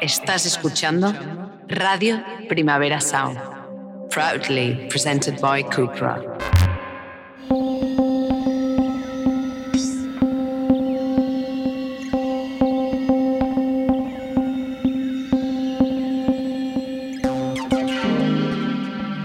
Estás 0.00 0.46
escuchando 0.46 1.14
Radio 1.68 2.22
Primavera 2.48 3.02
Sound, 3.02 3.38
proudly 4.08 4.88
presented 4.88 5.38
by 5.42 5.62
Cupra. 5.62 6.18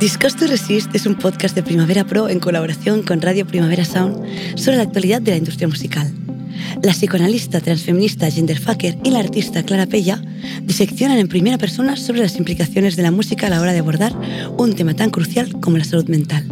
Discuss 0.01 0.35
to 0.35 0.47
Resist 0.47 0.93
es 0.93 1.05
un 1.05 1.15
podcast 1.15 1.55
de 1.55 1.63
Primavera 1.63 2.03
Pro 2.03 2.27
en 2.27 2.41
colaboración 2.41 3.01
con 3.01 3.21
Radio 3.21 3.47
Primavera 3.47 3.85
Sound 3.85 4.57
sobre 4.57 4.75
la 4.75 4.83
actualidad 4.83 5.21
de 5.21 5.31
la 5.31 5.37
industria 5.37 5.69
musical. 5.69 6.11
La 6.83 6.91
psicoanalista 6.91 7.61
transfeminista 7.61 8.29
Genderfucker 8.29 8.97
y 9.03 9.11
la 9.11 9.19
artista 9.19 9.63
Clara 9.63 9.85
Pella 9.85 10.21
diseccionan 10.65 11.19
en 11.19 11.27
primera 11.27 11.57
persona 11.57 11.95
sobre 11.95 12.21
las 12.21 12.37
implicaciones 12.37 12.95
de 12.95 13.03
la 13.03 13.11
música 13.11 13.47
a 13.47 13.49
la 13.49 13.61
hora 13.61 13.71
de 13.71 13.79
abordar 13.79 14.13
un 14.57 14.75
tema 14.75 14.95
tan 14.95 15.11
crucial 15.11 15.59
como 15.61 15.77
la 15.77 15.83
salud 15.83 16.07
mental. 16.07 16.45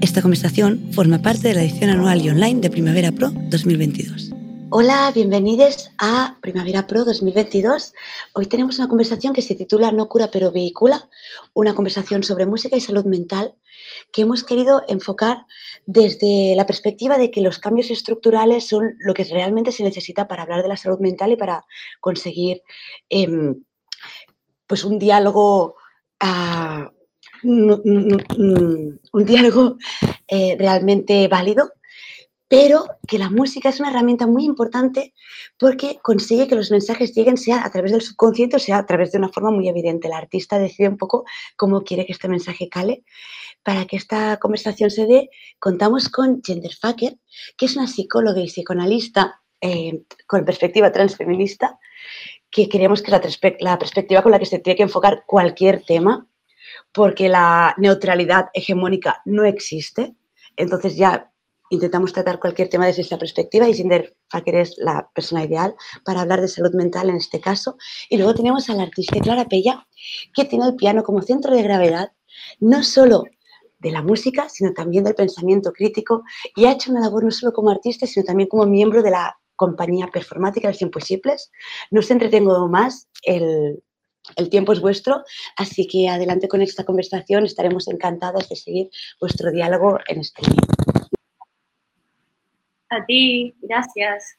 Esta 0.00 0.22
conversación 0.22 0.90
forma 0.92 1.20
parte 1.20 1.48
de 1.48 1.54
la 1.54 1.62
edición 1.62 1.90
anual 1.90 2.22
y 2.22 2.30
online 2.30 2.60
de 2.60 2.70
Primavera 2.70 3.12
Pro 3.12 3.30
2022. 3.50 4.32
Hola, 4.70 5.12
bienvenidos 5.14 5.90
a 5.98 6.36
Primavera 6.40 6.86
Pro 6.86 7.04
2022. 7.04 7.92
Hoy 8.32 8.46
tenemos 8.46 8.78
una 8.78 8.88
conversación 8.88 9.32
que 9.32 9.42
se 9.42 9.54
titula 9.54 9.92
No 9.92 10.08
cura 10.08 10.30
pero 10.32 10.50
vehicula, 10.50 11.08
una 11.54 11.74
conversación 11.74 12.22
sobre 12.22 12.46
música 12.46 12.76
y 12.76 12.80
salud 12.80 13.04
mental 13.04 13.54
que 14.12 14.22
hemos 14.22 14.44
querido 14.44 14.82
enfocar 14.88 15.46
desde 15.86 16.54
la 16.56 16.66
perspectiva 16.66 17.16
de 17.16 17.30
que 17.30 17.40
los 17.40 17.58
cambios 17.58 17.90
estructurales 17.90 18.66
son 18.66 18.96
lo 18.98 19.14
que 19.14 19.24
realmente 19.24 19.72
se 19.72 19.84
necesita 19.84 20.26
para 20.26 20.42
hablar 20.42 20.62
de 20.62 20.68
la 20.68 20.76
salud 20.76 20.98
mental 20.98 21.32
y 21.32 21.36
para 21.36 21.64
conseguir 22.00 22.62
em, 23.08 23.62
pues 24.66 24.84
un 24.84 24.98
diálogo, 24.98 25.76
ah, 26.20 26.90
un, 27.44 29.00
diálogo 29.24 29.76
eh, 30.26 30.56
realmente 30.58 31.28
válido 31.28 31.70
pero 32.48 32.86
que 33.08 33.18
la 33.18 33.28
música 33.28 33.70
es 33.70 33.80
una 33.80 33.90
herramienta 33.90 34.26
muy 34.26 34.44
importante 34.44 35.14
porque 35.58 35.98
consigue 36.02 36.46
que 36.46 36.54
los 36.54 36.70
mensajes 36.70 37.12
lleguen 37.14 37.36
sea 37.36 37.64
a 37.64 37.70
través 37.70 37.90
del 37.92 38.02
subconsciente 38.02 38.56
o 38.56 38.60
sea 38.60 38.78
a 38.78 38.86
través 38.86 39.10
de 39.12 39.18
una 39.18 39.30
forma 39.30 39.50
muy 39.50 39.68
evidente. 39.68 40.06
El 40.06 40.14
artista 40.14 40.58
decide 40.58 40.88
un 40.88 40.96
poco 40.96 41.24
cómo 41.56 41.82
quiere 41.82 42.06
que 42.06 42.12
este 42.12 42.28
mensaje 42.28 42.68
cale. 42.68 43.02
Para 43.66 43.84
que 43.84 43.96
esta 43.96 44.36
conversación 44.36 44.92
se 44.92 45.06
dé, 45.06 45.28
contamos 45.58 46.08
con 46.08 46.40
Genderfucker, 46.40 47.18
que 47.56 47.66
es 47.66 47.74
una 47.74 47.88
psicóloga 47.88 48.40
y 48.40 48.46
psicoanalista 48.46 49.42
eh, 49.60 50.04
con 50.28 50.44
perspectiva 50.44 50.92
transfeminista, 50.92 51.76
que 52.48 52.68
creemos 52.68 53.02
que 53.02 53.10
es 53.10 53.40
la, 53.58 53.76
perspectiva 53.76 54.22
con 54.22 54.30
la 54.30 54.38
que 54.38 54.46
se 54.46 54.60
tiene 54.60 54.76
que 54.76 54.84
enfocar 54.84 55.24
cualquier 55.26 55.82
tema, 55.84 56.28
porque 56.92 57.28
la 57.28 57.74
neutralidad 57.76 58.50
hegemónica 58.54 59.20
no 59.24 59.44
existe. 59.44 60.14
Entonces 60.56 60.96
ya 60.96 61.32
intentamos 61.68 62.12
tratar 62.12 62.38
cualquier 62.38 62.68
tema 62.68 62.86
desde 62.86 63.02
esta 63.02 63.18
perspectiva 63.18 63.68
y 63.68 63.74
Cinder 63.74 64.16
Faker 64.30 64.54
es 64.54 64.76
la 64.78 65.10
persona 65.12 65.42
ideal 65.42 65.74
para 66.04 66.20
hablar 66.20 66.40
de 66.40 66.46
salud 66.46 66.72
mental 66.72 67.10
en 67.10 67.16
este 67.16 67.40
caso. 67.40 67.78
Y 68.08 68.16
luego 68.16 68.32
tenemos 68.32 68.70
a 68.70 68.74
la 68.74 68.84
artista 68.84 69.18
Clara 69.18 69.46
Pella, 69.46 69.88
que 70.32 70.44
tiene 70.44 70.66
el 70.66 70.76
piano 70.76 71.02
como 71.02 71.20
centro 71.20 71.52
de 71.52 71.64
gravedad, 71.64 72.12
no 72.60 72.84
solo 72.84 73.24
de 73.86 73.92
la 73.92 74.02
música, 74.02 74.48
sino 74.48 74.72
también 74.72 75.04
del 75.04 75.14
pensamiento 75.14 75.72
crítico 75.72 76.24
y 76.56 76.64
ha 76.64 76.72
hecho 76.72 76.90
una 76.90 77.00
labor 77.00 77.22
no 77.22 77.30
solo 77.30 77.52
como 77.52 77.70
artista, 77.70 78.04
sino 78.06 78.24
también 78.24 78.48
como 78.48 78.66
miembro 78.66 79.00
de 79.00 79.12
la 79.12 79.38
compañía 79.54 80.08
performática 80.08 80.68
Los 80.68 80.82
Imposibles. 80.82 81.52
No 81.92 82.00
os 82.00 82.10
entretengo 82.10 82.68
más, 82.68 83.08
el, 83.22 83.80
tiempo 84.50 84.72
es 84.72 84.80
vuestro, 84.80 85.22
así 85.56 85.86
que 85.86 86.08
adelante 86.08 86.48
con 86.48 86.62
esta 86.62 86.84
conversación, 86.84 87.44
estaremos 87.44 87.86
encantadas 87.86 88.48
de 88.48 88.56
seguir 88.56 88.90
vuestro 89.20 89.52
diálogo 89.52 90.00
en 90.08 90.18
este 90.18 90.42
video. 90.42 91.08
A 92.90 93.04
ti, 93.06 93.54
gracias. 93.62 94.36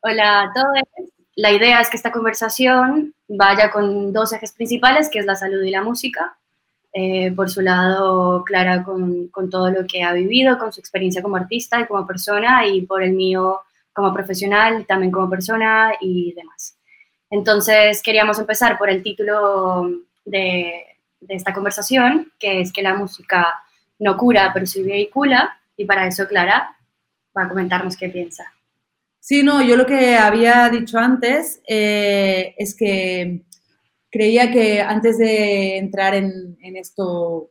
Hola 0.00 0.42
a 0.42 0.52
todos. 0.52 1.10
La 1.36 1.52
idea 1.52 1.80
es 1.80 1.88
que 1.88 1.96
esta 1.96 2.10
conversación 2.10 3.14
vaya 3.28 3.70
con 3.70 4.12
dos 4.12 4.32
ejes 4.32 4.52
principales, 4.52 5.08
que 5.08 5.20
es 5.20 5.26
la 5.26 5.36
salud 5.36 5.62
y 5.62 5.70
la 5.70 5.82
música. 5.82 6.37
Eh, 7.00 7.30
por 7.30 7.48
su 7.48 7.60
lado, 7.60 8.42
Clara 8.44 8.82
con, 8.82 9.28
con, 9.28 9.48
todo 9.48 9.70
lo 9.70 9.86
que 9.86 10.02
ha 10.02 10.12
vivido, 10.12 10.58
con 10.58 10.72
su 10.72 10.80
experiencia 10.80 11.22
como 11.22 11.36
artista 11.36 11.80
y 11.80 11.86
como 11.86 12.04
persona, 12.04 12.66
y 12.66 12.82
por 12.82 13.04
el 13.04 13.12
mío 13.12 13.60
como 13.92 14.12
profesional, 14.12 14.84
también 14.84 15.12
como 15.12 15.30
persona 15.30 15.92
y 16.00 16.32
demás. 16.32 16.76
Entonces, 17.30 18.02
queríamos 18.02 18.40
empezar 18.40 18.76
por 18.78 18.90
el 18.90 19.04
título 19.04 19.88
de, 20.24 20.86
de 21.20 21.34
esta 21.34 21.52
conversación, 21.52 22.32
que 22.36 22.62
es 22.62 22.72
que 22.72 22.82
la 22.82 22.94
música 22.94 23.62
no 24.00 24.16
cura, 24.16 24.50
pero 24.52 24.66
sí 24.66 24.82
vehicula, 24.82 25.56
y 25.76 25.84
para 25.84 26.08
eso 26.08 26.26
Clara 26.26 26.74
a 27.34 27.48
comentarnos 27.48 27.96
qué 27.96 28.08
piensa. 28.08 28.52
Sí, 29.20 29.42
no, 29.42 29.62
yo 29.62 29.76
lo 29.76 29.86
que 29.86 30.16
había 30.16 30.68
dicho 30.68 30.98
antes 30.98 31.60
eh, 31.68 32.54
es 32.56 32.74
que 32.74 33.42
creía 34.10 34.50
que 34.50 34.80
antes 34.80 35.18
de 35.18 35.78
entrar 35.78 36.14
en, 36.14 36.56
esto, 36.60 37.50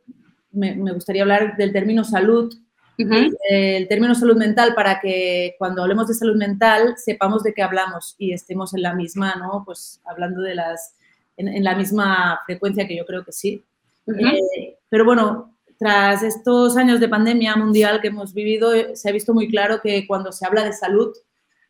me, 0.50 0.74
gustaría 0.92 1.22
hablar 1.22 1.56
del 1.56 1.72
término 1.72 2.04
salud, 2.04 2.52
el 2.98 3.86
término 3.86 4.14
salud 4.14 4.36
mental, 4.36 4.74
para 4.74 4.98
que 5.00 5.54
cuando 5.58 5.82
hablemos 5.82 6.08
de 6.08 6.14
salud 6.14 6.36
mental 6.36 6.94
sepamos 6.96 7.44
de 7.44 7.54
qué 7.54 7.62
hablamos 7.62 8.16
y 8.18 8.32
estemos 8.32 8.74
en 8.74 8.82
la 8.82 8.92
misma, 8.92 9.36
¿no? 9.36 9.62
Pues 9.64 10.00
hablando 10.04 10.42
de 10.42 10.56
las, 10.56 10.96
en, 11.36 11.62
la 11.62 11.76
misma 11.76 12.40
frecuencia 12.44 12.88
que 12.88 12.96
yo 12.96 13.06
creo 13.06 13.24
que 13.24 13.32
sí. 13.32 13.64
Eh, 14.08 14.78
pero 14.88 15.04
bueno, 15.04 15.56
tras 15.78 16.24
estos 16.24 16.76
años 16.76 16.98
de 16.98 17.08
pandemia 17.08 17.54
mundial 17.54 18.00
que 18.00 18.08
hemos 18.08 18.34
vivido, 18.34 18.74
eh, 18.74 18.96
se 18.96 19.08
ha 19.08 19.12
visto 19.12 19.32
muy 19.32 19.48
claro 19.48 19.80
que 19.80 20.06
cuando 20.06 20.32
se 20.32 20.44
habla 20.44 20.64
de 20.64 20.72
salud 20.72 21.14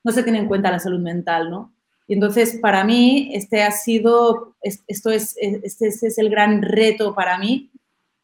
no 0.03 0.12
se 0.12 0.22
tiene 0.22 0.38
en 0.38 0.49
cuenta 0.49 0.70
la 0.70 0.78
salud 0.78 1.00
mental, 1.00 1.50
¿no? 1.50 1.75
Y 2.09 2.15
entonces, 2.15 2.59
para 2.61 2.85
mí, 2.85 3.31
este 3.35 3.63
ha 3.63 3.71
sido, 3.71 4.57
esto 4.63 5.11
es, 5.11 5.37
este, 5.39 5.89
es 5.89 6.19
el 6.19 6.31
gran 6.31 6.63
reto 6.63 7.15
para 7.15 7.39
mí 7.39 7.71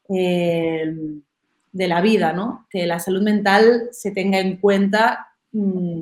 eh, 0.09 0.95
de 1.73 1.89
la 1.89 2.01
vida, 2.01 2.33
¿no? 2.33 2.67
Que 2.71 2.87
la 2.87 2.99
salud 2.99 3.23
mental 3.23 3.89
se 3.93 4.11
tenga 4.11 4.39
en 4.41 4.57
cuenta 4.57 5.29
mm, 5.53 6.01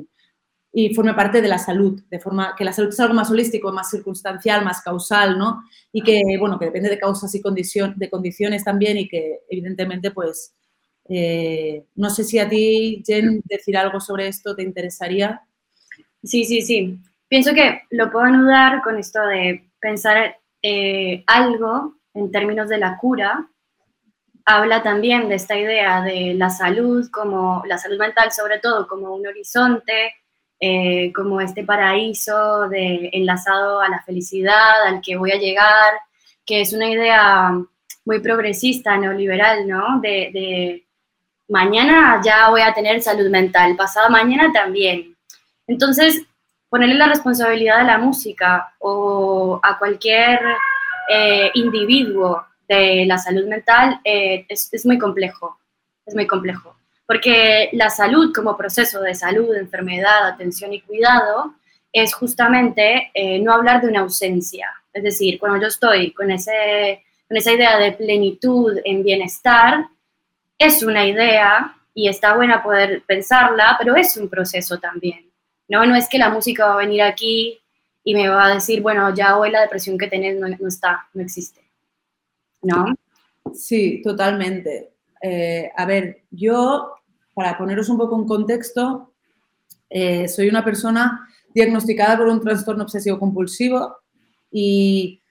y 0.73 0.93
forme 0.95 1.13
parte 1.13 1.41
de 1.41 1.47
la 1.49 1.59
salud, 1.59 2.01
de 2.09 2.19
forma 2.19 2.55
que 2.57 2.63
la 2.63 2.73
salud 2.73 2.89
es 2.89 2.99
algo 3.01 3.13
más 3.15 3.29
holístico, 3.29 3.71
más 3.73 3.91
circunstancial, 3.91 4.63
más 4.65 4.81
causal, 4.81 5.37
¿no? 5.37 5.63
Y 5.91 6.01
que, 6.03 6.21
bueno, 6.39 6.57
que 6.59 6.65
depende 6.65 6.89
de 6.89 6.99
causas 6.99 7.35
y 7.35 7.41
condición, 7.41 7.95
de 7.97 8.09
condiciones 8.09 8.63
también 8.63 8.97
y 8.97 9.09
que, 9.09 9.41
evidentemente, 9.49 10.11
pues, 10.11 10.55
eh, 11.09 11.85
no 11.95 12.09
sé 12.09 12.23
si 12.23 12.39
a 12.39 12.49
ti, 12.49 13.03
Jen, 13.05 13.41
decir 13.45 13.77
algo 13.77 13.99
sobre 13.99 14.27
esto 14.29 14.55
te 14.55 14.63
interesaría. 14.63 15.41
Sí, 16.23 16.45
sí, 16.45 16.61
sí. 16.61 16.99
Pienso 17.33 17.55
que 17.55 17.81
lo 17.89 18.11
puedo 18.11 18.25
anudar 18.25 18.83
con 18.83 18.99
esto 18.99 19.19
de 19.25 19.67
pensar 19.79 20.37
eh, 20.61 21.23
algo 21.25 21.95
en 22.13 22.31
términos 22.31 22.69
de 22.69 22.77
la 22.77 22.95
cura. 22.99 23.49
Habla 24.45 24.83
también 24.83 25.27
de 25.29 25.33
esta 25.33 25.57
idea 25.57 26.03
de 26.03 26.35
la 26.35 26.51
salud, 26.51 27.09
como 27.09 27.63
la 27.65 27.79
salud 27.79 27.97
mental 27.97 28.31
sobre 28.31 28.59
todo, 28.59 28.87
como 28.87 29.15
un 29.15 29.25
horizonte, 29.25 30.13
eh, 30.59 31.11
como 31.11 31.41
este 31.41 31.63
paraíso 31.63 32.69
de, 32.69 33.09
enlazado 33.13 33.81
a 33.81 33.89
la 33.89 34.03
felicidad, 34.03 34.83
al 34.85 35.01
que 35.01 35.17
voy 35.17 35.31
a 35.31 35.39
llegar, 35.39 35.93
que 36.45 36.61
es 36.61 36.71
una 36.71 36.87
idea 36.87 37.51
muy 38.05 38.19
progresista, 38.19 38.95
neoliberal, 38.95 39.67
¿no? 39.67 39.99
De, 40.01 40.85
mañana 41.47 42.21
ya 42.23 42.51
voy 42.51 42.61
a 42.61 42.75
tener 42.75 43.01
salud 43.01 43.27
mental, 43.31 43.75
pasado 43.75 44.11
mañana 44.11 44.51
también. 44.53 45.17
Entonces, 45.65 46.27
ponerle 46.73 46.95
la 46.95 47.07
responsabilidad 47.07 47.81
a 47.81 47.83
la 47.83 47.97
música 47.99 48.73
o 48.79 49.59
a 49.61 49.77
cualquier 49.77 50.39
eh, 51.07 51.51
individuo 51.53 52.43
de 52.67 53.05
la 53.05 53.17
salud 53.17 53.45
mental 53.45 53.99
eh, 54.03 54.45
es 54.49 54.85
muy 54.85 54.97
complejo, 54.97 55.59
es 56.05 56.15
muy 56.15 56.25
complejo 56.25 56.75
porque 57.05 57.69
la 57.73 57.89
salud 57.89 58.33
como 58.33 58.57
proceso 58.57 59.01
de 59.01 59.13
salud, 59.13 59.55
enfermedad, 59.55 60.25
atención 60.27 60.73
y 60.73 60.81
cuidado 60.81 61.53
es 61.91 62.13
justamente 62.13 63.11
eh, 63.13 63.39
no 63.39 63.53
hablar 63.53 63.81
de 63.81 63.87
una 63.89 63.99
ausencia. 63.99 64.69
Es 64.91 65.03
decir, 65.03 65.37
cuando 65.39 65.61
yo 65.61 65.67
estoy 65.67 66.11
con, 66.11 66.31
ese, 66.31 67.03
con 67.27 67.37
esa 67.37 67.51
idea 67.51 67.77
de 67.77 67.91
plenitud 67.91 68.79
en 68.83 69.03
bienestar, 69.03 69.85
es 70.57 70.81
una 70.81 71.05
idea 71.05 71.75
y 71.93 72.07
está 72.07 72.35
buena 72.35 72.63
poder 72.63 73.03
pensarla, 73.05 73.75
pero 73.77 73.95
es 73.95 74.17
un 74.17 74.29
proceso 74.29 74.79
también. 74.79 75.32
No, 75.67 75.85
no 75.85 75.95
es 75.95 76.07
que 76.09 76.17
la 76.17 76.29
música 76.29 76.65
va 76.67 76.73
a 76.73 76.77
venir 76.77 77.01
aquí 77.01 77.59
y 78.03 78.13
me 78.13 78.27
va 78.27 78.45
a 78.45 78.53
decir, 78.55 78.81
bueno, 78.81 79.13
ya 79.15 79.37
hoy 79.37 79.49
la 79.49 79.61
depresión 79.61 79.97
que 79.97 80.07
tenés 80.07 80.37
no, 80.39 80.47
está, 80.67 81.07
no 81.13 81.21
existe. 81.21 81.61
¿No? 82.61 82.85
Sí, 83.53 84.01
totalmente. 84.03 84.93
Eh, 85.21 85.71
a 85.75 85.85
ver, 85.85 86.23
yo, 86.31 86.95
para 87.33 87.57
poneros 87.57 87.89
un 87.89 87.97
poco 87.97 88.17
en 88.17 88.25
contexto, 88.25 89.13
eh, 89.89 90.27
soy 90.27 90.49
una 90.49 90.63
persona 90.63 91.27
diagnosticada 91.53 92.17
por 92.17 92.27
un 92.27 92.41
trastorno 92.41 92.83
obsesivo 92.83 93.19
compulsivo 93.19 93.97
Y 94.49 95.21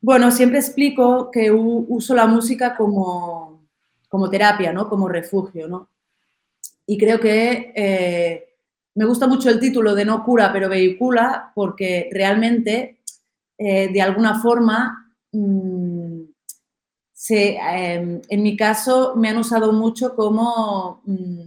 bueno, 0.00 0.30
siempre 0.30 0.58
explico 0.58 1.30
que 1.30 1.50
uso 1.50 2.14
la 2.14 2.26
música 2.26 2.76
como, 2.76 3.66
como 4.08 4.30
terapia, 4.30 4.72
¿no? 4.72 4.88
Como 4.88 5.08
refugio, 5.08 5.66
¿no? 5.66 5.88
Y 6.86 6.96
creo 6.96 7.18
que 7.18 7.72
eh, 7.74 8.47
me 8.98 9.04
gusta 9.04 9.28
mucho 9.28 9.48
el 9.48 9.60
título 9.60 9.94
de 9.94 10.04
no 10.04 10.24
cura, 10.24 10.52
pero 10.52 10.68
vehicula, 10.68 11.52
porque 11.54 12.08
realmente, 12.10 12.98
eh, 13.56 13.92
de 13.92 14.02
alguna 14.02 14.40
forma, 14.40 15.14
mm, 15.30 16.22
em, 17.30 18.20
en 18.28 18.42
mi 18.42 18.56
caso, 18.56 19.14
me 19.14 19.28
han 19.28 19.36
usado 19.36 19.72
mucho 19.72 20.16
como 20.16 21.00
mm, 21.04 21.42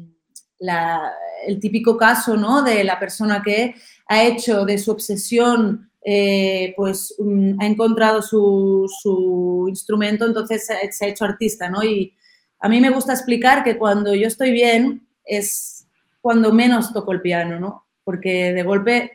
el 1.46 1.60
típico 1.60 1.98
caso 1.98 2.38
¿no? 2.38 2.62
de 2.62 2.86
la 2.86 2.98
persona 2.98 3.42
que 3.44 3.76
ha 4.08 4.24
hecho 4.24 4.64
de 4.64 4.78
su 4.78 4.92
obsesión, 4.92 5.92
eh, 6.06 6.74
pues 6.78 7.14
mm, 7.20 7.60
ha 7.60 7.66
encontrado 7.66 8.22
su, 8.22 9.66
instrumento, 9.68 10.26
entonces 10.26 10.68
se 10.92 11.06
ha 11.06 11.10
hecho 11.10 11.26
artista, 11.26 11.70
¿no? 11.70 11.84
Y 11.84 12.14
a 12.60 12.70
mí 12.70 12.80
me 12.80 12.92
gusta 12.92 13.12
explicar 13.12 13.62
que 13.66 13.78
cuando 13.78 14.16
yo 14.16 14.28
estoy 14.28 14.52
bien, 14.52 15.06
es 15.26 15.81
cuando 16.22 16.54
menos 16.54 16.94
toco 16.94 17.12
el 17.12 17.22
piano, 17.22 17.60
¿no? 17.60 17.86
Porque 18.04 18.54
de 18.54 18.64
golpe, 18.64 19.12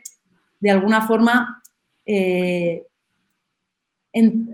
de 0.59 0.69
alguna 0.69 1.07
forma, 1.07 1.63
eh, 2.05 2.85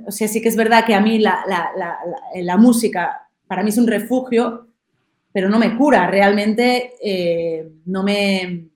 o 0.06 0.12
sea, 0.12 0.28
sí 0.28 0.42
que 0.42 0.50
es 0.50 0.56
verdad 0.56 0.86
que 0.86 0.94
a 0.94 1.02
mí 1.02 1.20
la, 1.20 2.58
música 2.58 3.28
para 3.48 3.64
mí 3.64 3.70
es 3.70 3.78
un 3.78 3.88
refugio, 3.88 4.68
pero 5.32 5.50
no 5.50 5.58
me 5.58 5.76
cura, 5.76 6.08
realmente 6.08 6.94
eh, 7.04 7.72
no 7.86 8.04
me... 8.04 8.70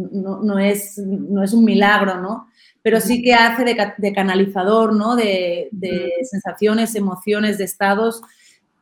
No, 0.00 0.60
es, 0.60 0.96
no 0.98 1.42
es 1.42 1.52
un 1.52 1.64
milagro, 1.64 2.20
¿no? 2.20 2.46
Pero 2.82 3.00
sí 3.00 3.20
que 3.20 3.34
hace 3.34 3.64
de, 3.64 4.12
canalizador, 4.12 4.94
¿no? 4.94 5.16
De, 5.16 5.68
de 5.72 6.12
sensaciones, 6.22 6.94
emociones, 6.94 7.58
de 7.58 7.64
estados 7.64 8.22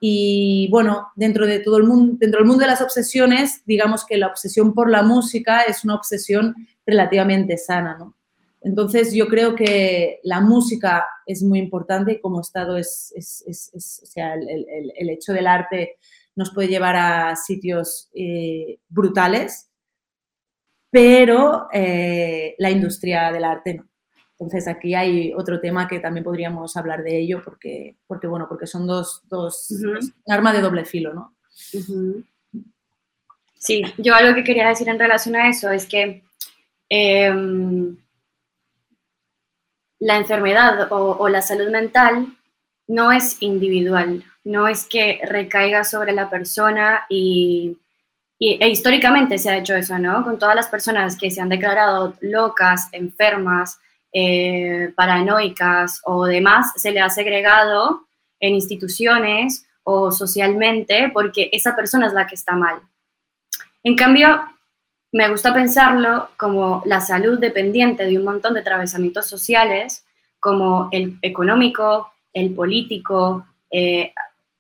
y 0.01 0.69
bueno, 0.71 1.09
dentro 1.17 1.47
de 1.47 1.61
todo 1.61 1.79
el 1.79 1.85
mundo, 1.85 2.17
dentro 2.19 2.41
del 2.41 2.49
mundo 2.49 2.63
de 2.63 2.69
las 2.69 2.83
obsesiones, 2.83 3.63
digamos 3.65 4.05
que 4.05 4.19
la 4.19 4.27
obsesión 4.27 4.75
por 4.75 4.91
la 4.91 5.03
música 5.03 5.63
es 5.63 5.85
una 5.85 5.95
obsesión 5.95 6.55
relativamente 6.85 7.57
sana, 7.57 7.97
¿no? 7.99 8.15
Entonces 8.61 9.15
yo 9.15 9.29
creo 9.29 9.55
que 9.55 10.19
la 10.25 10.41
música 10.41 11.07
es 11.25 11.43
muy 11.43 11.61
importante 11.61 12.13
y 12.13 12.21
como 12.21 12.41
Estado 12.41 12.77
es, 12.77 13.15
o 13.75 13.81
sea, 13.81 14.35
el, 14.35 15.09
hecho 15.09 15.33
del 15.33 15.47
arte 15.47 15.99
nos 16.35 16.53
puede 16.53 16.69
llevar 16.69 16.97
a 16.97 17.37
sitios 17.37 18.11
eh, 18.13 18.81
brutales, 18.89 19.71
pero 20.91 21.69
eh, 21.73 22.57
la 22.59 22.71
industria 22.71 23.31
del 23.31 23.45
arte 23.45 23.75
no. 23.75 23.89
Entonces 24.39 24.69
aquí 24.69 24.95
hay 24.95 25.33
otro 25.35 25.61
tema 25.61 25.89
que 25.89 25.99
también 25.99 26.25
podríamos 26.25 26.77
hablar 26.77 27.03
de 27.03 27.19
ello 27.19 27.41
porque, 27.43 27.97
porque 28.07 28.27
bueno, 28.27 28.47
porque 28.49 28.67
son 28.67 28.87
dos, 28.87 29.23
dos, 29.29 29.69
armas 30.27 30.55
de 30.55 30.61
doble 30.61 30.85
filo, 30.85 31.15
¿no? 31.15 31.35
Sí, 33.59 33.83
yo 33.97 34.15
algo 34.15 34.35
que 34.35 34.45
quería 34.45 34.69
decir 34.69 34.89
en 34.89 34.99
relación 34.99 35.37
a 35.37 35.49
eso 35.49 35.71
es 35.71 35.87
que 35.87 36.23
em, 36.91 37.97
la 39.99 40.19
enfermedad 40.19 40.89
o, 40.91 41.29
la 41.29 41.41
salud 41.41 41.71
mental 41.71 42.37
no 42.87 43.11
es 43.13 43.39
individual, 43.41 44.23
no 44.45 44.69
es 44.69 44.85
que 44.85 45.21
recaiga 45.25 45.83
sobre 45.83 46.13
la 46.13 46.29
persona 46.29 47.07
y, 47.09 47.79
y, 48.39 48.63
e 48.63 48.69
históricamente 48.69 49.39
se 49.39 49.49
ha 49.49 49.57
hecho 49.57 49.75
eso, 49.75 49.99
¿no? 49.99 50.23
Con 50.23 50.39
todas 50.39 50.55
las 50.55 50.69
personas 50.69 51.17
que 51.17 51.31
se 51.31 51.41
han 51.41 51.49
declarado 51.49 52.15
locas, 52.21 52.89
enfermas, 52.93 53.81
eh, 54.13 54.93
paranoicas 54.97 56.01
o 56.05 56.25
demás 56.25 56.73
se 56.77 56.91
le 56.91 57.01
ha 57.01 57.11
segregado 57.11 58.07
en 58.41 58.55
instituciones 58.55 59.67
o 59.83 60.11
socialmente 60.11 61.11
porque 61.13 61.49
esa 61.53 61.77
persona 61.77 62.07
es 62.07 62.13
la 62.13 62.27
que 62.27 62.35
está 62.35 62.55
mal. 62.55 62.81
En 63.83 63.95
cambio, 63.95 64.41
me 65.13 65.29
gusta 65.31 65.55
pensarlo 65.55 66.29
como 66.37 66.83
la 66.87 67.01
salud 67.01 67.39
dependiente 67.39 68.05
de 68.05 68.19
un 68.19 68.25
montón 68.25 68.55
de 68.55 68.61
atravesamientos 68.61 69.27
sociales, 69.27 70.05
como 70.41 70.89
el 70.93 71.19
económico, 71.23 72.13
el 72.33 72.55
político. 72.55 73.47
Eh, 73.71 74.13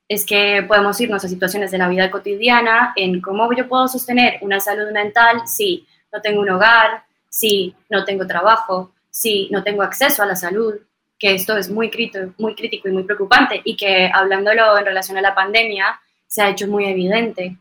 es 0.08 0.24
que 0.24 0.64
podemos 0.66 1.00
irnos 1.00 1.24
a 1.24 1.28
situaciones 1.28 1.70
de 1.72 1.78
la 1.78 1.88
vida 1.88 2.10
cotidiana 2.10 2.92
en 2.96 3.20
cómo 3.20 3.52
yo 3.52 3.68
puedo 3.68 3.88
sostener 3.88 4.38
una 4.40 4.60
salud 4.60 4.90
mental 4.92 5.42
si 5.46 5.86
no 6.12 6.20
tengo 6.20 6.40
un 6.40 6.50
hogar, 6.50 7.02
si 7.28 7.74
no 7.90 8.04
tengo 8.04 8.26
trabajo, 8.26 8.92
si 9.16 9.48
no 9.50 9.64
tengo 9.64 9.82
acceso 9.82 10.22
a 10.22 10.26
la 10.26 10.36
salud, 10.36 10.74
que 11.18 11.34
esto 11.34 11.56
es 11.56 11.70
muy 11.70 11.88
crítico, 11.88 12.34
muy 12.36 12.54
crítico 12.54 12.86
y 12.86 12.92
muy 12.92 13.04
preocupante 13.04 13.62
y 13.64 13.74
que 13.74 14.10
hablándolo 14.12 14.76
en 14.76 14.84
relación 14.84 15.16
a 15.16 15.22
la 15.22 15.34
pandemia 15.34 15.98
se 16.26 16.42
ha 16.42 16.50
hecho 16.50 16.68
muy 16.68 16.84
evidente 16.84 17.56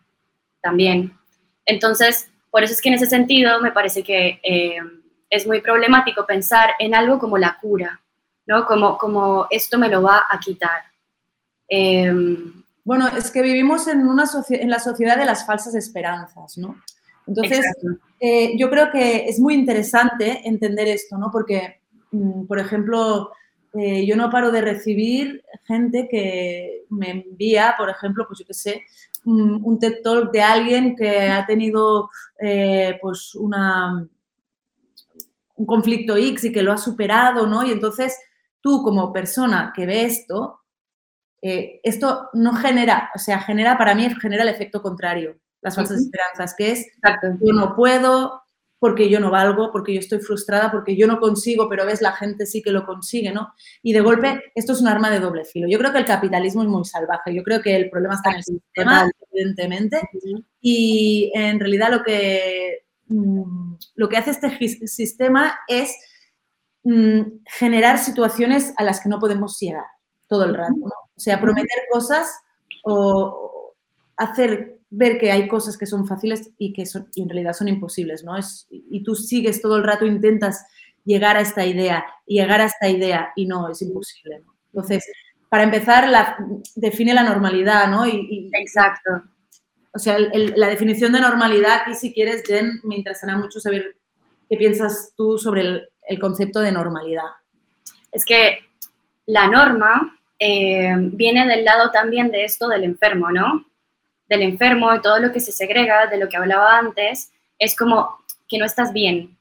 también. 0.61 1.17
Entonces, 1.65 2.29
por 2.51 2.65
eso 2.65 2.73
es 2.73 2.81
que 2.81 2.89
en 2.89 2.95
ese 2.95 3.05
sentido 3.05 3.61
me 3.61 3.71
parece 3.71 4.03
que 4.03 4.41
eh, 4.43 4.79
es 5.29 5.47
muy 5.47 5.61
problemático 5.61 6.25
pensar 6.25 6.71
en 6.77 6.93
algo 6.93 7.19
como 7.19 7.37
la 7.37 7.57
cura, 7.61 8.01
¿no? 8.47 8.65
Como, 8.65 8.97
como 8.97 9.47
esto 9.49 9.77
me 9.77 9.87
lo 9.87 10.01
va 10.01 10.25
a 10.29 10.37
quitar. 10.41 10.83
Em, 11.69 12.63
bueno, 12.83 13.07
es 13.07 13.31
que 13.31 13.41
vivimos 13.41 13.87
en, 13.87 14.05
una 14.05 14.25
en 14.49 14.69
la 14.69 14.79
sociedad 14.79 15.17
de 15.17 15.25
las 15.25 15.45
falsas 15.45 15.73
esperanzas, 15.73 16.57
¿no? 16.57 16.75
Entonces, 17.27 17.65
eh, 18.19 18.57
yo 18.57 18.69
creo 18.69 18.91
que 18.91 19.27
es 19.27 19.39
muy 19.39 19.55
interesante 19.55 20.47
entender 20.47 20.87
esto, 20.87 21.17
¿no? 21.17 21.29
Porque, 21.31 21.81
mm, 22.11 22.45
por 22.45 22.59
ejemplo, 22.59 23.31
eh, 23.73 24.05
yo 24.05 24.15
no 24.15 24.29
paro 24.29 24.51
de 24.51 24.61
recibir 24.61 25.43
gente 25.65 26.07
que 26.09 26.85
me 26.89 27.09
envía, 27.11 27.75
por 27.77 27.89
ejemplo, 27.89 28.25
pues 28.27 28.39
yo 28.39 28.45
qué 28.45 28.53
sé, 28.53 28.83
un 29.25 29.79
TED 29.79 30.03
Talk 30.03 30.31
de 30.31 30.41
alguien 30.41 30.95
que 30.95 31.29
ha 31.29 31.47
tenido 31.47 32.09
eh, 32.39 32.99
pues 33.01 33.33
una, 33.33 34.07
un 35.55 35.65
conflicto 35.65 36.15
X 36.15 36.43
y 36.43 36.51
que 36.51 36.61
lo 36.61 36.71
ha 36.71 36.77
superado, 36.77 37.47
¿no? 37.47 37.65
Y 37.65 37.71
entonces 37.71 38.15
tú 38.61 38.83
como 38.83 39.11
persona 39.11 39.73
que 39.75 39.87
ve 39.87 40.05
esto, 40.05 40.59
esto 41.41 42.29
no 42.33 42.55
genera, 42.55 43.11
o 43.15 43.19
sea, 43.19 43.39
genera, 43.39 43.77
para 43.77 43.93
mí 43.93 44.07
genera 44.19 44.41
el 44.41 44.49
efecto 44.49 44.81
contrario 44.81 45.37
las 45.65 45.75
falsas 45.75 45.99
esperanzas, 45.99 46.53
que 46.55 46.71
es 46.71 46.85
yo 47.41 47.51
no 47.51 47.75
puedo, 47.75 48.43
porque 48.77 49.09
yo 49.09 49.19
no 49.19 49.31
valgo, 49.31 49.71
porque 49.71 49.95
yo 49.95 49.99
estoy 49.99 50.19
frustrada, 50.19 50.71
porque 50.71 50.95
yo 50.95 51.07
no 51.07 51.19
consigo, 51.19 51.67
pero 51.67 51.87
ves, 51.87 52.03
la 52.03 52.11
gente 52.11 52.45
sí 52.45 52.61
que 52.61 52.69
lo 52.69 52.85
consigue, 52.85 53.31
¿no? 53.31 53.51
Y 53.81 53.91
de 53.93 54.01
golpe, 54.01 54.43
esto 54.53 54.73
es 54.73 54.81
un 54.81 54.87
arma 54.87 55.09
de 55.09 55.19
doble 55.19 55.43
filo. 55.43 55.67
Yo 55.67 55.79
creo 55.79 55.91
que 55.91 55.97
el 55.97 56.05
capitalismo 56.05 56.61
es 56.61 56.69
muy 56.69 56.85
salvaje, 56.85 57.33
yo 57.33 57.41
creo 57.41 57.63
que 57.63 57.75
el 57.75 57.89
problema 57.89 58.13
está 58.13 58.29
en 58.29 58.35
el 58.35 58.43
sistema, 58.43 59.09
evidentemente, 59.31 60.07
y 60.61 61.31
en 61.33 61.59
realidad 61.59 61.89
lo 61.89 62.03
que, 62.03 62.85
mm, 63.07 63.73
lo 63.95 64.07
que 64.07 64.17
hace 64.17 64.29
este 64.29 64.87
sistema 64.87 65.57
es 65.67 65.97
mm, 66.83 67.21
generar 67.57 67.97
situaciones 67.97 68.71
a 68.77 68.83
las 68.83 68.99
que 68.99 69.09
no 69.09 69.17
podemos 69.17 69.59
llegar 69.59 69.85
todo 70.27 70.43
el 70.43 70.53
rato, 70.53 70.75
¿no? 70.77 70.85
O 70.85 71.19
sea, 71.19 71.41
prometer 71.41 71.85
cosas 71.91 72.29
o 72.83 73.73
hacer 74.15 74.74
ver 74.89 75.17
que 75.17 75.31
hay 75.31 75.47
cosas 75.47 75.77
que 75.77 75.85
son 75.85 76.07
fáciles 76.07 76.51
y 76.57 76.73
que 76.73 76.85
son, 76.85 77.09
en 77.15 77.29
realidad 77.29 77.53
son 77.53 77.67
imposibles, 77.67 78.23
¿no? 78.23 78.37
Es, 78.37 78.67
y 78.69 79.03
tú 79.03 79.15
sigues 79.15 79.61
todo 79.61 79.77
el 79.77 79.83
rato, 79.83 80.05
intentas 80.05 80.65
llegar 81.03 81.37
a 81.37 81.41
esta 81.41 81.65
idea, 81.65 82.05
llegar 82.25 82.61
a 82.61 82.65
esta 82.65 82.89
idea 82.89 83.31
y 83.35 83.45
no, 83.45 83.69
es 83.69 83.81
imposible. 83.81 84.43
Entonces, 84.73 85.05
para 85.49 85.63
empezar, 85.63 86.09
la, 86.09 86.37
define 86.75 87.13
la 87.13 87.23
normalidad, 87.23 87.87
¿no? 87.89 88.05
Y, 88.07 88.49
Exacto. 88.53 89.23
O 89.93 89.99
sea, 89.99 90.17
la 90.19 90.67
definición 90.67 91.13
de 91.13 91.21
normalidad, 91.21 91.81
aquí 91.81 91.93
si 91.93 92.13
quieres, 92.13 92.43
Jen, 92.45 92.81
me 92.83 92.97
interesará 92.97 93.37
mucho 93.37 93.61
saber 93.61 93.95
qué 94.49 94.57
piensas 94.57 95.13
tú 95.15 95.37
sobre 95.37 95.61
el, 95.61 96.19
concepto 96.19 96.59
de 96.59 96.73
normalidad. 96.73 97.23
Es 98.11 98.25
que 98.25 98.59
la 99.25 99.47
norma 99.47 100.19
eh, 100.37 100.93
viene 100.97 101.47
del 101.47 101.63
lado 101.63 101.91
también 101.91 102.29
de 102.29 102.43
esto 102.43 102.67
del 102.67 102.83
enfermo, 102.83 103.31
¿no? 103.31 103.65
Del 104.27 104.41
enfermo 104.41 104.93
y 104.93 105.01
todo 105.01 105.19
lo 105.19 105.31
que 105.31 105.39
se 105.39 105.51
segrega, 105.51 106.07
de 106.07 106.17
lo 106.17 106.27
que 106.29 106.37
hablaba 106.37 106.77
antes, 106.77 107.31
es 107.59 107.75
como 107.75 108.17
que 108.47 108.57
no 108.57 108.65
estás 108.65 108.93
bien. 108.93 109.37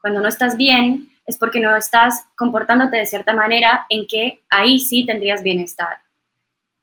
Cuando 0.00 0.20
no 0.20 0.28
estás 0.28 0.56
bien 0.56 1.08
es 1.26 1.38
porque 1.38 1.60
no 1.60 1.76
estás 1.76 2.26
comportándote 2.36 2.96
de 2.96 3.06
cierta 3.06 3.32
manera 3.32 3.86
en 3.88 4.06
que 4.06 4.42
ahí 4.50 4.80
sí 4.80 5.06
tendrías 5.06 5.42
bienestar. 5.42 5.98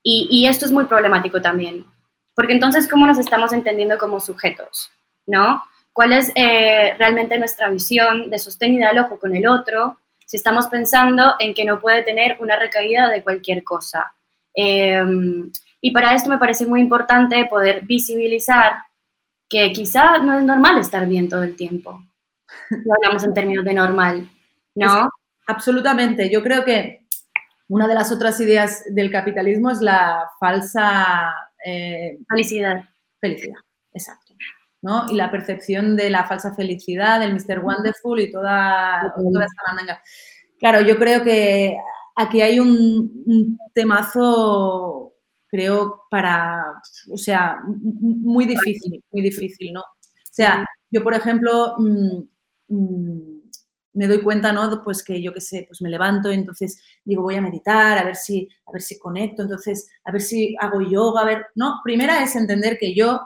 Y, 0.01 0.47
esto 0.47 0.65
es 0.65 0.71
muy 0.71 0.85
problemático 0.85 1.41
también, 1.41 1.85
porque 2.33 2.53
entonces, 2.53 2.87
¿cómo 2.87 3.05
nos 3.05 3.19
estamos 3.19 3.51
entendiendo 3.51 3.97
como 3.97 4.19
sujetos? 4.19 4.89
¿No? 5.27 5.61
¿Cuál 5.91 6.13
es 6.13 6.31
eh, 6.35 6.95
realmente 6.97 7.37
nuestra 7.37 7.69
visión 7.69 8.29
de 8.29 8.39
sostén 8.39 8.75
y 8.75 8.83
ojo 8.97 9.19
con 9.19 9.35
el 9.35 9.45
otro? 9.45 9.99
Si 10.25 10.37
estamos 10.37 10.67
pensando 10.67 11.35
en 11.37 11.53
que 11.53 11.65
no 11.65 11.81
puede 11.81 12.01
tener 12.03 12.37
una 12.39 12.55
recaída 12.55 13.09
de 13.09 13.21
cualquier 13.21 13.63
cosa. 13.63 14.13
Eh, 14.55 15.03
y 15.81 15.91
para 15.91 16.13
esto 16.13 16.29
me 16.29 16.37
parece 16.37 16.65
muy 16.65 16.81
importante 16.81 17.45
poder 17.45 17.85
visibilizar 17.85 18.73
que 19.47 19.71
quizá 19.71 20.19
no 20.19 20.37
es 20.37 20.43
normal 20.43 20.77
estar 20.77 21.07
bien 21.07 21.29
todo 21.29 21.43
el 21.43 21.55
tiempo. 21.55 22.03
No 22.69 22.93
hablamos 22.95 23.23
en 23.23 23.33
términos 23.33 23.65
de 23.65 23.73
normal, 23.73 24.29
¿no? 24.75 25.09
absolutamente. 25.47 26.29
Yo 26.29 26.43
creo 26.43 26.63
que 26.63 27.05
una 27.67 27.87
de 27.87 27.95
las 27.95 28.11
otras 28.11 28.39
ideas 28.39 28.83
del 28.89 29.11
capitalismo 29.11 29.71
es 29.71 29.81
la 29.81 30.29
falsa 30.39 31.33
eh, 31.65 32.19
felicidad. 32.27 32.83
Felicidad, 33.19 33.57
exacto. 33.93 34.33
¿no? 34.81 35.05
Y 35.09 35.15
la 35.15 35.29
percepción 35.29 35.95
de 35.95 36.09
la 36.09 36.23
falsa 36.25 36.53
felicidad, 36.55 37.19
del 37.19 37.33
Mr. 37.33 37.59
Wonderful 37.59 38.19
y 38.19 38.31
toda, 38.31 39.13
toda 39.15 39.45
esta 39.45 39.63
mandanga. 39.67 40.01
Claro, 40.57 40.81
yo 40.81 40.97
creo 40.97 41.23
que 41.23 41.77
aquí 42.15 42.41
hay 42.41 42.59
un, 42.59 43.57
temazo, 43.73 45.08
creo, 45.49 46.03
para, 46.09 46.63
o 47.11 47.17
sea, 47.17 47.57
muy 47.65 48.45
difícil, 48.45 49.03
muy 49.11 49.21
difícil, 49.21 49.73
¿no? 49.73 49.81
O 49.81 50.31
sea, 50.31 50.65
yo, 50.91 51.03
por 51.03 51.13
ejemplo, 51.13 51.75
mm, 51.77 52.21
mm, 52.67 53.39
me 53.93 54.07
doy 54.07 54.21
cuenta, 54.21 54.53
¿no? 54.53 54.81
Pues 54.83 55.03
que 55.03 55.21
yo 55.21 55.33
qué 55.33 55.41
sé, 55.41 55.65
pues 55.67 55.81
me 55.81 55.89
levanto 55.89 56.29
entonces 56.29 56.81
digo, 57.03 57.23
voy 57.23 57.35
a 57.35 57.41
meditar, 57.41 57.97
a 57.97 58.03
ver 58.03 58.15
si, 58.15 58.47
a 58.65 58.71
ver 58.71 58.81
si 58.81 58.99
conecto, 58.99 59.41
entonces, 59.41 59.89
a 60.03 60.11
ver 60.11 60.21
si 60.21 60.55
hago 60.59 60.81
yoga, 60.81 61.21
a 61.21 61.25
ver, 61.25 61.47
no, 61.55 61.81
primera 61.83 62.23
es 62.23 62.35
entender 62.35 62.77
que 62.77 62.93
yo 62.93 63.19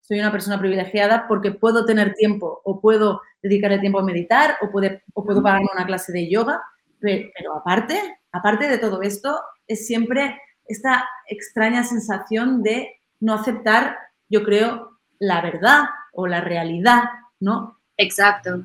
soy 0.00 0.20
una 0.20 0.32
persona 0.32 0.58
privilegiada 0.58 1.26
porque 1.28 1.52
puedo 1.52 1.84
tener 1.86 2.14
tiempo 2.14 2.60
o 2.64 2.80
puedo 2.80 3.22
dedicar 3.42 3.72
el 3.72 3.80
tiempo 3.80 4.00
a 4.00 4.04
meditar 4.04 4.56
o, 4.62 4.70
puede, 4.70 5.02
o 5.14 5.24
puedo 5.24 5.42
pagarme 5.42 5.68
una 5.74 5.86
clase 5.86 6.12
de 6.12 6.28
yoga, 6.28 6.60
pero, 7.00 7.56
aparte, 7.56 7.98
aparte 8.32 8.68
de 8.68 8.78
todo 8.78 9.02
esto, 9.02 9.40
es 9.66 9.86
siempre 9.86 10.38
esta 10.70 11.08
extraña 11.26 11.82
sensación 11.82 12.62
de 12.62 13.00
no 13.18 13.34
aceptar, 13.34 13.98
yo 14.28 14.44
creo, 14.44 14.98
la 15.18 15.40
verdad 15.42 15.84
o 16.12 16.26
la 16.26 16.40
realidad, 16.40 17.02
¿no? 17.40 17.78
Exacto, 17.96 18.62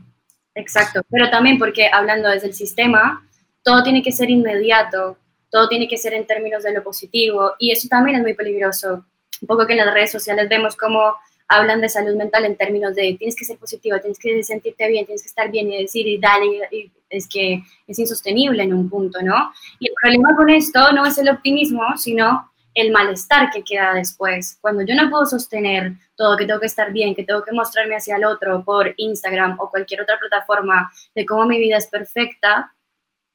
exacto. 0.54 1.02
Pero 1.10 1.30
también 1.30 1.58
porque 1.58 1.90
hablando 1.92 2.30
desde 2.30 2.48
el 2.48 2.54
sistema, 2.54 3.28
todo 3.64 3.82
tiene 3.84 4.04
que 4.04 4.12
ser 4.12 4.30
inmediato, 4.30 5.18
todo 5.50 5.68
tiene 5.68 5.88
que 5.88 5.98
ser 5.98 6.14
en 6.14 6.28
términos 6.28 6.64
de 6.64 6.74
lo 6.74 6.84
positivo 6.84 7.54
y 7.58 7.72
eso 7.72 7.88
también 7.88 8.18
es 8.18 8.22
muy 8.22 8.36
peligroso. 8.36 9.06
Un 9.42 9.48
poco 9.48 9.66
que 9.66 9.74
en 9.74 9.80
las 9.80 9.94
redes 9.94 10.12
sociales 10.12 10.48
vemos 10.48 10.76
como 10.76 11.16
hablan 11.48 11.82
de 11.82 11.90
salud 11.90 12.16
mental 12.16 12.46
en 12.46 12.56
términos 12.56 12.96
de 12.96 13.16
tienes 13.18 13.36
que 13.36 13.46
ser 13.46 13.58
positivo, 13.58 14.00
tienes 14.00 14.20
que 14.20 14.44
sentirte 14.44 14.88
bien, 14.88 15.06
tienes 15.06 15.24
que 15.24 15.30
estar 15.30 15.50
bien 15.50 15.72
y 15.72 15.82
decir 15.82 16.20
dale, 16.20 16.68
y 16.72 16.92
es 17.10 17.28
que 17.28 17.64
es 17.88 18.00
insostenible 18.00 18.64
en 18.64 18.74
un 18.74 18.90
punto, 18.90 19.22
¿no? 19.22 19.52
Y 19.80 19.88
el 19.88 19.94
problema 20.02 20.36
con 20.36 20.50
esto 20.50 20.92
no 20.92 21.06
es 21.06 21.18
el 21.18 21.30
optimismo, 21.30 21.82
sino 21.98 22.52
el 22.76 22.92
malestar 22.92 23.50
que 23.52 23.64
queda 23.64 23.94
después. 23.94 24.58
Cuando 24.62 24.84
yo 24.84 24.96
no 24.96 25.10
puedo 25.10 25.26
sostener 25.26 25.94
todo, 26.16 26.38
que 26.38 26.46
tengo 26.46 26.60
que 26.60 26.66
estar 26.66 26.92
bien, 26.92 27.16
que 27.16 27.24
tengo 27.24 27.44
que 27.44 27.54
mostrarme 27.54 27.96
hacia 27.96 28.18
el 28.18 28.26
otro 28.26 28.64
por 28.64 28.94
Instagram 28.98 29.58
o 29.60 29.70
cualquier 29.70 30.02
otra 30.02 30.20
plataforma 30.20 30.92
de 31.16 31.26
cómo 31.26 31.46
mi 31.46 31.58
vida 31.58 31.78
es 31.78 31.88
perfecta, 31.88 32.74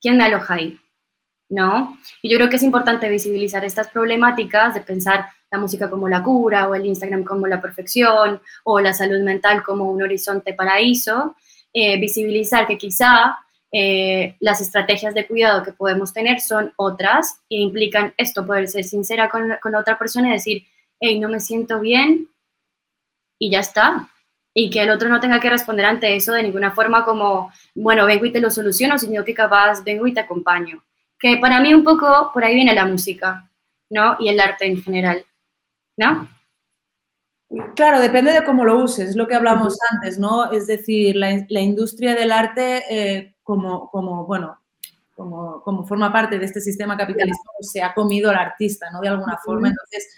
¿quién 0.00 0.19
me 0.19 0.25
aloja 0.25 0.55
ahí? 0.55 0.79
¿No? 1.49 1.99
Y 2.23 2.31
yo 2.31 2.37
creo 2.37 2.50
que 2.50 2.57
es 2.57 2.62
importante 2.62 3.09
visibilizar 3.09 3.65
estas 3.65 3.89
problemáticas 3.89 4.75
de 4.75 4.83
pensar 4.83 5.27
la 5.50 5.59
música 5.59 5.91
como 5.91 6.09
la 6.09 6.23
cura 6.23 6.69
o 6.69 6.75
el 6.75 6.87
Instagram 6.87 7.25
como 7.25 7.47
la 7.47 7.61
perfección 7.61 8.41
o 8.65 8.79
la 8.79 8.93
salud 8.93 9.21
mental 9.23 9.62
como 9.65 9.91
un 9.91 10.03
horizonte 10.03 10.55
paraíso, 10.55 11.35
eh, 11.73 11.99
visibilizar 11.99 12.67
que 12.67 12.79
quizá 12.79 13.39
eh, 13.73 14.37
las 14.41 14.61
estrategias 14.61 15.15
de 15.15 15.27
cuidado 15.27 15.62
que 15.62 15.73
podemos 15.73 16.12
tener 16.12 16.41
son 16.41 16.73
otras 16.77 17.41
e 17.49 17.57
implican 17.57 18.15
esto, 18.17 18.47
poder 18.47 18.69
ser 18.69 18.85
sincera 18.85 19.29
con, 19.29 19.57
con 19.62 19.73
la 19.73 19.79
otra 19.79 19.99
persona 19.99 20.29
y 20.29 20.33
decir, 20.33 20.65
hey, 20.99 21.19
no 21.19 21.29
me 21.29 21.41
siento 21.41 21.81
bien 21.81 22.29
y 23.39 23.50
ya 23.50 23.61
está. 23.61 24.09
Y 24.53 24.69
que 24.71 24.83
el 24.83 24.91
otro 24.91 25.09
no 25.09 25.21
tenga 25.21 25.39
que 25.39 25.50
responder 25.50 25.87
ante 25.87 26.17
eso 26.17 26.33
de 26.33 26.43
ninguna 26.43 26.73
forma 26.73 27.05
como, 27.05 27.53
bueno, 27.75 28.07
vengo 28.07 28.27
y 28.27 28.33
te 28.33 28.41
lo 28.41 28.50
soluciono, 28.50 28.99
sino 28.99 29.25
que 29.25 29.35
capaz 29.35 29.85
vengo 29.85 30.07
y 30.07 30.12
te 30.12 30.21
acompaño. 30.21 30.83
Que 31.19 31.37
para 31.37 31.61
mí 31.61 31.73
un 31.73 31.85
poco 31.85 32.31
por 32.35 32.45
ahí 32.45 32.55
viene 32.55 32.75
la 32.75 32.87
música, 32.87 33.49
¿no? 33.91 34.17
Y 34.19 34.29
el 34.29 34.41
arte 34.41 34.67
en 34.67 34.83
general. 34.83 35.25
¿no? 36.00 36.29
Claro, 37.75 38.00
depende 38.00 38.33
de 38.33 38.45
cómo 38.45 38.65
lo 38.65 38.83
uses, 38.83 39.11
es 39.11 39.17
lo 39.17 39.27
que 39.27 39.35
hablamos 39.35 39.77
antes, 39.91 40.19
¿no? 40.19 40.50
Es 40.53 40.67
decir, 40.67 41.17
la, 41.17 41.61
industria 41.61 42.15
del 42.15 42.31
arte 42.31 42.85
eh, 42.89 43.35
como, 43.50 43.90
como, 43.90 44.26
bueno, 44.26 44.61
como, 45.16 45.61
como, 45.62 45.85
forma 45.85 46.12
parte 46.12 46.38
de 46.38 46.45
este 46.45 46.61
sistema 46.61 46.97
capitalista, 46.97 47.50
pues, 47.57 47.73
se 47.73 47.83
ha 47.83 47.92
comido 47.92 48.30
al 48.30 48.37
artista, 48.37 48.88
¿no? 48.92 49.00
De 49.00 49.09
alguna 49.09 49.38
forma. 49.45 49.71
Entonces, 49.71 50.09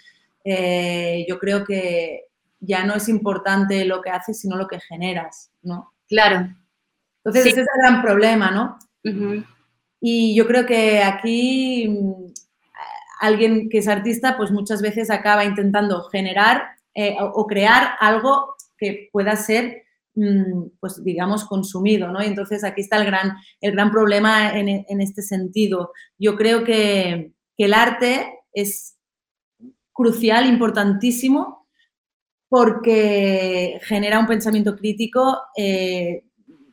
eh, 0.43 1.25
yo 1.27 1.39
creo 1.39 1.65
que 1.65 2.25
ya 2.59 2.85
no 2.85 2.93
es 2.93 3.09
importante 3.09 3.85
lo 3.85 4.03
que 4.03 4.11
haces, 4.11 4.39
sino 4.39 4.55
lo 4.55 4.67
que 4.67 4.79
generas, 4.79 5.49
¿no? 5.63 5.93
Claro. 6.07 6.47
Entonces, 7.17 7.47
ese 7.47 7.61
es 7.61 7.67
el 7.73 7.81
gran 7.81 8.03
problema, 8.03 8.51
¿no? 8.51 8.77
Y 9.99 10.35
yo 10.35 10.45
creo 10.45 10.67
que 10.67 11.01
aquí 11.01 11.89
alguien 13.19 13.67
que 13.67 13.79
es 13.79 13.87
artista, 13.87 14.37
pues 14.37 14.51
muchas 14.51 14.83
veces 14.83 15.09
acaba 15.09 15.43
intentando 15.43 16.03
generar 16.03 16.75
eh, 16.93 17.17
o, 17.19 17.47
crear 17.47 17.95
algo 17.99 18.55
que 18.77 19.09
pueda 19.11 19.35
ser, 19.37 19.82
mm, 19.82 19.82
pues 20.79 21.03
digamos, 21.03 21.45
consumido, 21.45 22.09
¿no? 22.09 22.23
Y 22.23 22.27
entonces 22.27 22.63
aquí 22.63 22.81
está 22.81 22.97
el 22.97 23.05
gran, 23.05 23.35
el 23.61 23.71
gran 23.71 23.91
problema 23.91 24.57
en, 24.57 25.01
este 25.01 25.21
sentido. 25.21 25.91
Yo 26.17 26.35
creo 26.35 26.63
que, 26.63 27.33
el 27.57 27.73
arte 27.73 28.39
es 28.51 28.97
crucial, 29.93 30.47
importantísimo, 30.47 31.67
porque 32.49 33.79
genera 33.83 34.19
un 34.19 34.27
pensamiento 34.27 34.75
crítico 34.75 35.39
eh, 35.55 36.23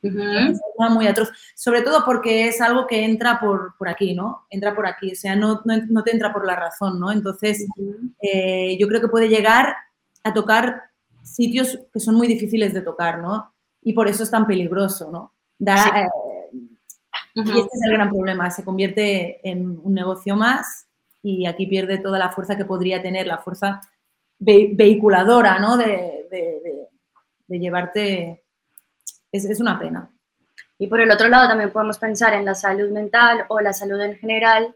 muy 0.03 1.07
atroz. 1.07 1.31
Sobre 1.55 1.83
todo 1.83 2.05
porque 2.05 2.49
es 2.49 2.61
algo 2.61 2.87
que 2.87 3.05
entra 3.05 3.39
por, 3.39 3.77
por 3.79 3.89
aquí, 3.89 4.15
¿no? 4.15 4.47
Entra 4.51 4.75
por 4.75 4.87
aquí, 4.87 5.13
o 5.13 5.17
sea, 5.17 5.37
no, 5.37 5.63
no, 5.65 6.03
te 6.03 6.13
entra 6.13 6.33
por 6.33 6.47
la 6.47 6.57
razón, 6.57 6.99
¿no? 6.99 7.13
Entonces, 7.13 7.67
eh, 8.21 8.77
yo 8.79 8.89
creo 8.89 9.01
que 9.01 9.09
puede 9.09 9.29
llegar 9.29 9.77
a 10.25 10.35
tocar 10.35 10.90
sitios 11.23 11.79
que 11.93 12.01
son 12.01 12.15
muy 12.15 12.27
difíciles 12.27 12.75
de 12.75 12.83
tocar, 12.83 13.19
¿no? 13.19 13.53
Y 13.83 13.93
por 13.93 14.09
eso 14.09 14.23
es 14.23 14.31
tan 14.31 14.47
peligroso, 14.47 15.11
¿no? 15.11 15.35
Da, 15.59 16.03
eh, 16.03 16.09
Y 17.35 17.41
este 17.41 17.77
es 17.77 17.83
el 17.85 17.93
gran 17.93 18.11
problema, 18.11 18.51
se 18.51 18.65
convierte 18.65 19.49
en 19.49 19.79
un 19.83 19.95
negocio 19.95 20.37
más 20.37 20.87
y 21.23 21.47
aquí 21.47 21.67
pierde 21.67 21.99
toda 21.99 22.19
la 22.19 22.31
fuerza 22.31 22.57
que 22.57 22.65
podría 22.65 23.03
tener, 23.03 23.27
la 23.27 23.39
fuerza 23.39 23.81
vehiculadora, 24.39 25.59
¿no? 25.59 25.77
de, 25.77 26.27
de, 26.31 26.89
de 27.47 27.59
llevarte 27.59 28.43
es, 29.33 29.61
una 29.61 29.79
pena. 29.79 30.11
Y 30.79 30.87
por 30.87 31.01
el 31.01 31.11
otro 31.11 31.29
lado 31.29 31.49
también 31.49 31.73
podemos 31.73 31.99
pensar 31.99 32.33
en 32.35 32.45
la 32.45 32.55
salud 32.55 32.91
mental 32.91 33.45
o 33.49 33.61
la 33.61 33.73
salud 33.73 34.01
en 34.01 34.17
general 34.17 34.75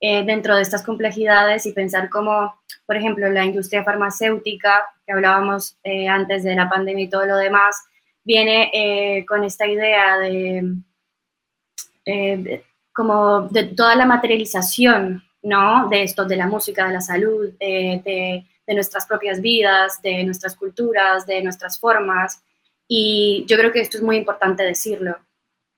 eh, 0.00 0.24
dentro 0.24 0.56
de 0.56 0.62
estas 0.62 0.82
complejidades 0.82 1.66
y 1.66 1.72
pensar 1.72 2.08
cómo, 2.08 2.60
por 2.86 2.96
ejemplo, 2.96 3.28
la 3.30 3.44
industria 3.44 3.84
farmacéutica, 3.84 4.93
que 5.06 5.12
hablábamos 5.12 5.76
eh, 5.82 6.08
antes 6.08 6.44
de 6.44 6.54
la 6.54 6.68
pandemia 6.68 7.04
y 7.04 7.10
todo 7.10 7.26
lo 7.26 7.36
demás, 7.36 7.76
viene 8.24 8.70
eh, 8.72 9.26
con 9.26 9.44
esta 9.44 9.66
idea 9.66 10.18
de, 10.18 10.74
como 12.92 13.42
de 13.48 13.64
toda 13.64 13.96
la 13.96 14.06
materialización, 14.06 15.22
¿no? 15.42 15.88
De 15.88 16.02
esto, 16.02 16.24
de 16.24 16.36
la 16.36 16.46
música, 16.46 16.86
de 16.86 16.92
la 16.94 17.00
salud, 17.00 17.50
de, 17.58 18.44
de 18.66 18.74
nuestras 18.74 19.06
propias 19.06 19.40
vidas, 19.40 20.00
de 20.02 20.24
nuestras 20.24 20.56
culturas, 20.56 21.26
de 21.26 21.42
nuestras 21.42 21.78
formas. 21.78 22.42
Y 22.88 23.44
yo 23.46 23.56
creo 23.56 23.72
que 23.72 23.80
esto 23.80 23.96
es 23.96 24.02
muy 24.02 24.16
importante 24.16 24.62
decirlo, 24.62 25.16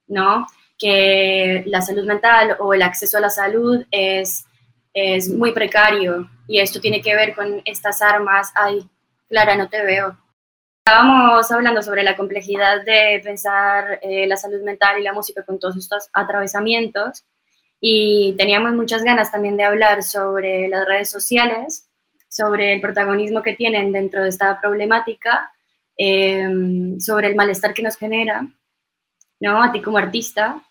¿no? 0.07 0.47
Que 0.79 1.65
la 1.67 1.81
salud 1.81 2.05
mental 2.05 2.57
o 2.61 2.75
el 2.75 2.83
acceso 2.83 3.19
a 3.19 3.21
la 3.21 3.31
salud 3.31 3.85
es, 3.91 4.45
es 4.93 5.29
muy 5.29 5.53
precario 5.53 6.29
y 6.47 6.61
esto 6.61 6.81
tiene 6.81 7.01
que 7.01 7.15
ver 7.15 7.35
con 7.35 7.63
estas 7.65 8.03
armas. 8.03 8.53
Ay, 8.55 8.87
Clara, 9.29 9.57
no 9.57 9.69
te 9.69 9.83
veo. 9.83 10.17
Estábamos 10.85 11.51
hablando 11.51 11.83
sobre 11.83 12.03
la 12.03 12.17
complejidad 12.17 12.85
de 12.85 13.21
pensar 13.23 13.99
eh, 14.03 14.27
la 14.27 14.37
salud 14.37 14.63
mental 14.63 15.01
y 15.01 15.03
la 15.03 15.13
música 15.13 15.43
con 15.45 15.59
todos 15.59 15.77
estos 15.77 16.09
atravesamientos 16.13 17.25
y 17.81 18.35
teníamos 18.39 18.73
muchas 18.73 19.03
ganas 19.03 19.33
también 19.33 19.57
de 19.57 19.65
hablar 19.65 20.03
sobre 20.03 20.69
las 20.69 20.87
redes 20.87 21.11
sociales, 21.11 21.91
sobre 22.29 22.75
el 22.75 22.81
protagonismo 22.81 23.43
que 23.43 23.55
tienen 23.55 23.93
dentro 23.93 24.23
de 24.23 24.29
esta 24.29 24.61
problemática 24.61 25.51
Em, 25.97 27.01
sobre 27.01 27.29
el 27.29 27.37
malestar 27.37 27.73
que 27.73 27.83
nos 27.83 27.97
genera, 27.97 28.47
¿no? 29.41 29.63
A 29.63 29.73
ti 29.73 29.81
como 29.81 29.97
artista. 29.97 30.63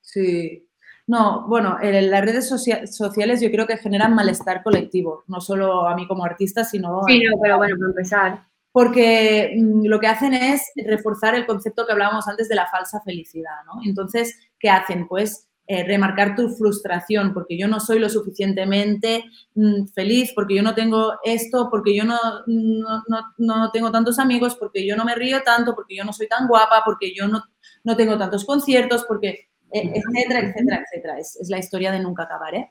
Sí. 0.00 0.69
No, 1.10 1.44
bueno, 1.48 1.76
las 1.82 2.24
redes 2.24 2.48
sociales 2.48 3.40
yo 3.40 3.50
creo 3.50 3.66
que 3.66 3.78
generan 3.78 4.14
malestar 4.14 4.62
colectivo, 4.62 5.24
no 5.26 5.40
solo 5.40 5.88
a 5.88 5.96
mí 5.96 6.06
como 6.06 6.24
artista, 6.24 6.62
sino... 6.62 7.02
Sí, 7.08 7.20
no, 7.24 7.36
pero 7.42 7.56
bueno, 7.56 7.74
para 7.76 7.90
empezar. 7.90 8.46
Porque 8.70 9.56
mm, 9.58 9.86
lo 9.86 9.98
que 9.98 10.06
hacen 10.06 10.34
es 10.34 10.70
reforzar 10.76 11.34
el 11.34 11.46
concepto 11.46 11.84
que 11.84 11.90
hablábamos 11.94 12.28
antes 12.28 12.48
de 12.48 12.54
la 12.54 12.68
falsa 12.68 13.00
felicidad, 13.00 13.56
¿no? 13.66 13.80
Entonces, 13.84 14.38
¿qué 14.56 14.70
hacen? 14.70 15.08
Pues 15.08 15.48
eh, 15.66 15.82
remarcar 15.82 16.36
tu 16.36 16.48
frustración, 16.50 17.34
porque 17.34 17.58
yo 17.58 17.66
no 17.66 17.80
soy 17.80 17.98
lo 17.98 18.08
suficientemente 18.08 19.24
mm, 19.56 19.86
feliz, 19.92 20.30
porque 20.32 20.54
yo 20.54 20.62
no 20.62 20.76
tengo 20.76 21.14
esto, 21.24 21.66
porque 21.72 21.92
yo 21.92 22.04
no, 22.04 22.18
no, 22.46 23.70
tengo 23.72 23.90
tantos 23.90 24.20
amigos, 24.20 24.54
porque 24.54 24.86
yo 24.86 24.94
no 24.94 25.04
me 25.04 25.16
río 25.16 25.42
tanto, 25.42 25.74
porque 25.74 25.96
yo 25.96 26.04
no 26.04 26.12
soy 26.12 26.28
tan 26.28 26.46
guapa, 26.46 26.82
porque 26.84 27.12
yo 27.12 27.26
no, 27.26 27.42
no 27.82 27.96
tengo 27.96 28.16
tantos 28.16 28.44
conciertos, 28.44 29.04
porque 29.08 29.49
etcétera, 29.72 30.40
etcétera, 30.40 30.84
etcétera. 30.84 31.18
Es, 31.18 31.36
es, 31.36 31.48
la 31.48 31.58
historia 31.58 31.92
de 31.92 32.00
nunca 32.00 32.24
acabar, 32.24 32.54
¿eh? 32.54 32.70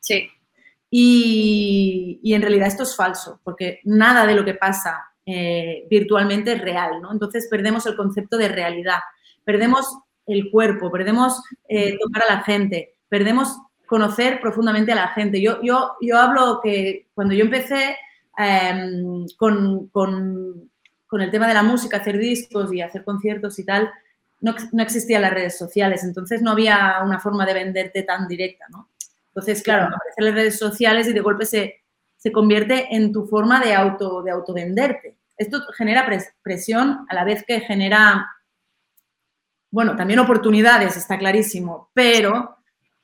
Sí. 0.00 0.28
Y, 0.90 2.20
y, 2.22 2.34
en 2.34 2.42
realidad 2.42 2.68
esto 2.68 2.82
es 2.82 2.96
falso, 2.96 3.40
porque 3.44 3.80
nada 3.84 4.26
de 4.26 4.34
lo 4.34 4.44
que 4.44 4.54
pasa 4.54 5.08
eh, 5.26 5.86
virtualmente 5.90 6.52
es 6.52 6.60
real, 6.62 7.02
¿no? 7.02 7.12
Entonces 7.12 7.48
perdemos 7.50 7.84
el 7.84 7.96
concepto 7.96 8.38
de 8.38 8.48
realidad, 8.48 9.00
perdemos 9.44 9.98
el 10.24 10.50
cuerpo, 10.50 10.90
perdemos 10.90 11.42
eh, 11.68 11.98
tocar 11.98 12.22
a 12.26 12.36
la 12.36 12.40
gente, 12.44 12.96
perdemos 13.10 13.58
conocer 13.86 14.40
profundamente 14.40 14.92
a 14.92 14.94
la 14.94 15.08
gente. 15.08 15.42
Yo, 15.42 15.60
yo, 15.62 15.96
yo 16.00 16.18
hablo 16.18 16.60
que 16.62 17.08
cuando 17.12 17.34
yo 17.34 17.44
empecé 17.44 17.96
eh, 18.38 18.90
con, 19.36 19.88
con, 19.88 20.70
con, 21.06 21.20
el 21.20 21.30
tema 21.30 21.46
de 21.46 21.54
la 21.54 21.62
música, 21.62 21.98
hacer 21.98 22.16
discos 22.16 22.72
y 22.72 22.80
hacer 22.80 23.04
conciertos 23.04 23.58
y 23.58 23.66
tal, 23.66 23.90
no, 24.40 24.54
no, 24.72 24.82
existían 24.82 25.22
las 25.22 25.32
redes 25.32 25.58
sociales, 25.58 26.04
entonces 26.04 26.42
no 26.42 26.52
había 26.52 27.00
una 27.04 27.18
forma 27.18 27.44
de 27.44 27.54
venderte 27.54 28.02
tan 28.02 28.28
directa, 28.28 28.66
¿no? 28.70 28.88
Entonces, 29.28 29.62
claro, 29.62 29.84
aparecen 29.84 30.24
las 30.24 30.34
redes 30.34 30.58
sociales 30.58 31.06
y 31.06 31.12
de 31.12 31.20
golpe 31.20 31.46
se, 31.46 31.82
se 32.16 32.32
convierte 32.32 32.94
en 32.94 33.12
tu 33.12 33.26
forma 33.26 33.60
de 33.60 33.74
auto 33.74 34.22
de 34.22 34.30
autovenderte. 34.30 35.16
Esto 35.36 35.62
genera 35.76 36.08
presión 36.42 37.06
a 37.08 37.14
la 37.14 37.24
vez 37.24 37.44
que 37.46 37.60
genera, 37.60 38.26
bueno, 39.70 39.94
también 39.94 40.18
oportunidades, 40.18 40.96
está 40.96 41.16
clarísimo, 41.16 41.90
pero 41.94 42.56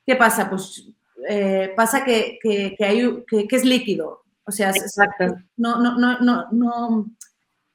¿qué 0.05 0.17
pasa? 0.17 0.51
Pues 0.51 0.89
eh, 1.29 1.73
pasa 1.77 2.05
que, 2.05 2.39
que, 2.43 2.75
que, 2.77 2.85
hay, 2.85 3.25
que, 3.27 3.47
es 3.49 3.65
líquido, 3.65 4.25
o 4.45 4.51
sea, 4.51 4.71
Exacto. 4.71 5.37
No, 5.57 5.81
no, 5.81 5.97
no, 5.97 6.19
no, 6.19 6.47
no, 6.51 7.07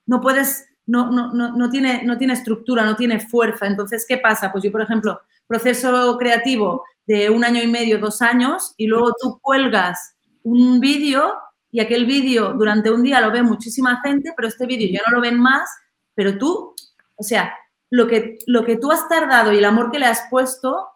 no 0.05 0.21
puedes, 0.21 0.67
no, 0.89 1.11
no, 1.11 1.31
no, 1.31 1.55
no, 1.55 1.69
tiene, 1.69 2.03
no 2.03 2.17
tiene 2.17 2.33
estructura, 2.33 2.83
no 2.83 2.95
tiene 2.95 3.19
fuerza. 3.19 3.67
Entonces, 3.67 4.05
¿qué 4.07 4.17
pasa? 4.17 4.51
Pues 4.51 4.63
yo, 4.63 4.71
por 4.71 4.81
ejemplo, 4.81 5.21
proceso 5.45 6.17
creativo 6.17 6.83
de 7.05 7.29
un 7.29 7.43
año 7.43 7.61
y 7.61 7.67
medio, 7.67 7.99
dos 7.99 8.23
años, 8.23 8.73
y 8.75 8.87
luego 8.87 9.13
tú 9.21 9.39
cuelgas 9.39 10.15
un 10.41 10.79
vídeo 10.79 11.35
y 11.71 11.79
aquel 11.79 12.07
vídeo 12.07 12.53
durante 12.53 12.89
un 12.89 13.03
día 13.03 13.21
lo 13.21 13.31
ve 13.31 13.43
muchísima 13.43 14.01
gente, 14.03 14.33
pero 14.35 14.47
este 14.47 14.65
vídeo 14.65 14.89
ya 14.91 15.01
no 15.07 15.15
lo 15.15 15.21
ven 15.21 15.39
más, 15.39 15.69
pero 16.15 16.39
tú, 16.39 16.73
o 17.15 17.23
sea, 17.23 17.53
lo 17.91 18.07
que, 18.07 18.39
lo 18.47 18.65
que 18.65 18.77
tú 18.77 18.91
has 18.91 19.07
tardado 19.07 19.53
y 19.53 19.59
el 19.59 19.65
amor 19.65 19.91
que 19.91 19.99
le 19.99 20.07
has 20.07 20.23
puesto 20.31 20.87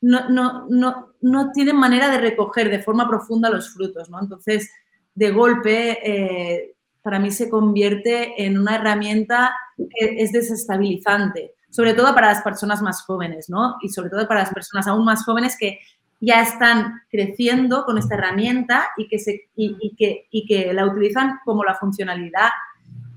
no, 0.00 0.28
no, 0.28 0.66
no, 0.68 1.14
no 1.20 1.50
tienen 1.50 1.76
manera 1.76 2.08
de 2.08 2.18
recoger 2.18 2.70
de 2.70 2.82
forma 2.82 3.08
profunda 3.08 3.50
los 3.50 3.70
frutos, 3.70 4.08
¿no? 4.10 4.20
Entonces, 4.20 4.70
de 5.12 5.30
golpe, 5.32 5.98
eh, 6.08 6.76
para 7.04 7.18
mí 7.18 7.30
se 7.30 7.50
convierte 7.50 8.46
en 8.46 8.58
una 8.58 8.76
herramienta 8.76 9.54
que 9.76 10.22
es 10.22 10.32
desestabilizante, 10.32 11.52
sobre 11.68 11.92
todo 11.92 12.14
para 12.14 12.28
las 12.28 12.40
personas 12.40 12.80
más 12.80 13.02
jóvenes, 13.02 13.50
¿no? 13.50 13.76
Y 13.82 13.90
sobre 13.90 14.08
todo 14.08 14.26
para 14.26 14.40
las 14.40 14.54
personas 14.54 14.86
aún 14.86 15.04
más 15.04 15.22
jóvenes 15.22 15.54
que 15.60 15.80
ya 16.20 16.40
están 16.40 17.02
creciendo 17.10 17.84
con 17.84 17.98
esta 17.98 18.14
herramienta 18.14 18.86
y 18.96 19.06
que, 19.06 19.18
se, 19.18 19.50
y, 19.54 19.76
y 19.82 19.94
que, 19.96 20.28
y 20.30 20.46
que 20.46 20.72
la 20.72 20.86
utilizan 20.86 21.40
como 21.44 21.62
la 21.62 21.74
funcionalidad 21.74 22.48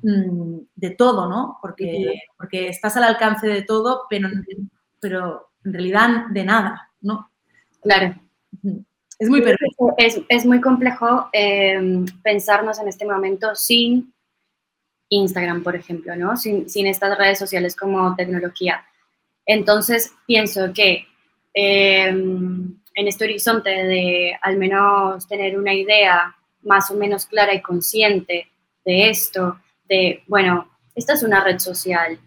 mmm, 0.03 0.57
de 0.75 0.89
todo, 0.89 1.29
¿no? 1.29 1.57
Porque, 1.61 2.13
porque 2.37 2.67
estás 2.67 2.97
al 2.97 3.05
alcance 3.05 3.47
de 3.47 3.61
todo, 3.61 4.01
pero, 4.09 4.27
pero 4.99 5.51
en 5.63 5.71
realidad 5.71 6.25
de 6.31 6.43
nada, 6.43 6.91
¿no? 6.99 7.31
Claro. 7.81 8.19
Es 9.19 9.29
muy. 9.29 9.43
Es, 9.97 10.21
es 10.29 10.45
muy 10.45 10.61
complejo 10.61 11.29
eh, 11.33 12.05
pensarnos 12.23 12.79
en 12.79 12.87
este 12.87 13.05
momento 13.05 13.55
sin 13.55 14.13
Instagram, 15.09 15.63
por 15.63 15.75
ejemplo, 15.75 16.15
¿no? 16.15 16.37
Sin, 16.37 16.69
sin 16.69 16.87
estas 16.87 17.17
redes 17.17 17.39
sociales 17.39 17.75
como 17.75 18.15
tecnología. 18.15 18.85
Entonces, 19.45 20.13
pienso 20.25 20.73
que 20.73 21.07
eh, 21.53 22.07
en 22.09 23.07
este 23.07 23.23
horizonte 23.23 23.69
de 23.69 24.37
al 24.41 24.57
menos 24.57 25.27
tener 25.27 25.57
una 25.57 25.73
idea 25.73 26.35
más 26.63 26.91
o 26.91 26.95
menos 26.95 27.25
clara 27.25 27.53
y 27.53 27.61
consciente 27.61 28.49
de 28.85 29.09
esto, 29.09 29.59
de, 29.87 30.23
bueno, 30.27 30.69
esta 30.95 31.13
es 31.13 31.23
una 31.23 31.43
red 31.43 31.59
social, 31.59 32.19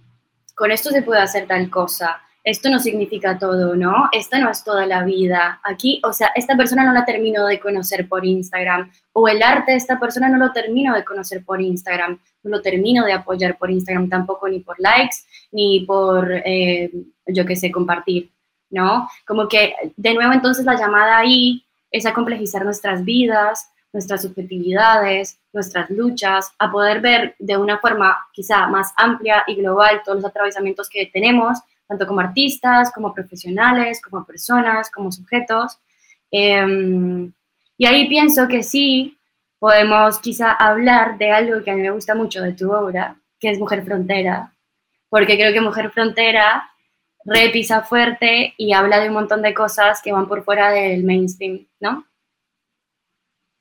con 0.55 0.71
esto 0.71 0.91
se 0.91 1.03
puede 1.03 1.21
hacer 1.21 1.47
tal 1.47 1.69
cosa, 1.71 2.23
esto 2.43 2.71
no 2.71 2.79
significa 2.79 3.39
todo, 3.39 3.77
¿no? 3.77 4.09
Esta 4.13 4.39
no 4.39 4.51
es 4.51 4.65
toda 4.65 4.87
la 4.87 5.05
vida. 5.05 5.61
Aquí, 5.65 6.01
o 6.05 6.13
sea, 6.13 6.31
esta 6.35 6.57
persona 6.57 6.85
no 6.85 6.93
la 6.93 7.05
termino 7.05 7.47
de 7.47 7.61
conocer 7.61 8.09
por 8.09 8.25
Instagram, 8.25 8.91
o 9.13 9.29
el 9.29 9.43
arte 9.43 9.73
de 9.73 9.79
esta 9.79 9.99
persona 9.99 10.29
no 10.29 10.39
lo 10.39 10.53
termino 10.53 10.95
de 10.95 11.05
conocer 11.05 11.45
por 11.45 11.61
Instagram, 11.61 12.19
no 12.43 12.51
lo 12.51 12.63
termino 12.63 13.05
de 13.05 13.13
apoyar 13.13 13.59
por 13.59 13.71
Instagram 13.71 14.09
tampoco, 14.09 14.49
ni 14.49 14.61
por 14.61 14.81
likes, 14.81 15.19
ni 15.53 15.81
por, 15.81 16.33
eh, 16.33 16.91
yo 17.27 17.45
qué 17.45 17.57
sé, 17.57 17.71
compartir. 17.71 18.31
¿no? 18.71 19.09
Como 19.27 19.49
que 19.49 19.75
de 19.97 20.15
nuevo 20.15 20.33
entonces 20.33 20.65
la 20.65 20.79
llamada 20.79 21.19
ahí 21.19 21.65
es 21.91 22.07
a 22.07 22.15
complejizar 22.15 22.65
nuestras 22.65 23.05
vidas, 23.05 23.71
nuestras 23.93 24.23
subjetividades, 24.23 25.41
nuestras 25.53 25.91
luchas, 25.91 26.53
a 26.59 26.71
poder 26.71 27.01
ver 27.01 27.35
de 27.41 27.57
una 27.57 27.79
forma 27.79 28.17
quizá 28.33 28.69
más 28.69 28.93
amplia 28.97 29.43
y 29.49 29.57
global 29.57 30.03
todos 30.05 30.19
los 30.19 30.31
atravesamientos 30.31 30.89
que 30.89 31.07
tenemos, 31.07 31.59
tanto 31.91 32.07
como 32.07 32.21
artistas, 32.21 32.93
como 32.93 33.13
profesionales, 33.13 34.01
como 34.01 34.25
personas, 34.25 34.93
como 34.93 35.11
sujetos. 35.11 35.77
Eh, 36.31 37.29
y 37.77 37.87
ahí 37.87 38.09
pienso 38.09 38.47
que 38.47 38.63
sí 38.63 39.19
podemos 39.59 40.21
quizá 40.21 40.53
hablar 40.53 41.19
de 41.19 41.33
algo 41.33 41.65
que 41.65 41.73
a 41.73 41.75
mí 41.75 41.83
me 41.83 41.91
gusta 41.91 42.15
mucho 42.15 42.43
de 42.43 42.53
tu 42.53 42.71
obra, 42.71 43.17
que 43.41 43.51
es 43.51 43.59
Mujer 43.59 43.83
Frontera, 43.85 44.55
porque 45.09 45.37
creo 45.37 45.53
que 45.53 45.61
Mujer 45.61 45.91
Frontera 45.91 46.71
repisa 47.25 47.83
fuerte 47.83 48.55
y 48.57 48.73
habla 48.73 49.01
de 49.01 49.09
un 49.09 49.15
montón 49.15 49.43
de 49.43 49.53
cosas 49.53 50.01
que 50.01 50.13
van 50.13 50.29
por 50.29 50.45
fuera 50.45 50.71
del 50.71 51.03
mainstream, 51.03 51.67
¿no? 51.81 52.07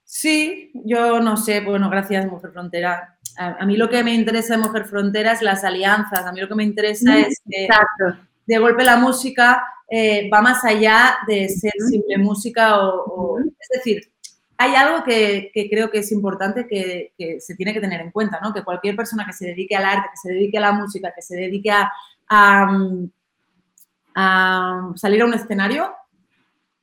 Sí, 0.04 0.70
yo 0.74 1.20
no 1.20 1.36
sé, 1.36 1.62
bueno, 1.62 1.90
gracias 1.90 2.28
Mujer 2.28 2.52
Frontera. 2.52 3.18
A, 3.40 3.66
mí 3.66 3.78
lo 3.78 3.90
que 3.90 4.04
me 4.04 4.14
interesa 4.14 4.56
de 4.56 4.64
Mujer 4.64 4.86
Frontera 4.86 5.32
es 5.32 5.42
las 5.42 5.64
alianzas, 5.64 6.26
a 6.26 6.32
mí 6.34 6.42
lo 6.42 6.48
que 6.50 6.56
me 6.56 6.64
interesa 6.64 7.18
es 7.20 7.42
que 7.50 7.66
exacto. 7.66 8.20
de 8.46 8.58
golpe 8.58 8.84
la 8.84 8.98
música 8.98 9.64
eh, 9.90 10.30
va 10.30 10.42
más 10.42 10.64
allá 10.66 11.18
de 11.26 11.48
ser 11.48 11.72
simple 11.90 12.18
música 12.18 12.80
o, 12.80 13.06
o 13.06 13.40
es 13.40 13.70
decir, 13.74 14.12
hay 14.58 14.76
algo 14.76 15.06
que, 15.06 15.52
que, 15.54 15.70
creo 15.70 15.90
que 15.90 16.00
es 16.00 16.12
importante 16.12 16.68
que, 16.68 17.14
que, 17.18 17.40
se 17.40 17.56
tiene 17.56 17.74
que 17.74 17.80
tener 17.80 18.02
en 18.02 18.12
cuenta, 18.12 18.42
¿no? 18.44 18.54
Que 18.54 18.64
cualquier 18.64 18.98
persona 18.98 19.26
que 19.26 19.32
se 19.32 19.48
dedique 19.48 19.76
al 19.76 19.86
arte, 19.86 20.10
que 20.12 20.18
se 20.18 20.34
dedique 20.34 20.58
a 20.58 20.62
la 20.62 20.74
música, 20.74 21.14
que 21.16 21.22
se 21.22 21.38
dedique 21.38 21.72
a, 21.72 21.90
a 22.30 22.70
a 24.16 24.92
salir 24.96 25.22
a 25.22 25.26
un 25.26 25.34
escenario 25.34 25.94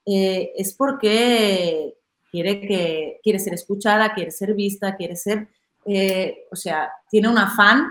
eh, 0.07 0.53
es 0.57 0.73
porque 0.73 1.95
quiere, 2.31 2.61
que, 2.61 3.21
quiere 3.23 3.39
ser 3.39 3.55
escuchada, 3.55 4.15
quiere 4.15 4.31
ser 4.31 4.55
vista, 4.55 4.97
quiere 4.97 5.17
ser, 5.17 5.49
eh, 5.87 6.47
o 6.51 6.57
sea, 6.57 6.91
tiene 7.11 7.29
un 7.29 7.39
afán 7.39 7.91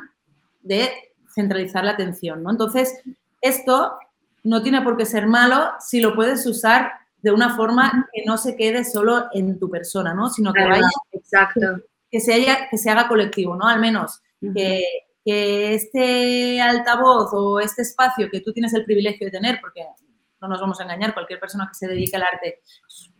de 0.61 0.91
centralizar 1.33 1.83
la 1.83 1.91
atención, 1.91 2.43
¿no? 2.43 2.51
Entonces, 2.51 3.01
esto 3.41 3.97
no 4.43 4.61
tiene 4.61 4.81
por 4.81 4.97
qué 4.97 5.05
ser 5.05 5.27
malo 5.27 5.71
si 5.79 6.01
lo 6.01 6.15
puedes 6.15 6.45
usar 6.45 6.91
de 7.21 7.31
una 7.31 7.55
forma 7.55 8.07
que 8.13 8.23
no 8.25 8.37
se 8.37 8.55
quede 8.55 8.85
solo 8.85 9.25
en 9.33 9.57
tu 9.59 9.69
persona, 9.69 10.13
¿no? 10.13 10.29
Sino 10.29 10.53
que 10.53 10.63
vaya, 10.63 10.87
exacto. 11.11 11.81
que 12.11 12.19
se, 12.19 12.33
haya, 12.33 12.69
que 12.69 12.77
se 12.77 12.89
haga 12.89 13.07
colectivo, 13.07 13.55
¿no? 13.55 13.67
Al 13.67 13.79
menos 13.79 14.21
que, 14.53 14.83
que 15.23 15.73
este 15.73 16.61
altavoz 16.61 17.29
o 17.33 17.59
este 17.59 17.81
espacio 17.81 18.29
que 18.29 18.41
tú 18.41 18.53
tienes 18.53 18.73
el 18.75 18.85
privilegio 18.85 19.25
de 19.25 19.31
tener, 19.31 19.59
porque 19.59 19.83
no 20.39 20.47
nos 20.47 20.61
vamos 20.61 20.79
a 20.79 20.83
engañar, 20.83 21.13
cualquier 21.13 21.39
persona 21.39 21.67
que 21.67 21.73
se 21.73 21.87
dedique 21.87 22.15
al 22.15 22.23
arte 22.23 22.61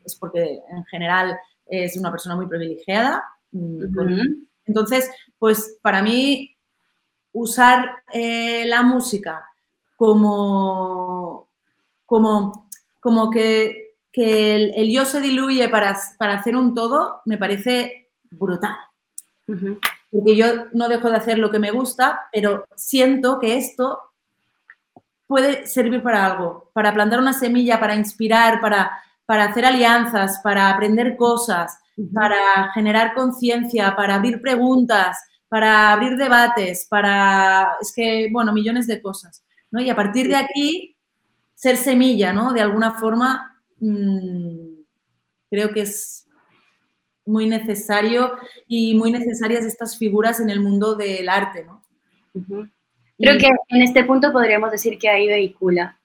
es 0.06 0.16
porque 0.16 0.60
en 0.70 0.86
general 0.86 1.36
es 1.66 1.98
una 1.98 2.12
persona 2.12 2.36
muy 2.36 2.48
privilegiada. 2.48 3.24
Uh 3.52 3.80
-huh. 3.80 4.48
Entonces, 4.66 5.10
pues 5.40 5.78
para 5.82 6.02
mí 6.02 6.56
usar 7.34 8.04
eh, 8.14 8.66
la 8.66 8.84
música 8.84 9.46
como, 9.96 11.48
como, 12.06 12.70
como 13.00 13.30
que, 13.30 13.96
que 14.12 14.56
el, 14.56 14.74
el, 14.76 14.92
yo 14.92 15.06
se 15.06 15.22
diluye 15.22 15.68
para, 15.70 15.98
para 16.18 16.40
hacer 16.40 16.56
un 16.56 16.74
todo 16.74 17.22
me 17.26 17.38
parece 17.38 18.10
brutal. 18.32 18.76
Uh 19.48 19.54
-huh 19.54 19.80
porque 20.16 20.36
yo 20.36 20.46
no 20.72 20.88
dejo 20.88 21.10
de 21.10 21.18
hacer 21.18 21.38
lo 21.38 21.52
que 21.52 21.60
me 21.60 21.72
gusta, 21.72 22.30
pero 22.32 22.66
siento 22.76 23.38
que 23.40 23.58
esto 23.58 24.00
puede 25.28 25.68
servir 25.68 26.02
para 26.02 26.26
algo, 26.26 26.70
para 26.74 26.94
plantar 26.94 27.20
una 27.20 27.34
semilla, 27.34 27.80
para 27.82 27.96
inspirar, 27.96 28.62
para, 28.62 28.92
para 29.26 29.46
hacer 29.46 29.66
alianzas, 29.66 30.40
para 30.42 30.70
aprender 30.70 31.18
cosas, 31.18 31.80
para 32.14 32.72
generar 32.74 33.14
conciencia, 33.14 33.96
para 33.96 34.16
abrir 34.16 34.42
preguntas, 34.42 35.18
para 35.48 35.92
abrir 35.94 36.18
debates, 36.18 36.88
para, 36.90 37.74
es 37.82 37.94
que, 37.96 38.30
bueno, 38.32 38.54
millones 38.54 38.88
de 38.88 39.02
cosas, 39.02 39.44
¿no? 39.72 39.82
Y 39.82 39.90
a 39.90 39.96
partir 39.96 40.28
de 40.28 40.36
aquí, 40.36 40.96
ser 41.54 41.78
semilla, 41.78 42.34
¿no? 42.34 42.54
De 42.54 42.62
alguna 42.62 42.94
forma, 42.96 43.62
mmm, 43.80 44.82
creo 45.50 45.72
que 45.72 45.82
es 45.82 46.28
muy 47.26 47.48
necesario 47.48 48.34
y 48.68 48.96
muy 48.96 49.12
necesarias 49.12 49.66
estas 49.66 49.98
figuras 49.98 50.40
en 50.40 50.50
el 50.50 50.60
mundo 50.60 50.96
del 50.96 51.30
arte, 51.30 51.64
¿no? 51.64 51.82
Uh 52.34 52.42
-huh. 52.42 52.72
Creo 53.18 53.36
y, 53.36 53.38
que 53.38 53.50
en 53.70 53.82
este 53.82 54.04
punto 54.04 54.32
podríamos 54.32 54.72
decir 54.72 54.98
que 55.00 55.10
ahí 55.10 55.28
vehicula. 55.28 55.98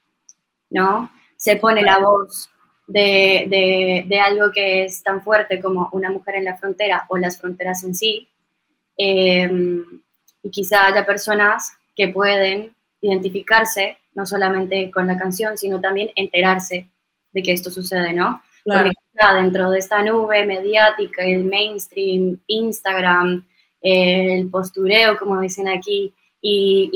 ¿no? 0.71 1.11
Se 1.37 1.57
pone 1.57 1.83
la 1.83 1.99
voz 1.99 2.49
de, 2.93 4.05
de, 4.07 4.21
algo 4.21 4.51
que 4.53 4.85
es 4.85 5.03
tan 5.03 5.23
fuerte 5.23 5.61
como 5.61 5.89
una 5.93 6.11
mujer 6.11 6.37
en 6.37 6.45
la 6.45 6.57
frontera 6.57 7.07
o 7.09 7.17
las 7.17 7.39
fronteras 7.39 7.85
en 7.85 7.95
sí. 7.95 8.29
Em, 8.97 9.85
y 10.43 10.51
quizá 10.51 10.87
haya 10.87 11.07
personas 11.07 11.73
que 11.95 12.09
pueden 12.09 12.75
identificarse 13.01 13.99
no 14.15 14.27
solamente 14.27 14.91
con 14.91 15.07
la 15.07 15.17
canción, 15.17 15.57
sino 15.57 15.81
también 15.81 16.11
enterarse 16.17 16.89
de 17.33 17.43
que 17.43 17.53
esto 17.53 17.71
sucede, 17.71 18.13
¿no? 18.13 18.43
Porque 18.65 18.91
dentro 19.35 19.71
de 19.71 19.79
esta 19.79 20.03
nube 20.03 20.45
mediática, 20.45 21.25
el 21.25 21.45
mainstream, 21.45 22.39
Instagram, 22.47 23.47
el 23.81 24.49
postureo, 24.51 25.17
como 25.17 25.41
dicen 25.41 25.69
aquí, 25.69 26.13
y, 26.43 26.91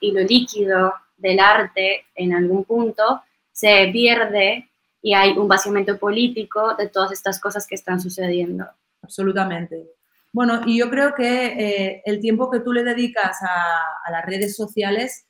y, 0.00 0.12
lo 0.12 0.20
líquido 0.20 0.94
del 1.18 1.40
arte 1.40 2.06
en 2.14 2.34
algún 2.34 2.64
punto 2.64 3.22
se 3.52 3.88
pierde 3.92 4.68
y 5.02 5.14
hay 5.14 5.36
un 5.38 5.48
vaciamiento 5.48 5.98
político 5.98 6.74
de 6.74 6.88
todas 6.88 7.12
estas 7.12 7.40
cosas 7.40 7.66
que 7.66 7.74
están 7.74 8.00
sucediendo. 8.00 8.66
Absolutamente. 9.02 9.90
Bueno, 10.32 10.60
y 10.66 10.78
yo 10.78 10.90
creo 10.90 11.14
que 11.14 11.46
eh, 11.46 12.02
el 12.04 12.20
tiempo 12.20 12.50
que 12.50 12.60
tú 12.60 12.72
le 12.72 12.84
dedicas 12.84 13.38
a, 13.42 14.10
las 14.10 14.26
redes 14.26 14.56
sociales 14.56 15.26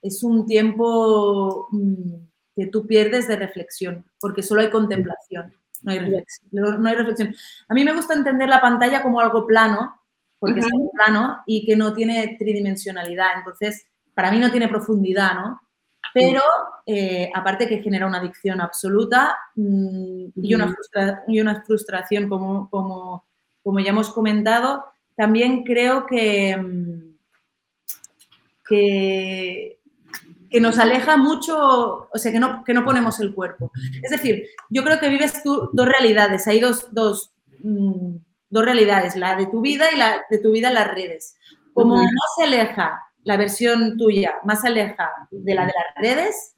es 0.00 0.22
un 0.22 0.46
tiempo 0.46 1.68
mm, 1.72 2.14
que 2.54 2.66
tú 2.66 2.86
pierdes 2.86 3.28
de 3.28 3.36
reflexión, 3.36 4.04
porque 4.20 4.42
solo 4.42 4.62
hay 4.62 4.70
contemplación, 4.70 5.52
no 5.82 5.92
hay, 5.92 5.98
reflexión, 5.98 6.82
no 6.82 6.88
hay 6.88 6.94
reflexión. 6.94 7.34
A 7.68 7.74
mí 7.74 7.84
me 7.84 7.92
gusta 7.92 8.14
entender 8.14 8.48
la 8.48 8.60
pantalla 8.60 9.02
como 9.02 9.20
algo 9.20 9.46
plano, 9.46 10.00
porque 10.38 10.60
es 10.60 10.66
algo 10.66 10.90
plano 10.92 11.42
y 11.46 11.66
que 11.66 11.76
no 11.76 11.92
tiene 11.92 12.36
tridimensionalidad. 12.38 13.38
Entonces, 13.38 13.86
para 14.14 14.30
mí 14.30 14.38
no 14.38 14.50
tiene 14.50 14.68
profundidad, 14.68 15.34
¿no? 15.34 15.60
Pero 16.16 16.40
eh, 16.86 17.30
aparte 17.34 17.68
que 17.68 17.82
genera 17.82 18.06
una 18.06 18.16
adicción 18.16 18.62
absoluta 18.62 19.36
mm, 19.54 20.28
y, 20.34 20.54
una 20.54 20.74
y, 21.28 21.40
una 21.40 21.62
frustración, 21.62 22.26
como, 22.30 22.70
como, 22.70 23.26
como, 23.62 23.80
ya 23.80 23.90
hemos 23.90 24.08
comentado, 24.14 24.86
también 25.14 25.62
creo 25.62 26.06
que, 26.06 26.56
mm, 26.56 27.16
que, 28.66 29.78
que, 30.48 30.58
nos 30.58 30.78
aleja 30.78 31.18
mucho, 31.18 32.08
o 32.10 32.18
sea, 32.18 32.32
que 32.32 32.40
no, 32.40 32.64
que 32.64 32.72
no 32.72 32.82
ponemos 32.82 33.20
el 33.20 33.34
cuerpo. 33.34 33.70
Es 34.02 34.10
decir, 34.10 34.46
yo 34.70 34.82
creo 34.84 34.98
que 34.98 35.10
vives 35.10 35.42
tú 35.42 35.68
dos 35.74 35.86
realidades, 35.86 36.46
hay 36.46 36.60
dos, 36.60 36.94
dos, 36.94 37.34
mm, 37.62 38.16
dos 38.48 38.64
realidades, 38.64 39.16
la 39.16 39.36
de 39.36 39.48
tu 39.48 39.60
vida 39.60 39.92
y 39.92 39.98
la 39.98 40.24
de 40.30 40.38
tu 40.38 40.50
vida 40.50 40.68
en 40.68 40.74
las 40.76 40.94
redes. 40.94 41.36
Como 41.74 41.96
no 41.96 42.22
se 42.38 42.44
aleja 42.44 43.02
la 43.26 43.36
versión 43.36 43.98
tuya, 43.98 44.36
más 44.44 44.64
aleja 44.64 45.10
de 45.32 45.52
la 45.52 45.66
de 45.66 45.72
las 45.72 45.94
redes, 45.96 46.54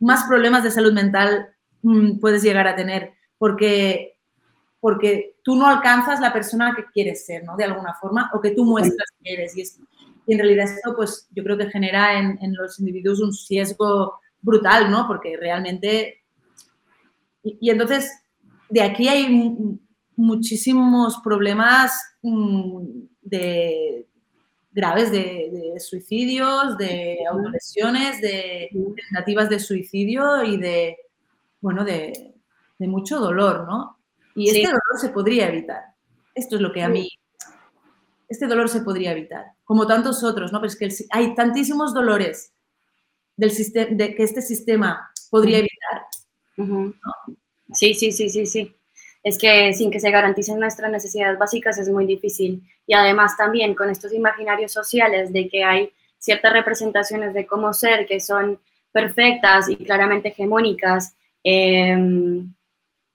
más 0.00 0.24
problemas 0.24 0.64
de 0.64 0.72
salud 0.72 0.92
mental 0.92 1.54
mm, 1.82 2.18
puedes 2.18 2.42
llegar 2.42 2.66
a 2.66 2.74
tener, 2.74 3.14
porque, 3.38 4.18
porque 4.80 5.36
tú 5.44 5.54
no 5.54 5.68
alcanzas 5.68 6.18
la 6.18 6.32
persona 6.32 6.74
que 6.74 6.86
quieres 6.92 7.24
ser, 7.24 7.44
¿no? 7.44 7.56
De 7.56 7.62
alguna 7.62 7.94
forma, 7.94 8.32
o 8.34 8.40
que 8.40 8.50
tú 8.50 8.64
muestras 8.64 9.08
que 9.22 9.32
eres. 9.32 9.56
Y, 9.56 9.62
en 10.32 10.38
realidad 10.40 10.66
esto, 10.66 10.92
pues, 10.96 11.28
yo 11.30 11.44
creo 11.44 11.56
que 11.56 11.70
genera 11.70 12.18
en, 12.18 12.36
en 12.42 12.52
los 12.56 12.80
individuos 12.80 13.20
un 13.20 13.32
sesgo 13.32 14.18
brutal, 14.42 14.90
¿no? 14.90 15.06
Porque 15.06 15.36
realmente... 15.36 16.24
y 17.44 17.70
entonces, 17.70 18.10
de 18.68 18.82
aquí 18.82 19.06
hay 19.06 19.78
muchísimos 20.16 21.20
problemas 21.22 21.96
mm, 22.22 22.82
de, 23.22 24.08
graves 24.78 25.10
de, 25.10 25.74
suicidios, 25.80 26.78
de 26.78 27.18
autolesiones, 27.28 28.20
de 28.20 28.70
tentativas 28.94 29.48
de 29.48 29.58
suicidio 29.58 30.44
y 30.44 30.56
de, 30.56 30.96
bueno, 31.60 31.84
de, 31.84 32.34
mucho 32.78 33.18
dolor, 33.18 33.66
¿no? 33.66 33.98
Y 34.36 34.50
este 34.50 34.68
dolor 34.68 35.00
se 35.00 35.08
podría 35.08 35.48
evitar. 35.48 35.82
Esto 36.32 36.54
es 36.56 36.62
lo 36.62 36.72
que 36.72 36.84
a 36.84 36.88
mí, 36.88 37.10
este 38.28 38.46
dolor 38.46 38.68
se 38.68 38.82
podría 38.82 39.10
evitar, 39.10 39.46
como 39.64 39.84
tantos 39.84 40.22
otros, 40.22 40.52
¿no? 40.52 40.60
Pero 40.60 40.72
es 40.72 40.78
que 40.78 41.06
hay 41.10 41.34
tantísimos 41.34 41.92
dolores 41.92 42.52
del 43.36 43.50
de 43.96 44.14
que 44.14 44.22
este 44.22 44.42
sistema 44.42 45.10
podría 45.28 45.58
evitar. 45.58 46.02
Sí, 47.72 47.94
sí, 47.94 48.12
sí, 48.12 48.28
sí, 48.30 48.46
sí 48.46 48.77
es 49.22 49.38
que 49.38 49.72
sin 49.72 49.90
que 49.90 50.00
se 50.00 50.10
garanticen 50.10 50.58
nuestras 50.60 50.90
necesidades 50.90 51.38
básicas 51.38 51.78
es 51.78 51.88
muy 51.88 52.06
difícil. 52.06 52.62
Y 52.86 52.94
además 52.94 53.36
también 53.36 53.74
con 53.74 53.90
estos 53.90 54.12
imaginarios 54.12 54.72
sociales 54.72 55.32
de 55.32 55.48
que 55.48 55.64
hay 55.64 55.92
ciertas 56.18 56.52
representaciones 56.52 57.34
de 57.34 57.46
cómo 57.46 57.72
ser 57.72 58.06
que 58.06 58.20
son 58.20 58.60
perfectas 58.92 59.68
y 59.68 59.76
claramente 59.76 60.28
hegemónicas, 60.28 61.14
em, 61.44 62.52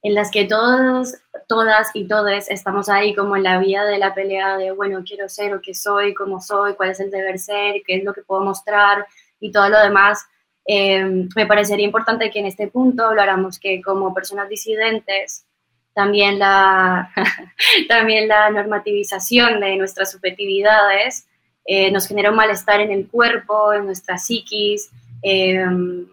en 0.02 0.16
las 0.16 0.32
que 0.32 0.46
todos, 0.46 1.16
todas 1.48 1.90
y 1.94 2.08
todos 2.08 2.30
estamos 2.50 2.90
ahí 2.90 3.16
como 3.16 3.36
en 3.36 3.44
la 3.44 3.60
vía 3.60 3.84
de 3.86 3.98
la 3.98 4.14
pelea 4.14 4.58
de, 4.58 4.72
bueno, 4.72 5.04
quiero 5.06 5.30
ser 5.30 5.54
o 5.54 5.62
qué 5.62 5.74
soy, 5.74 6.14
cómo 6.14 6.42
soy, 6.42 6.76
cuál 6.76 6.92
es 6.92 7.00
el 7.00 7.10
deber 7.10 7.40
ser, 7.40 7.82
qué 7.86 7.96
es 7.96 8.04
lo 8.04 8.14
que 8.14 8.22
puedo 8.22 8.42
mostrar 8.42 9.06
y 9.40 9.52
todo 9.52 9.70
lo 9.70 9.80
demás. 9.80 10.26
Em, 10.66 11.30
me 11.36 11.46
parecería 11.46 11.86
importante 11.86 12.30
que 12.32 12.40
en 12.40 12.48
este 12.48 12.68
punto 12.68 13.06
habláramos 13.06 13.60
que 13.60 13.82
como 13.82 14.14
personas 14.14 14.50
disidentes, 14.50 15.46
también 15.94 16.40
la, 16.40 17.12
también 17.88 18.28
la 18.28 18.50
normativización 18.50 19.60
de 19.60 19.78
nuestras 19.78 20.12
subjetividades 20.12 21.28
eh, 21.66 21.92
nos 21.92 22.08
genera 22.08 22.32
un 22.32 22.36
malestar 22.36 22.82
en 22.82 22.92
el 22.92 23.08
cuerpo, 23.08 23.74
en 23.74 23.86
nuestra 23.86 24.18
psiquis. 24.18 24.90
Em, 25.22 26.06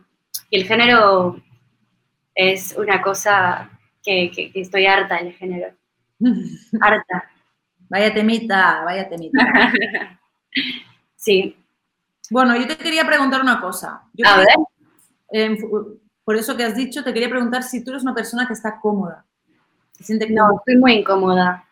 y 0.51 0.61
el 0.61 0.67
género 0.67 1.41
es 2.35 2.75
una 2.77 3.03
cosa 3.03 3.71
que, 4.03 4.53
estoy 4.55 4.87
harta 4.87 5.17
del 5.17 5.33
género. 5.33 5.75
harta. 6.81 7.31
Vaya 7.89 8.15
temita, 8.15 8.83
vaya 8.85 9.09
temita. 9.09 9.39
sí. 11.17 11.57
Bueno, 12.31 12.57
yo 12.57 12.69
te 12.69 12.77
quería 12.77 13.05
preguntar 13.05 13.41
una 13.41 13.61
cosa. 13.61 14.03
A 14.25 14.39
ver. 14.39 14.47
Em, 15.33 15.57
por 16.23 16.37
eso 16.37 16.57
que 16.57 16.63
has 16.63 16.77
dicho, 16.77 17.03
te 17.03 17.13
quería 17.13 17.29
preguntar 17.29 17.65
si 17.65 17.83
tú 17.83 17.91
eres 17.91 18.05
una 18.05 18.15
persona 18.15 18.47
que 18.47 18.53
está 18.53 18.79
cómoda 18.79 19.25
no, 20.31 20.57
estoy 20.59 20.77
muy 20.77 20.93
incómoda. 20.95 21.65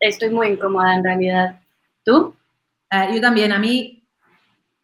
Estoy 0.00 0.30
muy 0.30 0.48
incómoda 0.48 0.94
en 0.94 1.04
realidad. 1.04 1.60
¿Tú? 2.04 2.34
Ah, 2.90 3.10
yo 3.12 3.20
también. 3.20 3.52
A 3.52 3.58
mí 3.58 4.02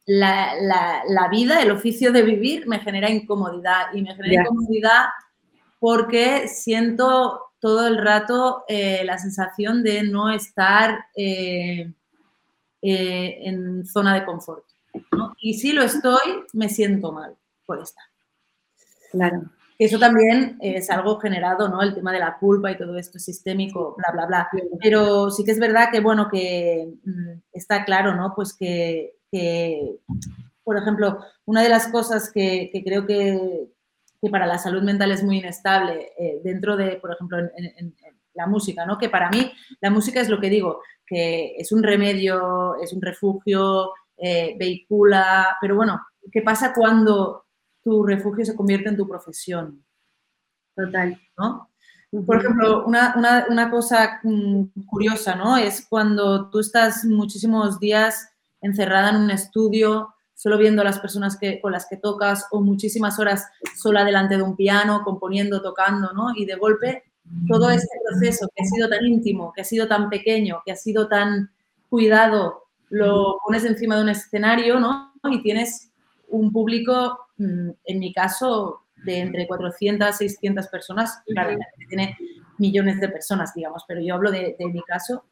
la, 0.06 1.28
vida, 1.30 1.62
el 1.62 1.70
oficio 1.70 2.12
de 2.12 2.22
vivir 2.22 2.66
me 2.66 2.78
genera 2.80 3.10
incomodidad 3.10 3.92
y 3.92 4.02
me 4.02 4.14
genera 4.14 4.42
incomodidad 4.42 5.06
porque 5.78 6.48
siento 6.48 7.52
todo 7.60 7.86
el 7.86 7.98
rato 7.98 8.64
eh, 8.68 9.02
la 9.04 9.18
sensación 9.18 9.82
de 9.82 10.02
no 10.04 10.30
estar 10.30 11.06
eh, 11.16 11.92
eh, 12.82 13.38
en 13.42 13.84
zona 13.86 14.14
de 14.14 14.24
confort. 14.24 14.64
Y 15.40 15.54
si 15.54 15.72
lo 15.72 15.82
estoy, 15.82 16.44
me 16.52 16.68
siento 16.68 17.12
mal 17.12 17.36
por 17.66 17.82
estar. 17.82 18.04
Claro. 19.10 19.50
Eso 19.78 19.98
también 20.00 20.58
es 20.60 20.90
algo 20.90 21.20
generado, 21.20 21.68
¿no? 21.68 21.80
El 21.80 21.94
tema 21.94 22.12
de 22.12 22.18
la 22.18 22.36
culpa 22.38 22.72
y 22.72 22.76
todo 22.76 22.98
esto 22.98 23.20
sistémico, 23.20 23.94
bla, 23.96 24.12
bla, 24.12 24.26
bla. 24.26 24.50
Pero 24.82 25.30
sí 25.30 25.44
que 25.44 25.52
es 25.52 25.60
verdad 25.60 25.90
que, 25.92 26.00
bueno, 26.00 26.28
que 26.28 26.94
mm, 27.04 27.42
está 27.52 27.84
claro, 27.84 28.16
¿no? 28.16 28.32
Pues 28.34 28.54
que, 28.54 29.14
por 30.64 30.76
ejemplo, 30.76 31.20
una 31.44 31.62
de 31.62 31.68
las 31.68 31.86
cosas 31.88 32.32
que, 32.32 32.72
creo 32.84 33.06
que, 33.06 33.68
para 34.32 34.46
la 34.46 34.58
salud 34.58 34.82
mental 34.82 35.12
es 35.12 35.22
muy 35.22 35.38
inestable 35.38 36.10
eh, 36.18 36.40
dentro 36.42 36.76
de, 36.76 36.96
por 36.96 37.12
ejemplo, 37.12 37.38
en, 37.38 37.94
la 38.34 38.46
música, 38.46 38.86
¿no? 38.86 38.98
Que 38.98 39.08
para 39.08 39.30
mí 39.30 39.50
la 39.80 39.90
música 39.90 40.20
es 40.20 40.28
lo 40.28 40.38
que 40.40 40.48
digo, 40.48 40.80
que 41.04 41.56
es 41.56 41.72
un 41.72 41.82
remedio, 41.82 42.76
es 42.80 42.92
un 42.92 43.02
refugio, 43.02 43.92
eh, 44.16 44.54
vehicula, 44.56 45.56
pero 45.60 45.74
bueno, 45.74 46.00
¿qué 46.30 46.42
pasa 46.42 46.72
cuando 46.72 47.46
tu 47.88 48.05
refugio 48.05 48.44
se 48.44 48.55
convierte 48.55 48.90
en 48.90 48.96
tu 48.96 49.09
profesión. 49.09 49.83
Total. 50.77 51.18
¿no? 51.38 51.70
Por 52.27 52.38
ejemplo, 52.38 52.85
una, 52.87 53.70
cosa 53.70 54.20
mm, 54.22 54.85
curiosa, 54.87 55.35
¿no? 55.35 55.57
Es 55.57 55.87
cuando 55.88 56.51
tú 56.51 56.61
estás 56.61 57.05
muchísimos 57.05 57.81
días 57.81 58.29
encerrada 58.61 59.11
en 59.11 59.16
un 59.16 59.31
estudio, 59.31 60.14
solo 60.35 60.59
viendo 60.59 60.83
a 60.83 60.85
las 60.85 60.98
personas 60.98 61.38
que, 61.38 61.61
con 61.61 61.72
las 61.72 61.87
que 61.88 61.96
tocas 61.96 62.46
o 62.51 62.61
muchísimas 62.61 63.18
horas 63.18 63.46
sola 63.77 64.05
delante 64.05 64.37
de 64.37 64.42
un 64.42 64.55
piano, 64.55 65.03
componiendo, 65.03 65.62
tocando, 65.62 66.12
¿no? 66.12 66.35
Y 66.37 66.44
de 66.44 66.57
golpe 66.57 67.05
todo 67.46 67.70
este 67.70 67.98
proceso 68.07 68.48
que 68.55 68.62
ha 68.62 68.66
sido 68.66 68.88
tan 68.88 69.05
íntimo, 69.05 69.53
que 69.55 69.62
ha 69.62 69.64
sido 69.64 69.88
tan 69.88 70.09
pequeño, 70.09 70.62
que 70.64 70.72
ha 70.72 70.77
sido 70.77 71.09
tan 71.09 71.51
cuidado, 71.90 72.64
lo 72.90 73.38
pones 73.44 73.64
encima 73.64 73.96
de 73.96 74.03
un 74.03 74.09
escenario, 74.11 74.79
¿no? 74.79 75.12
Y 75.31 75.42
tienes 75.42 75.90
un 76.29 76.53
público 76.53 77.27
en 77.38 77.98
mi 77.98 78.12
caso, 78.12 78.83
de 79.05 79.18
entre 79.18 79.46
400 79.46 80.09
y 80.20 80.29
600 80.29 80.66
personas, 80.68 81.22
claro, 81.27 81.57
tiene 81.88 82.16
millones 82.59 83.01
de 83.01 83.09
personas, 83.09 83.55
digamos, 83.55 83.85
pero 83.87 84.01
yo 84.01 84.14
hablo 84.14 84.31
de, 84.31 84.57
mi 84.59 84.83
caso. 84.83 85.24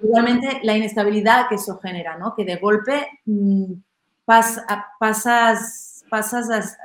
Igualmente, 0.00 0.60
la 0.64 0.76
inestabilidad 0.76 1.48
que 1.48 1.54
eso 1.54 1.78
genera, 1.78 2.18
¿no? 2.18 2.34
Que 2.34 2.44
de 2.44 2.56
golpe 2.56 3.06
mm, 3.24 3.72
pasas, 4.24 6.04
pasas 6.10 6.76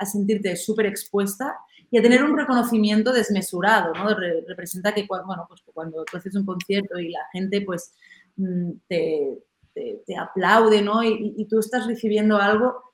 a 0.00 0.04
sentirte 0.04 0.56
súper 0.56 0.86
expuesta 0.86 1.56
y 1.90 1.98
a 1.98 2.02
tener 2.02 2.22
un 2.22 2.36
reconocimiento 2.36 3.12
desmesurado, 3.12 3.92
¿no? 3.94 4.14
representa 4.46 4.92
que 4.92 5.06
bueno, 5.06 5.46
pues 5.48 5.62
cuando 5.72 6.04
tú 6.04 6.16
haces 6.16 6.34
un 6.34 6.44
concierto 6.44 6.98
y 6.98 7.10
la 7.10 7.26
gente 7.32 7.62
pues 7.62 7.92
mm, 8.36 8.72
te, 8.88 9.38
te, 9.74 10.16
aplaude, 10.16 10.82
¿no? 10.82 11.02
Y, 11.02 11.46
tú 11.48 11.60
estás 11.60 11.86
recibiendo 11.86 12.36
algo 12.36 12.87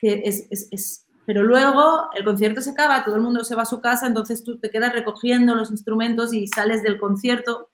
que 0.00 0.22
es, 0.24 0.46
es, 0.50 1.06
Pero 1.26 1.42
luego 1.42 2.10
el 2.14 2.24
concierto 2.24 2.60
se 2.60 2.70
acaba, 2.70 3.04
todo 3.04 3.16
el 3.16 3.22
mundo 3.22 3.44
se 3.44 3.54
va 3.54 3.62
a 3.62 3.66
su 3.66 3.80
casa, 3.80 4.06
entonces 4.06 4.42
tú 4.42 4.58
te 4.58 4.70
quedas 4.70 4.92
recogiendo 4.92 5.54
los 5.54 5.70
instrumentos 5.70 6.32
y 6.32 6.46
sales 6.48 6.82
del 6.82 6.98
concierto, 6.98 7.70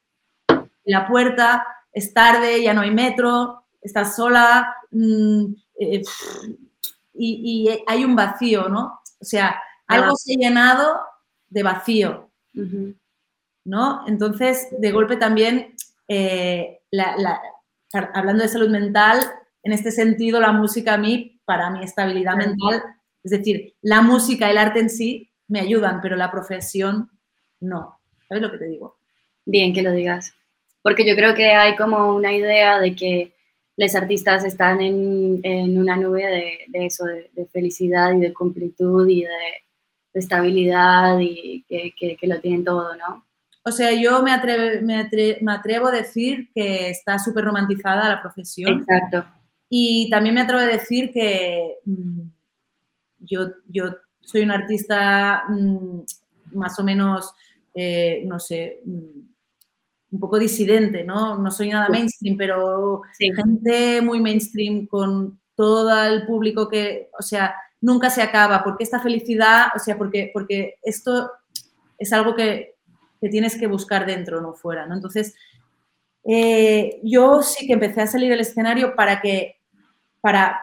la 0.85 1.07
puerta, 1.09 1.67
es 1.93 2.13
tarde, 2.13 2.63
ya 2.63 2.75
no 2.75 2.83
hay 2.83 2.91
metro, 2.91 3.65
estás 3.81 4.17
sola 4.17 4.75
mm, 4.91 5.45
eh, 5.81 6.03
y, 7.15 7.69
y 7.69 7.85
hay 7.87 8.05
un 8.05 8.15
vacío, 8.15 8.69
¿no? 8.69 9.01
O 9.19 9.25
sea, 9.25 9.61
algo 9.87 10.15
se 10.17 10.35
ha 10.35 10.37
llenado 10.37 11.01
de 11.49 11.63
vacío, 11.63 12.31
¿no? 13.65 14.07
Entonces, 14.07 14.69
de 14.79 14.93
golpe 14.93 15.17
también, 15.17 15.75
eh, 16.09 16.81
hablando 17.93 18.43
de 18.43 18.49
salud 18.49 18.69
mental, 18.69 19.21
en 19.63 19.73
este 19.73 19.91
sentido, 19.91 20.41
la 20.41 20.53
música 20.53 20.95
a 20.95 20.99
mí, 20.99 21.36
para 21.47 21.71
mi 21.71 21.83
estabilidad 21.83 22.37
mental, 22.37 22.83
es 23.25 23.31
decir, 23.31 23.75
la 23.81 24.03
música, 24.03 24.51
el 24.51 24.59
arte 24.59 24.81
en 24.81 24.91
sí, 24.91 25.31
me 25.49 25.61
ayudan, 25.61 26.01
pero 26.03 26.17
la 26.17 26.31
profesión 26.31 27.11
no. 27.61 27.99
¿Sabes 28.29 28.43
lo 28.43 28.51
que 28.51 28.59
te 28.59 28.67
digo? 28.67 28.99
Bien 29.45 29.73
que 29.73 29.83
lo 29.83 29.93
digas. 29.93 30.35
Porque 30.83 31.07
yo 31.07 31.17
creo 31.17 31.35
que 31.35 31.53
hay 31.53 31.77
como 31.77 32.15
una 32.15 32.33
idea 32.33 32.79
de 32.79 32.95
que 32.95 33.33
los 33.77 33.95
artistas 33.95 34.45
están 34.45 34.81
en, 34.81 35.79
una 35.79 35.97
nube 35.97 36.25
de, 36.69 36.87
eso, 36.87 37.05
de, 37.05 37.47
felicidad 37.53 38.13
y 38.13 38.21
de 38.21 38.33
completud 38.33 39.09
y 39.09 39.23
de, 39.23 39.65
estabilidad 40.15 41.19
y 41.21 41.65
que, 41.69 42.17
lo 42.23 42.41
tienen 42.41 42.65
todo, 42.65 42.97
¿no? 42.97 43.27
O 43.65 43.71
sea, 43.71 43.93
yo 43.93 44.23
me, 44.23 44.31
me, 44.81 45.53
atrevo 45.53 45.89
a 45.89 45.91
decir 45.91 46.49
que 46.55 46.89
está 46.89 47.19
súper 47.19 47.45
romantizada 47.45 48.09
la 48.09 48.23
profesión. 48.23 48.81
Exacto. 48.89 49.27
Y 49.69 50.09
también 50.11 50.35
me 50.35 50.43
atrevo 50.43 50.61
a 50.61 50.67
decir 50.67 51.13
que 51.13 51.77
mm, 51.85 52.21
yo, 53.21 53.49
yo 53.69 53.85
soy 54.21 54.43
un 54.43 54.51
artista 54.51 55.45
mm, 55.49 56.01
más 56.53 56.79
o 56.79 56.85
menos, 56.85 57.33
eh, 57.75 58.23
no 58.27 58.39
sé, 58.39 58.81
mm, 58.85 59.21
un 60.13 60.21
poco 60.21 60.39
disidente, 60.39 61.05
¿no? 61.05 61.37
No 61.39 61.51
soy 61.51 61.71
nada 61.71 61.89
mainstream, 61.89 62.37
pero 62.37 63.03
gente 63.19 64.01
muy 64.01 64.21
mainstream 64.21 64.87
con 64.87 65.41
todo 65.55 66.05
el 66.05 66.27
público 66.27 66.69
que, 66.69 67.11
o 67.19 67.23
sea, 67.23 67.55
nunca 67.81 68.11
se 68.11 68.23
acaba, 68.23 68.63
porque 68.63 68.85
esta 68.85 69.01
felicidad, 69.01 69.69
o 69.75 69.79
sea, 69.79 69.99
porque, 69.99 70.31
porque 70.33 70.77
esto 70.83 71.31
es 71.99 72.13
algo 72.13 72.35
que, 72.35 72.75
tienes 73.29 73.57
que 73.59 73.67
buscar 73.67 74.07
dentro, 74.07 74.41
no 74.41 74.53
fuera, 74.55 74.87
¿no? 74.87 74.95
Entonces, 74.95 75.35
eh, 76.23 77.01
yo 77.03 77.43
sí 77.43 77.67
que 77.67 77.73
empecé 77.73 78.03
a 78.03 78.07
salir 78.07 78.31
del 78.31 78.39
escenario 78.39 78.95
para 78.95 79.21
que, 79.21 79.56
para, 80.27 80.61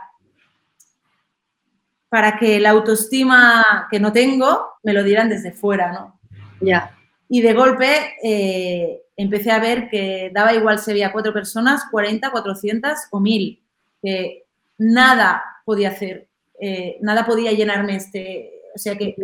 para 2.10 2.38
que 2.38 2.60
la 2.60 2.72
autoestima 2.72 3.88
que 3.90 3.98
no 3.98 4.12
tengo 4.12 4.74
me 4.84 4.92
lo 4.92 5.06
dieran 5.06 5.30
desde 5.30 5.54
fuera, 5.54 5.94
¿no? 5.94 6.20
Ya. 6.60 6.98
Y 7.30 7.42
de 7.42 7.54
golpe 7.54 8.14
eh, 8.22 9.04
empecé 9.16 9.52
a 9.52 9.60
ver 9.60 9.90
que 9.90 10.32
daba 10.34 10.54
igual 10.54 10.80
si 10.80 10.92
había 10.92 11.14
cuatro 11.14 11.32
personas, 11.32 11.86
40, 11.92 12.30
400 12.30 12.92
o 13.10 13.22
1000, 13.22 13.64
que 14.02 14.44
nada 14.80 15.42
podía 15.64 15.92
hacer 15.92 16.28
eh, 16.60 16.98
nada 17.00 17.26
podía 17.26 17.54
llenarme 17.54 17.96
este, 17.96 18.52
o 18.76 18.78
sea 18.78 18.98
que, 18.98 19.16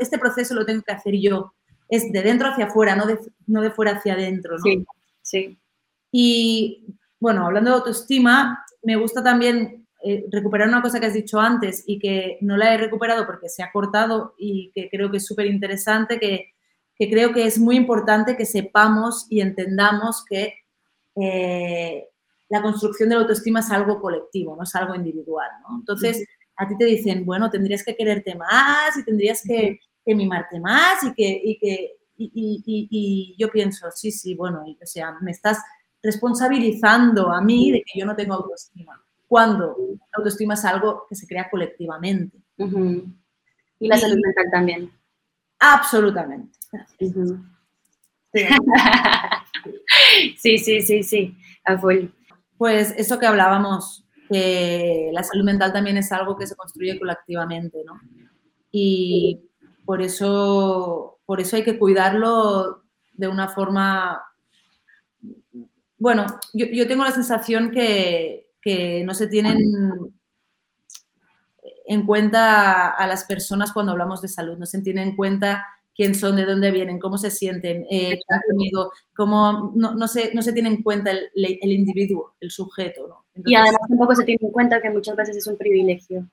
este 0.00 0.18
proceso 0.18 0.56
lo 0.56 0.66
tengo 0.66 0.82
que 0.82 0.92
hacer 0.92 1.14
yo, 1.20 1.54
es 1.88 2.10
de 2.10 2.22
dentro 2.22 2.48
hacia 2.48 2.64
afuera, 2.64 2.96
no 2.96 3.06
de, 3.06 3.16
no 3.46 3.62
de 3.62 3.70
fuera 3.70 3.92
hacia 3.92 4.14
adentro, 4.14 4.56
¿no? 4.58 4.64
Sí, 4.64 4.84
sí. 5.22 5.58
Y 6.10 6.96
bueno, 7.20 7.46
hablando 7.46 7.70
de 7.70 7.76
autoestima, 7.76 8.64
me 8.82 8.96
gusta 8.96 9.22
también 9.22 9.86
eh, 10.04 10.26
recuperar 10.30 10.68
una 10.68 10.82
cosa 10.82 11.00
que 11.00 11.06
has 11.06 11.14
dicho 11.14 11.40
antes 11.40 11.82
y 11.86 11.98
que 11.98 12.38
no 12.40 12.56
la 12.56 12.72
he 12.72 12.78
recuperado 12.78 13.26
porque 13.26 13.48
se 13.48 13.62
ha 13.62 13.72
cortado 13.72 14.34
y 14.38 14.70
que 14.72 14.88
creo 14.88 15.10
que 15.10 15.16
es 15.16 15.26
súper 15.26 15.46
interesante, 15.46 16.20
que, 16.20 16.52
que, 16.94 17.10
creo 17.10 17.32
que 17.32 17.44
es 17.44 17.58
muy 17.58 17.76
importante 17.76 18.36
que 18.36 18.46
sepamos 18.46 19.26
y 19.28 19.40
entendamos 19.40 20.24
que 20.24 20.54
eh, 21.20 22.08
la 22.48 22.62
construcción 22.62 23.08
de 23.08 23.16
la 23.16 23.22
autoestima 23.22 23.60
es 23.60 23.70
algo 23.70 24.00
colectivo, 24.00 24.56
no 24.56 24.62
es 24.62 24.74
algo 24.76 24.94
individual, 24.94 25.50
¿no? 25.62 25.78
Entonces, 25.80 26.24
a 26.56 26.66
ti 26.68 26.76
te 26.78 26.84
dicen, 26.84 27.24
bueno, 27.24 27.50
tendrías 27.50 27.84
que 27.84 27.96
quererte 27.96 28.34
más 28.34 28.96
y 28.96 29.04
tendrías 29.04 29.42
que, 29.42 29.80
mimarte 30.06 30.58
más 30.58 31.04
y 31.04 31.12
que, 31.12 31.38
y 31.44 31.58
que 31.58 31.96
y, 32.16 33.34
yo 33.38 33.50
pienso, 33.50 33.90
sí, 33.90 34.10
sí, 34.10 34.34
bueno, 34.34 34.64
o 34.64 34.86
sea, 34.86 35.14
me 35.20 35.32
estás 35.32 35.58
responsabilizando 36.02 37.32
a 37.32 37.40
mí 37.40 37.72
de 37.72 37.82
que 37.84 37.98
yo 37.98 38.06
no 38.06 38.16
tengo 38.16 38.34
autoestima. 38.34 39.02
Cuando 39.26 39.76
la 39.98 40.18
autoestima 40.18 40.54
es 40.54 40.64
algo 40.64 41.04
que 41.08 41.14
se 41.14 41.26
crea 41.26 41.48
colectivamente. 41.50 42.38
Y 43.80 43.88
la 43.88 43.98
salud 43.98 44.16
mental 44.16 44.46
también. 44.50 44.92
Absolutamente. 45.58 46.58
sí, 50.36 50.58
sí, 50.58 50.82
sí, 50.82 51.02
sí, 51.02 51.36
Pues 52.56 52.94
eso 52.96 53.18
que 53.18 53.26
hablábamos 53.26 54.04
que 54.28 55.10
la 55.12 55.22
salud 55.22 55.44
mental 55.44 55.72
también 55.72 55.96
es 55.96 56.12
algo 56.12 56.36
que 56.36 56.46
se 56.46 56.54
construye 56.54 56.98
colectivamente, 56.98 57.82
¿no? 57.84 57.98
Y 58.70 59.40
por 59.84 60.02
eso, 60.02 61.18
por 61.24 61.40
eso 61.40 61.56
hay 61.56 61.64
que 61.64 61.78
cuidarlo 61.78 62.82
de 63.14 63.28
una 63.28 63.48
forma... 63.48 64.22
Bueno, 65.98 66.26
yo, 66.52 66.86
tengo 66.86 67.04
la 67.04 67.10
sensación 67.10 67.70
que, 67.70 68.44
no 69.04 69.14
se 69.14 69.26
tienen 69.28 69.58
en 71.86 72.06
cuenta 72.06 72.90
a 72.90 73.06
las 73.06 73.24
personas 73.24 73.72
cuando 73.72 73.92
hablamos 73.92 74.20
de 74.20 74.28
salud, 74.28 74.58
no 74.58 74.66
se 74.66 74.82
tienen 74.82 75.08
en 75.08 75.16
cuenta 75.16 75.66
quién 75.96 76.14
son, 76.14 76.36
de 76.36 76.44
dónde 76.44 76.70
vienen, 76.70 77.00
cómo 77.00 77.18
se 77.18 77.30
sienten, 77.30 77.86
eh, 77.90 78.10
qué 78.10 78.34
han 78.34 78.40
tenido, 78.48 78.92
cómo 79.16 79.72
no, 79.74 80.06
se, 80.06 80.32
no 80.34 80.42
se 80.42 80.52
tiene 80.52 80.68
en 80.68 80.82
cuenta 80.82 81.10
el, 81.10 81.30
el 81.34 81.72
individuo, 81.72 82.34
el 82.40 82.50
sujeto. 82.50 83.08
¿no? 83.08 83.24
y 83.44 83.54
además 83.54 83.80
tampoco 83.88 84.14
se 84.14 84.24
tiene 84.24 84.40
en 84.42 84.50
cuenta 84.50 84.80
que 84.80 84.90
muchas 84.90 85.16
veces 85.16 85.36
es 85.36 85.46
un 85.46 85.56
privilegio. 85.56 86.28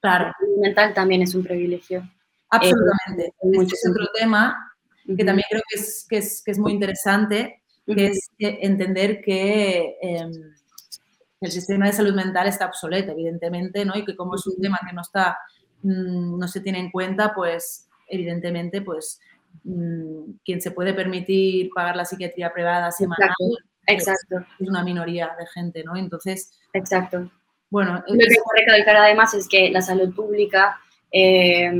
Claro. 0.00 0.32
El 0.40 0.60
mental 0.60 0.94
también 0.94 1.22
es 1.22 1.34
un 1.34 1.42
privilegio. 1.42 2.08
Absolutamente. 2.48 3.26
Eh, 3.26 3.50
este 3.60 3.74
es 3.74 3.90
otro 3.90 4.06
tema 4.14 4.72
que 5.06 5.24
también 5.24 5.46
creo 5.48 5.62
que 5.68 5.78
es, 5.78 6.06
que 6.08 6.18
es, 6.18 6.42
que 6.44 6.50
es 6.50 6.58
muy 6.58 6.72
interesante, 6.72 7.62
que 7.94 8.06
es 8.06 8.30
entender 8.38 9.20
que 9.20 9.96
em, 10.00 10.32
el 11.40 11.50
sistema 11.50 11.86
de 11.86 11.92
salud 11.92 12.14
mental 12.14 12.48
está 12.48 12.66
obsoleto, 12.66 13.12
evidentemente, 13.12 13.84
¿no? 13.84 13.96
Y 13.96 14.04
que 14.04 14.16
como 14.16 14.34
es 14.34 14.46
un 14.46 14.60
tema 14.60 14.80
que 14.86 14.94
no 14.94 15.02
está, 15.02 15.38
mm, 15.82 16.38
no 16.38 16.48
se 16.48 16.60
tiene 16.60 16.80
en 16.80 16.90
cuenta, 16.90 17.32
pues 17.34 17.88
evidentemente, 18.08 18.82
pues 18.82 19.20
mm, 19.64 20.38
quien 20.44 20.60
se 20.60 20.70
puede 20.70 20.94
permitir 20.94 21.70
pagar 21.74 21.96
la 21.96 22.04
psiquiatría 22.04 22.52
privada 22.52 22.90
semanal 22.90 23.30
Exacto. 23.86 24.38
es 24.58 24.68
una 24.68 24.82
minoría 24.82 25.30
de 25.38 25.46
gente, 25.46 25.84
¿no? 25.84 25.96
Entonces. 25.96 26.58
Exacto. 26.72 27.30
Bueno, 27.70 28.02
lo 28.06 28.14
que 28.14 28.28
que 28.28 28.60
recalcar 28.64 28.96
además 28.96 29.34
es 29.34 29.48
que 29.48 29.70
la 29.70 29.82
salud 29.82 30.14
pública 30.14 30.78
eh, 31.12 31.70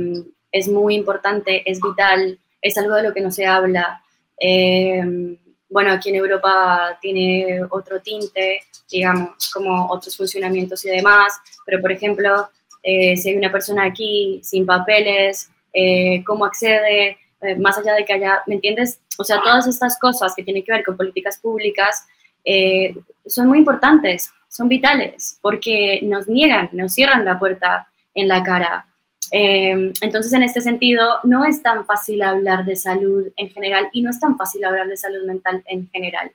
es 0.51 0.67
muy 0.67 0.95
importante, 0.95 1.69
es 1.69 1.79
vital, 1.81 2.39
es 2.61 2.77
algo 2.77 2.95
de 2.95 3.03
lo 3.03 3.13
que 3.13 3.21
no 3.21 3.31
se 3.31 3.45
habla. 3.45 4.01
Eh, 4.39 5.37
bueno, 5.69 5.91
aquí 5.91 6.09
en 6.09 6.15
Europa 6.15 6.97
tiene 7.01 7.61
otro 7.69 8.01
tinte, 8.01 8.61
digamos, 8.89 9.51
como 9.53 9.89
otros 9.89 10.15
funcionamientos 10.15 10.85
y 10.85 10.89
demás, 10.89 11.33
pero 11.65 11.81
por 11.81 11.91
ejemplo, 11.91 12.49
eh, 12.83 13.17
si 13.17 13.29
hay 13.29 13.35
una 13.35 13.51
persona 13.51 13.85
aquí 13.85 14.39
sin 14.43 14.65
papeles, 14.65 15.49
eh, 15.73 16.23
cómo 16.25 16.45
accede, 16.45 17.17
eh, 17.41 17.55
más 17.55 17.77
allá 17.77 17.93
de 17.93 18.05
que 18.05 18.13
haya, 18.13 18.41
¿me 18.47 18.55
entiendes? 18.55 18.99
O 19.17 19.23
sea, 19.23 19.41
todas 19.41 19.67
estas 19.67 19.99
cosas 19.99 20.33
que 20.35 20.43
tienen 20.43 20.63
que 20.63 20.71
ver 20.71 20.83
con 20.83 20.97
políticas 20.97 21.37
públicas 21.37 22.07
eh, 22.43 22.95
son 23.25 23.47
muy 23.47 23.59
importantes, 23.59 24.31
son 24.47 24.67
vitales, 24.67 25.37
porque 25.41 25.99
nos 26.03 26.27
niegan, 26.27 26.69
nos 26.71 26.93
cierran 26.93 27.25
la 27.25 27.37
puerta 27.37 27.87
en 28.15 28.27
la 28.27 28.41
cara. 28.41 28.87
Entonces, 29.31 30.31
en 30.33 30.43
este 30.43 30.61
sentido, 30.61 31.19
no 31.23 31.45
es 31.45 31.61
tan 31.61 31.85
fácil 31.85 32.21
hablar 32.21 32.65
de 32.65 32.75
salud 32.75 33.27
en 33.35 33.49
general 33.49 33.89
y 33.91 34.01
no 34.01 34.09
es 34.09 34.19
tan 34.19 34.37
fácil 34.37 34.63
hablar 34.63 34.87
de 34.87 34.97
salud 34.97 35.25
mental 35.25 35.63
en 35.65 35.89
general, 35.89 36.31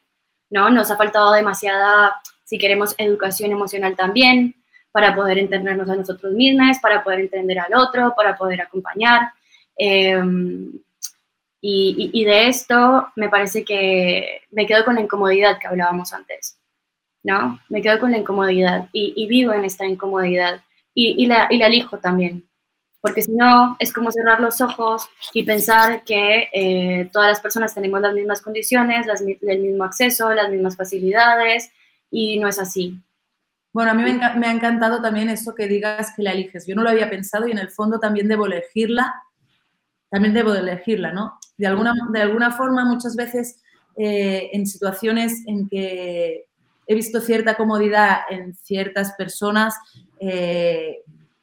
¿no? 0.50 0.70
Nos 0.70 0.90
ha 0.90 0.96
faltado 0.96 1.33
demasiada, 1.33 2.20
si 2.44 2.59
queremos, 2.59 2.94
educación 2.98 3.52
emocional 3.52 3.96
también, 3.96 4.55
para 4.92 5.14
poder 5.14 5.38
entendernos 5.38 5.88
a 5.88 5.96
nosotros 5.96 6.35
mismos, 6.35 6.78
para 6.81 7.02
poder 7.02 7.20
entender 7.20 7.59
al 7.59 7.74
otro, 7.74 8.14
para 8.14 8.37
poder 8.37 8.61
acompañar. 8.61 9.33
Em, 9.76 10.72
y, 11.61 12.24
de 12.24 12.48
esto 12.48 13.09
me 13.16 13.28
parece 13.28 13.64
que 13.64 14.42
me 14.50 14.66
quedo 14.66 14.85
con 14.85 14.96
la 14.96 15.00
incomodidad 15.00 15.59
que 15.59 15.68
hablábamos 15.68 16.12
antes, 16.12 16.59
¿no? 17.22 17.61
Me 17.68 17.81
quedo 17.81 18.00
con 18.00 18.11
la 18.11 18.18
incomodidad 18.18 18.88
y, 18.92 19.26
vivo 19.26 19.52
en 19.52 19.64
esta 19.64 19.87
incomodidad 19.87 20.62
y, 20.94 21.26
la, 21.26 21.46
y 21.50 21.59
la 21.59 21.68
elijo 21.68 21.98
también. 21.98 22.44
Porque 23.02 23.20
si 23.20 23.32
no, 23.32 23.76
es 23.78 23.92
como 23.92 24.10
cerrar 24.10 24.40
los 24.40 24.62
ojos 24.62 25.08
y 25.34 25.42
pensar 25.42 26.04
que 26.04 26.48
eh, 26.54 27.10
todas 27.12 27.28
las 27.28 27.40
personas 27.40 27.74
tenemos 27.74 28.00
las 28.00 28.14
mismas 28.14 28.40
condiciones, 28.40 29.06
las, 29.06 29.20
el 29.20 29.60
mismo 29.60 29.84
acceso, 29.84 30.32
las 30.32 30.48
mismas 30.48 30.76
facilidades, 30.76 31.70
y 32.10 32.38
no 32.38 32.48
es 32.48 32.58
así. 32.58 32.96
Bueno, 33.72 33.90
a 33.90 33.94
mí 33.94 34.02
me, 34.04 34.12
me, 34.36 34.46
ha 34.46 34.52
encantado 34.52 35.02
también 35.02 35.28
eso 35.28 35.54
que 35.54 35.66
digas 35.66 36.12
que 36.14 36.22
la 36.22 36.32
eliges. 36.32 36.66
Yo 36.66 36.76
no 36.76 36.82
lo 36.82 36.90
había 36.90 37.10
pensado 37.10 37.48
y 37.48 37.50
en 37.50 37.58
el 37.58 37.70
fondo 37.70 37.98
también 37.98 38.28
debo 38.28 38.46
elegirla, 38.46 39.14
también 40.08 40.32
debo 40.32 40.54
elegirla, 40.54 41.12
¿no? 41.12 41.38
De 41.56 41.66
alguna, 41.66 41.94
de 42.12 42.22
alguna 42.22 42.52
forma, 42.52 42.84
muchas 42.84 43.16
veces 43.16 43.62
eh, 43.96 44.50
en 44.52 44.66
situaciones 44.66 45.42
en 45.46 45.68
que 45.68 46.46
he 46.86 46.94
visto 46.94 47.20
cierta 47.20 47.56
comodidad 47.56 48.20
en 48.30 48.54
ciertas 48.54 49.12
personas, 49.14 49.74
eh, 50.20 50.98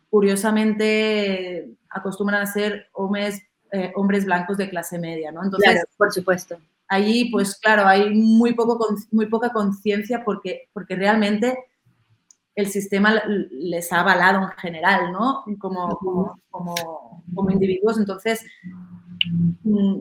curiosamente 0.10 1.70
acostumbran 1.90 2.42
a 2.42 2.46
ser 2.46 2.88
hombres, 2.94 3.42
eh, 3.72 3.92
hombres 3.96 4.26
blancos 4.26 4.58
de 4.58 4.70
clase 4.70 5.00
media, 5.00 5.32
¿no? 5.32 5.44
Entonces, 5.44 5.86
por 5.98 6.12
supuesto. 6.12 6.58
Allí, 6.88 7.30
pues 7.32 7.56
claro, 7.56 7.86
hay 7.86 8.10
muy, 8.10 8.54
poco, 8.54 8.96
muy 9.12 9.28
poca 9.28 9.52
conciencia 9.52 10.24
porque, 10.26 10.70
porque 10.74 10.96
realmente 10.96 11.58
el 12.56 12.68
sistema 12.68 13.22
les 13.52 13.94
ha 13.94 14.02
avalado 14.02 14.42
en 14.42 14.50
general, 14.58 15.12
¿no? 15.12 15.46
Como, 15.60 15.98
como, 16.00 17.24
como, 17.34 17.52
individuos. 17.52 17.98
Entonces, 17.98 18.44
mm, 19.64 20.00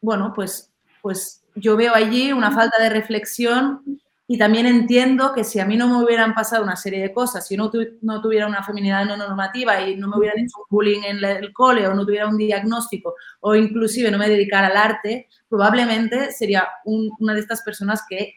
bueno, 0.00 0.32
pues, 0.34 0.72
pues 1.02 1.44
yo 1.56 1.76
veo 1.76 1.94
allí 1.94 2.32
una 2.32 2.52
falta 2.52 2.82
de 2.82 2.90
reflexión 2.90 3.82
y 4.26 4.38
también 4.38 4.66
entiendo 4.66 5.32
que 5.34 5.44
si 5.44 5.60
a 5.60 5.66
mí 5.66 5.76
no 5.76 5.86
me 5.88 6.02
hubieran 6.02 6.34
pasado 6.34 6.62
una 6.64 6.76
serie 6.76 7.02
de 7.02 7.12
cosas, 7.12 7.46
si 7.46 7.56
no, 7.56 7.70
no 8.00 8.22
tuviera 8.22 8.46
una 8.46 8.62
feminidad 8.62 9.04
no 9.04 9.16
normativa 9.16 9.80
y 9.86 9.96
no 9.96 10.08
me 10.08 10.16
hubieran 10.18 10.38
hecho 10.38 10.64
bullying 10.70 11.02
en 11.04 11.22
el 11.24 11.52
cole 11.52 11.86
o 11.86 11.94
no 11.94 12.06
tuviera 12.06 12.26
un 12.26 12.38
diagnóstico 12.38 13.14
o 13.40 13.54
inclusive 13.54 14.10
no 14.10 14.16
me 14.18 14.28
dedicara 14.28 14.68
al 14.68 14.76
arte, 14.78 15.28
probablemente 15.48 16.32
sería 16.32 16.66
una 16.84 17.34
de 17.34 17.40
estas 17.40 17.62
personas 17.62 18.02
que 18.08 18.34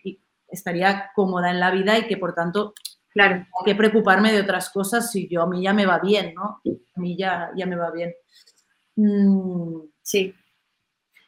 estaría 0.50 1.10
cómoda 1.16 1.52
en 1.52 1.60
la 1.60 1.72
vida 1.72 1.98
y 1.98 2.08
que 2.08 2.18
por 2.18 2.34
tanto 2.34 2.74
Claro. 3.10 3.48
que 3.66 3.74
preocuparme 3.74 4.32
de 4.32 4.42
otras 4.42 4.70
cosas 4.70 5.12
si 5.12 5.28
yo 5.28 5.42
a 5.42 5.48
mí 5.48 5.64
ya 5.64 5.74
me 5.74 5.88
va 5.88 5.98
bien, 5.98 6.36
¿no? 6.36 6.62
A 6.96 7.00
mí 7.00 7.18
ya, 7.18 7.50
ya 7.56 7.66
me 7.66 7.76
va 7.76 7.90
bien. 7.90 8.14
Mm. 8.96 9.88
Sí, 10.04 10.36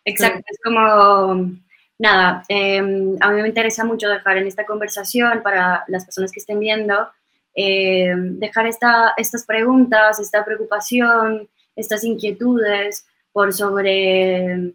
exacto. 0.06 0.43
Es 0.45 0.60
como, 0.63 1.52
nada, 1.99 2.43
em, 2.47 3.17
a 3.19 3.29
mí 3.31 3.41
me 3.41 3.49
interesa 3.49 3.83
mucho 3.83 4.07
dejar 4.09 4.38
en 4.38 4.47
esta 4.47 4.65
conversación 4.65 5.43
para 5.43 5.83
las 5.88 6.05
personas 6.05 6.31
que 6.31 6.39
estén 6.39 6.59
viendo, 6.59 7.09
em, 7.53 8.39
dejar 8.39 8.67
esta, 8.67 9.13
estas 9.17 9.45
preguntas, 9.45 10.19
esta 10.19 10.45
preocupación, 10.45 11.49
estas 11.75 12.03
inquietudes 12.03 13.05
por 13.33 13.53
sobre 13.53 14.73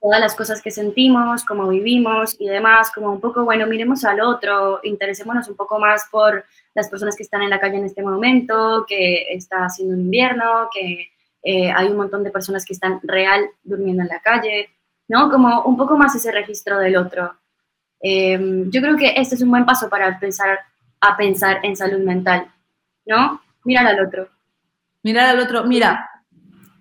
todas 0.00 0.20
las 0.20 0.34
cosas 0.34 0.62
que 0.62 0.70
sentimos, 0.70 1.44
cómo 1.44 1.68
vivimos 1.68 2.36
y 2.38 2.48
demás, 2.48 2.90
como 2.94 3.12
un 3.12 3.20
poco, 3.20 3.44
bueno, 3.44 3.66
miremos 3.66 4.04
al 4.04 4.20
otro, 4.20 4.80
interesémonos 4.82 5.48
un 5.48 5.56
poco 5.56 5.78
más 5.78 6.06
por 6.10 6.44
las 6.74 6.88
personas 6.88 7.16
que 7.16 7.22
están 7.22 7.42
en 7.42 7.50
la 7.50 7.60
calle 7.60 7.76
en 7.76 7.84
este 7.84 8.02
momento, 8.02 8.84
que 8.88 9.26
está 9.30 9.66
haciendo 9.66 9.94
un 9.94 10.02
invierno, 10.02 10.68
que 10.72 11.10
eh, 11.42 11.70
hay 11.70 11.88
un 11.88 11.96
montón 11.96 12.22
de 12.24 12.30
personas 12.30 12.64
que 12.64 12.72
están 12.72 13.00
real 13.02 13.50
durmiendo 13.62 14.02
en 14.02 14.08
la 14.08 14.20
calle, 14.20 14.70
¿no? 15.10 15.28
Como 15.28 15.62
un 15.64 15.76
poco 15.76 15.98
más 15.98 16.14
ese 16.14 16.30
registro 16.30 16.78
del 16.78 16.96
otro. 16.96 17.34
Em, 18.00 18.70
yo 18.70 18.80
creo 18.80 18.96
que 18.96 19.12
este 19.16 19.34
es 19.34 19.42
un 19.42 19.50
buen 19.50 19.66
paso 19.66 19.88
para 19.88 20.06
empezar 20.06 20.60
a 21.00 21.16
pensar 21.16 21.58
en 21.64 21.74
salud 21.74 21.98
mental, 21.98 22.46
¿no? 23.06 23.42
Mirar 23.64 23.88
al 23.88 24.06
otro. 24.06 24.28
Mirar 25.02 25.30
al 25.30 25.40
otro. 25.40 25.64
Mira, 25.64 26.08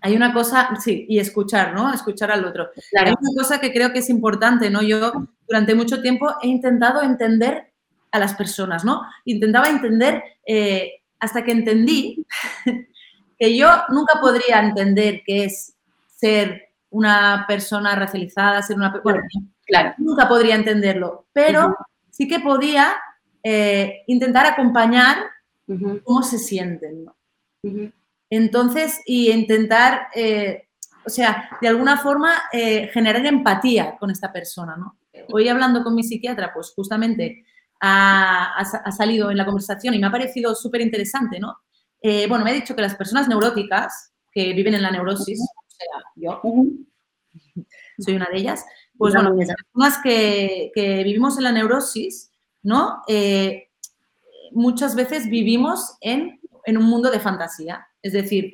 hay 0.02 0.16
una 0.16 0.32
cosa, 0.32 0.70
sí, 0.80 1.08
y 1.10 1.18
escuchar, 1.18 1.74
¿no? 1.74 1.92
Escuchar 1.92 2.30
al 2.32 2.46
otro. 2.46 2.70
Hay 3.04 3.12
una 3.20 3.42
cosa 3.42 3.60
que 3.60 3.74
creo 3.74 3.92
que 3.92 4.00
es 4.00 4.12
importante, 4.12 4.70
¿no? 4.70 4.84
Yo 4.84 5.12
durante 5.48 5.74
mucho 5.74 6.00
tiempo 6.00 6.36
he 6.44 6.48
intentado 6.48 7.02
entender 7.02 7.74
a 8.12 8.20
las 8.20 8.36
personas, 8.36 8.86
¿no? 8.86 9.02
Intentaba 9.26 9.70
entender 9.70 10.24
eh, 10.46 11.02
hasta 11.20 11.44
que 11.44 11.52
entendí 11.52 12.28
que 13.40 13.58
yo 13.58 13.70
nunca 13.90 14.22
podría 14.22 14.60
entender 14.60 15.24
qué 15.26 15.46
es 15.46 15.74
ser 16.16 16.69
una 16.90 17.46
persona 17.48 17.96
racializada, 17.96 18.62
ser 18.62 18.78
una... 18.78 19.00
Bueno, 19.04 19.22
claro, 19.66 19.94
nunca 19.98 20.28
podría 20.28 20.56
entenderlo, 20.56 21.28
pero 21.34 21.76
sí 22.10 22.28
que 22.28 22.40
podía 22.40 22.96
eh, 23.44 24.04
intentar 24.08 24.46
acompañar 24.46 25.18
cómo 26.04 26.24
se 26.24 26.40
sienten, 26.40 27.06
¿no? 27.06 27.16
Entonces, 28.30 29.00
y 29.06 29.32
intentar, 29.32 30.08
eh, 30.16 30.68
o 31.06 31.10
sea, 31.10 31.50
de 31.62 31.68
alguna 31.68 31.98
forma 31.98 32.34
eh, 32.52 32.90
generar 32.92 33.26
empatía 33.26 33.96
con 33.98 34.10
esta 34.10 34.32
persona, 34.32 34.76
¿no? 34.76 34.98
Hoy 35.32 35.48
hablando 35.48 35.84
con 35.84 35.96
mi 35.96 36.04
psiquiatra, 36.04 36.52
pues 36.54 36.74
justamente 36.76 37.46
ha, 37.82 38.64
salido 38.96 39.30
en 39.32 39.38
la 39.38 39.46
conversación 39.46 39.94
y 39.94 40.00
me 40.00 40.08
ha 40.08 40.12
parecido 40.12 40.56
súper 40.56 40.82
interesante, 40.82 41.40
¿no? 41.40 41.58
Bueno, 42.02 42.44
me 42.44 42.52
ha 42.52 42.54
dicho 42.54 42.76
que 42.76 42.82
las 42.82 42.96
personas 42.96 43.28
neuróticas 43.28 44.14
que 44.32 44.54
viven 44.54 44.74
en 44.74 44.82
la 44.82 44.92
neurosis, 44.92 45.40
sea, 45.80 46.04
yo 46.16 46.42
soy 48.00 48.16
una 48.16 48.28
de 48.32 48.38
ellas, 48.38 48.66
pues 48.98 49.14
bueno, 49.14 49.34
las 49.36 49.56
personas 49.56 50.00
que, 50.04 50.72
vivimos 50.76 51.38
en 51.38 51.44
la 51.44 51.52
neurosis, 51.52 52.32
¿no? 52.64 53.02
muchas 54.52 54.96
veces 54.96 55.30
vivimos 55.30 55.96
en, 56.02 56.40
en 56.66 56.78
un 56.78 56.86
mundo 56.86 57.12
de 57.12 57.20
fantasía. 57.20 57.88
Es 58.02 58.14
decir, 58.14 58.54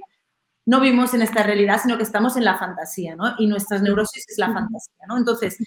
no 0.66 0.80
vivimos 0.80 1.14
en 1.14 1.22
esta 1.22 1.44
realidad, 1.44 1.80
sino 1.82 1.98
que 1.98 2.04
estamos 2.04 2.36
en 2.38 2.44
la 2.44 2.58
fantasía, 2.58 3.16
¿no? 3.16 3.36
Y 3.38 3.48
nuestras 3.48 3.82
neurosis 3.82 4.26
es 4.28 4.38
la 4.38 4.52
fantasía, 4.52 5.06
¿no? 5.08 5.18
Entonces, 5.18 5.58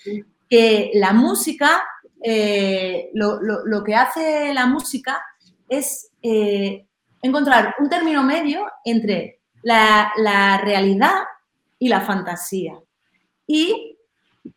que 0.49 0.91
la 0.95 1.13
música, 1.13 1.83
eh, 2.23 3.11
lo, 3.15 3.85
que 3.85 3.95
hace 3.95 4.53
la 4.53 4.67
música 4.67 5.23
es 5.69 6.11
eh, 6.23 6.87
encontrar 7.23 7.77
un 7.79 7.89
término 7.89 8.25
medio 8.25 8.67
entre 8.85 9.41
la, 9.63 10.61
realidad 10.65 11.15
y 11.79 11.89
la 11.89 12.01
fantasía. 12.01 12.79
Y, 13.47 13.97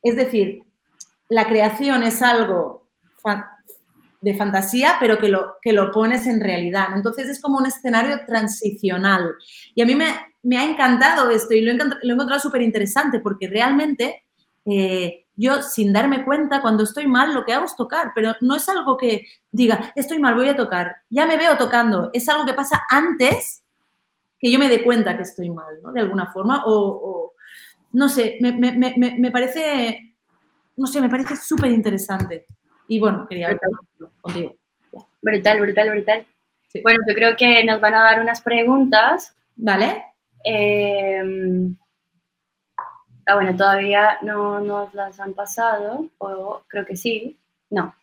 es 0.02 0.16
decir, 0.16 0.64
la 1.30 1.48
creación 1.48 2.04
es 2.04 2.22
algo 2.22 2.90
de 4.22 4.36
fantasía, 4.36 4.98
pero 5.00 5.18
que 5.18 5.30
lo, 5.30 5.56
que 5.62 5.74
lo 5.74 5.92
pones 5.92 6.28
en 6.28 6.42
realidad. 6.42 6.88
Entonces 6.96 7.30
es 7.30 7.42
como 7.42 7.58
un 7.58 7.66
escenario 7.66 8.20
transicional. 8.26 9.34
Y 9.74 9.82
a 9.82 9.86
mí 9.86 9.96
me, 9.96 10.58
ha 10.58 10.64
encantado 10.64 11.30
esto 11.30 11.54
y 11.54 11.62
lo 11.62 11.72
he, 11.72 12.12
encontrado 12.12 12.40
súper 12.40 12.62
interesante 12.62 13.20
porque 13.20 13.48
realmente 13.48 14.26
eh, 14.66 15.26
yo 15.36 15.62
sin 15.64 15.92
darme 15.92 16.24
cuenta 16.24 16.62
cuando 16.62 16.84
estoy 16.84 17.08
mal 17.08 17.34
lo 17.34 17.46
que 17.46 17.54
hago 17.54 17.66
es 17.66 17.76
tocar, 17.76 18.12
pero 18.14 18.36
no 18.42 18.56
es 18.56 18.70
algo 18.70 18.96
que 18.96 19.26
diga, 19.52 19.92
estoy 19.96 20.20
mal, 20.20 20.36
voy 20.36 20.50
a 20.50 20.56
tocar. 20.56 20.98
Ya 21.10 21.26
me 21.26 21.38
veo 21.38 21.58
tocando. 21.58 22.12
Es 22.14 22.30
algo 22.30 22.46
que 22.46 22.54
pasa 22.54 22.84
antes 22.90 23.64
que 24.42 24.52
yo 24.52 24.60
me 24.60 24.70
dé 24.70 24.84
cuenta 24.84 25.16
que 25.16 25.24
estoy 25.24 25.50
mal, 25.50 25.82
¿no? 25.84 25.92
De 25.92 26.02
alguna 26.02 26.32
forma. 26.32 26.64
O, 26.66 27.34
no 27.94 28.10
sé, 28.10 28.38
me, 28.42 28.54
me 28.54 29.32
parece, 29.32 30.16
no 30.78 30.88
sé, 30.88 31.02
me 31.02 31.10
parece 31.10 31.36
súper 31.36 31.72
interesante. 31.72 32.48
Y 32.88 33.00
bueno, 33.00 33.26
quería 33.26 33.48
verlo 33.48 33.80
contigo. 34.20 34.56
Brutal, 35.22 35.62
brutal, 35.62 35.90
brutal. 35.92 36.26
Bueno, 36.84 37.00
yo 37.08 37.14
creo 37.16 37.38
que 37.38 37.64
nos 37.64 37.80
van 37.80 37.96
a 37.96 38.04
dar 38.04 38.20
unas 38.20 38.42
preguntas. 38.42 39.34
Vale. 39.56 40.04
Eh, 40.44 41.24
ah, 43.28 43.36
bueno, 43.36 43.56
todavía 43.56 44.18
no 44.24 44.60
nos 44.60 44.94
las 44.94 45.20
han 45.20 45.34
pasado, 45.34 46.08
o 46.18 46.64
creo 46.68 46.86
que 46.86 46.98
sí. 46.98 47.38
No. 47.70 47.96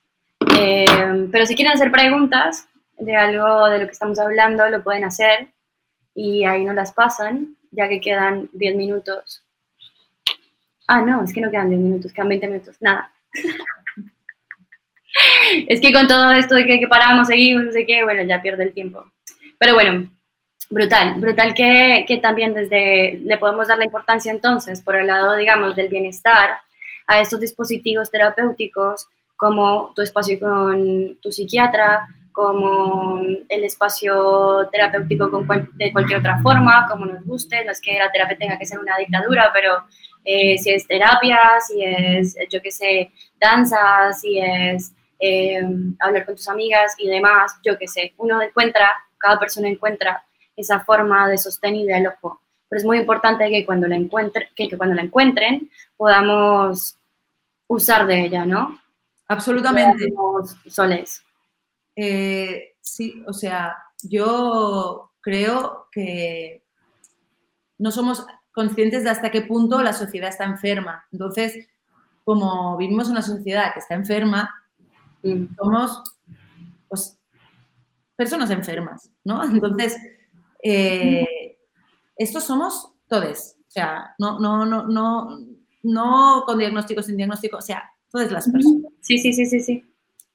Eh, 0.58 1.28
pero 1.30 1.44
si 1.44 1.54
quieren 1.54 1.74
hacer 1.74 1.90
preguntas 1.90 2.68
de 2.98 3.14
algo 3.14 3.68
de 3.68 3.80
lo 3.80 3.84
que 3.84 3.92
estamos 3.92 4.18
hablando, 4.18 4.68
lo 4.70 4.82
pueden 4.82 5.04
hacer 5.04 5.52
y 6.18 6.44
ahí 6.44 6.64
nos 6.64 6.74
las 6.74 6.92
pasan, 6.92 7.54
ya 7.70 7.88
que 7.88 8.00
quedan 8.00 8.50
10 8.52 8.74
minutos. 8.74 9.44
Ah, 10.88 11.00
no, 11.00 11.22
es 11.22 11.32
que 11.32 11.40
no 11.40 11.48
quedan 11.48 11.68
10 11.68 11.80
minutos, 11.80 12.12
quedan 12.12 12.30
20 12.30 12.48
minutos. 12.48 12.76
Nada. 12.80 13.12
es 15.68 15.80
que 15.80 15.92
con 15.92 16.08
todo 16.08 16.32
esto 16.32 16.56
de 16.56 16.66
que, 16.66 16.88
paramos, 16.88 17.28
seguimos, 17.28 17.66
no 17.66 17.70
sé 17.70 17.86
qué, 17.86 18.02
bueno, 18.02 18.24
ya 18.24 18.42
pierde 18.42 18.64
el 18.64 18.72
tiempo. 18.72 19.04
Pero 19.58 19.74
bueno, 19.74 20.10
brutal, 20.68 21.20
brutal 21.20 21.54
que, 21.54 22.04
que, 22.08 22.18
también 22.18 22.52
desde 22.52 23.20
le 23.22 23.38
podemos 23.38 23.68
dar 23.68 23.78
la 23.78 23.84
importancia 23.84 24.32
entonces 24.32 24.82
por 24.82 24.96
el 24.96 25.06
lado, 25.06 25.36
digamos, 25.36 25.76
del 25.76 25.88
bienestar 25.88 26.58
a 27.06 27.20
estos 27.20 27.38
dispositivos 27.38 28.10
terapéuticos 28.10 29.06
como 29.36 29.92
tu 29.94 30.02
espacio 30.02 30.40
con 30.40 31.16
tu 31.22 31.30
psiquiatra, 31.30 32.08
como 32.38 33.20
el 33.48 33.64
espacio 33.64 34.68
terapéutico 34.70 35.28
con 35.28 35.44
de 35.74 35.90
cualquier 35.90 36.20
otra 36.20 36.38
forma, 36.40 36.86
como 36.88 37.04
nos 37.04 37.24
guste, 37.24 37.64
no 37.64 37.72
es 37.72 37.80
que 37.80 37.98
la 37.98 38.12
terapia 38.12 38.38
tenga 38.38 38.56
que 38.56 38.64
ser 38.64 38.78
una 38.78 38.96
dictadura, 38.96 39.50
pero 39.52 39.82
eh, 40.24 40.56
si 40.56 40.70
es 40.70 40.86
terapia, 40.86 41.36
si 41.66 41.82
es, 41.82 42.36
yo 42.48 42.62
qué 42.62 42.70
sé, 42.70 43.10
danza, 43.40 44.12
si 44.12 44.38
es 44.38 44.92
eh, 45.18 45.64
hablar 45.98 46.26
con 46.26 46.36
tus 46.36 46.46
amigas 46.46 46.94
y 46.98 47.08
demás, 47.08 47.58
yo 47.64 47.76
qué 47.76 47.88
sé, 47.88 48.14
uno 48.18 48.40
encuentra 48.40 48.88
cada 49.18 49.40
persona 49.40 49.66
encuentra 49.66 50.22
esa 50.54 50.78
forma 50.78 51.28
de 51.28 51.38
sostén 51.38 51.74
y 51.74 51.86
de 51.86 52.06
ojo. 52.06 52.40
Pero 52.68 52.78
es 52.78 52.86
muy 52.86 52.98
importante 52.98 53.50
que 53.50 53.66
cuando 53.66 53.88
la, 53.88 53.96
encuentre, 53.96 54.50
que, 54.54 54.70
cuando 54.76 54.94
la 54.94 55.02
encuentren 55.02 55.68
podamos 55.96 56.96
usar 57.66 58.06
de 58.06 58.26
ella, 58.26 58.44
¿no? 58.44 58.80
Absolutamente. 59.26 60.12
Soles. 60.68 61.24
Eh, 62.00 62.76
sí, 62.80 63.24
o 63.26 63.32
sea, 63.32 63.76
yo 64.04 65.10
creo 65.20 65.88
que 65.90 66.64
no 67.76 67.90
somos 67.90 68.24
conscientes 68.52 69.02
de 69.02 69.10
hasta 69.10 69.32
qué 69.32 69.42
punto 69.42 69.82
la 69.82 69.92
sociedad 69.92 70.28
está 70.28 70.44
enferma. 70.44 71.04
Entonces, 71.10 71.66
como 72.22 72.76
vivimos 72.76 73.06
en 73.06 73.12
una 73.12 73.22
sociedad 73.22 73.72
que 73.74 73.80
está 73.80 73.96
enferma, 73.96 74.48
mm. 75.24 75.56
somos 75.56 76.04
pues, 76.86 77.18
personas 78.14 78.50
enfermas, 78.52 79.10
¿no? 79.24 79.42
Entonces, 79.42 79.96
eh, 80.62 81.58
estos 82.14 82.44
somos 82.44 82.92
todos, 83.08 83.56
o 83.58 83.70
sea, 83.70 84.14
no, 84.20 84.38
no, 84.38 84.64
no, 84.64 84.86
no, 84.86 85.40
no 85.82 86.44
con 86.46 86.58
diagnóstico, 86.58 87.02
sin 87.02 87.16
diagnóstico, 87.16 87.56
o 87.56 87.62
sea, 87.62 87.90
todas 88.08 88.30
las 88.30 88.48
personas. 88.48 88.92
Sí, 89.00 89.18
sí, 89.18 89.32
sí, 89.32 89.46
sí, 89.46 89.58
sí. 89.58 89.84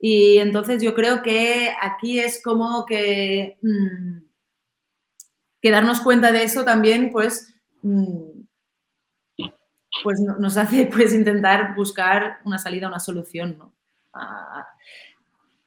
Y 0.06 0.40
entonces 0.40 0.84
yo 0.84 0.94
creo 0.94 1.24
que 1.24 1.74
aquí 1.82 2.20
es 2.20 2.44
como 2.44 2.86
que, 2.86 3.58
mm, 3.62 4.18
que 5.62 5.72
darnos 5.72 6.02
cuenta 6.02 6.34
de 6.34 6.44
eso 6.44 6.66
también, 6.66 7.10
pues, 7.10 7.56
mm, 7.84 8.42
pues 10.04 10.20
nos 10.20 10.58
hace 10.58 10.88
pues 10.94 11.14
intentar 11.14 11.74
buscar 11.74 12.40
una 12.44 12.58
salida, 12.60 12.90
una 12.90 13.00
solución, 13.00 13.58
¿no? 13.58 13.74
Ah, 14.12 14.68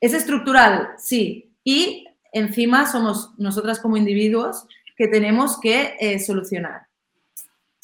es 0.03 0.13
estructural, 0.13 0.91
sí. 0.99 1.57
Y 1.65 2.05
encima 2.31 2.85
somos 2.85 3.33
nosotras 3.39 3.81
como 3.81 3.97
individuos 3.97 4.67
que 4.99 5.09
tenemos 5.09 5.59
que 5.59 5.97
eh, 5.99 6.19
solucionar. 6.19 6.86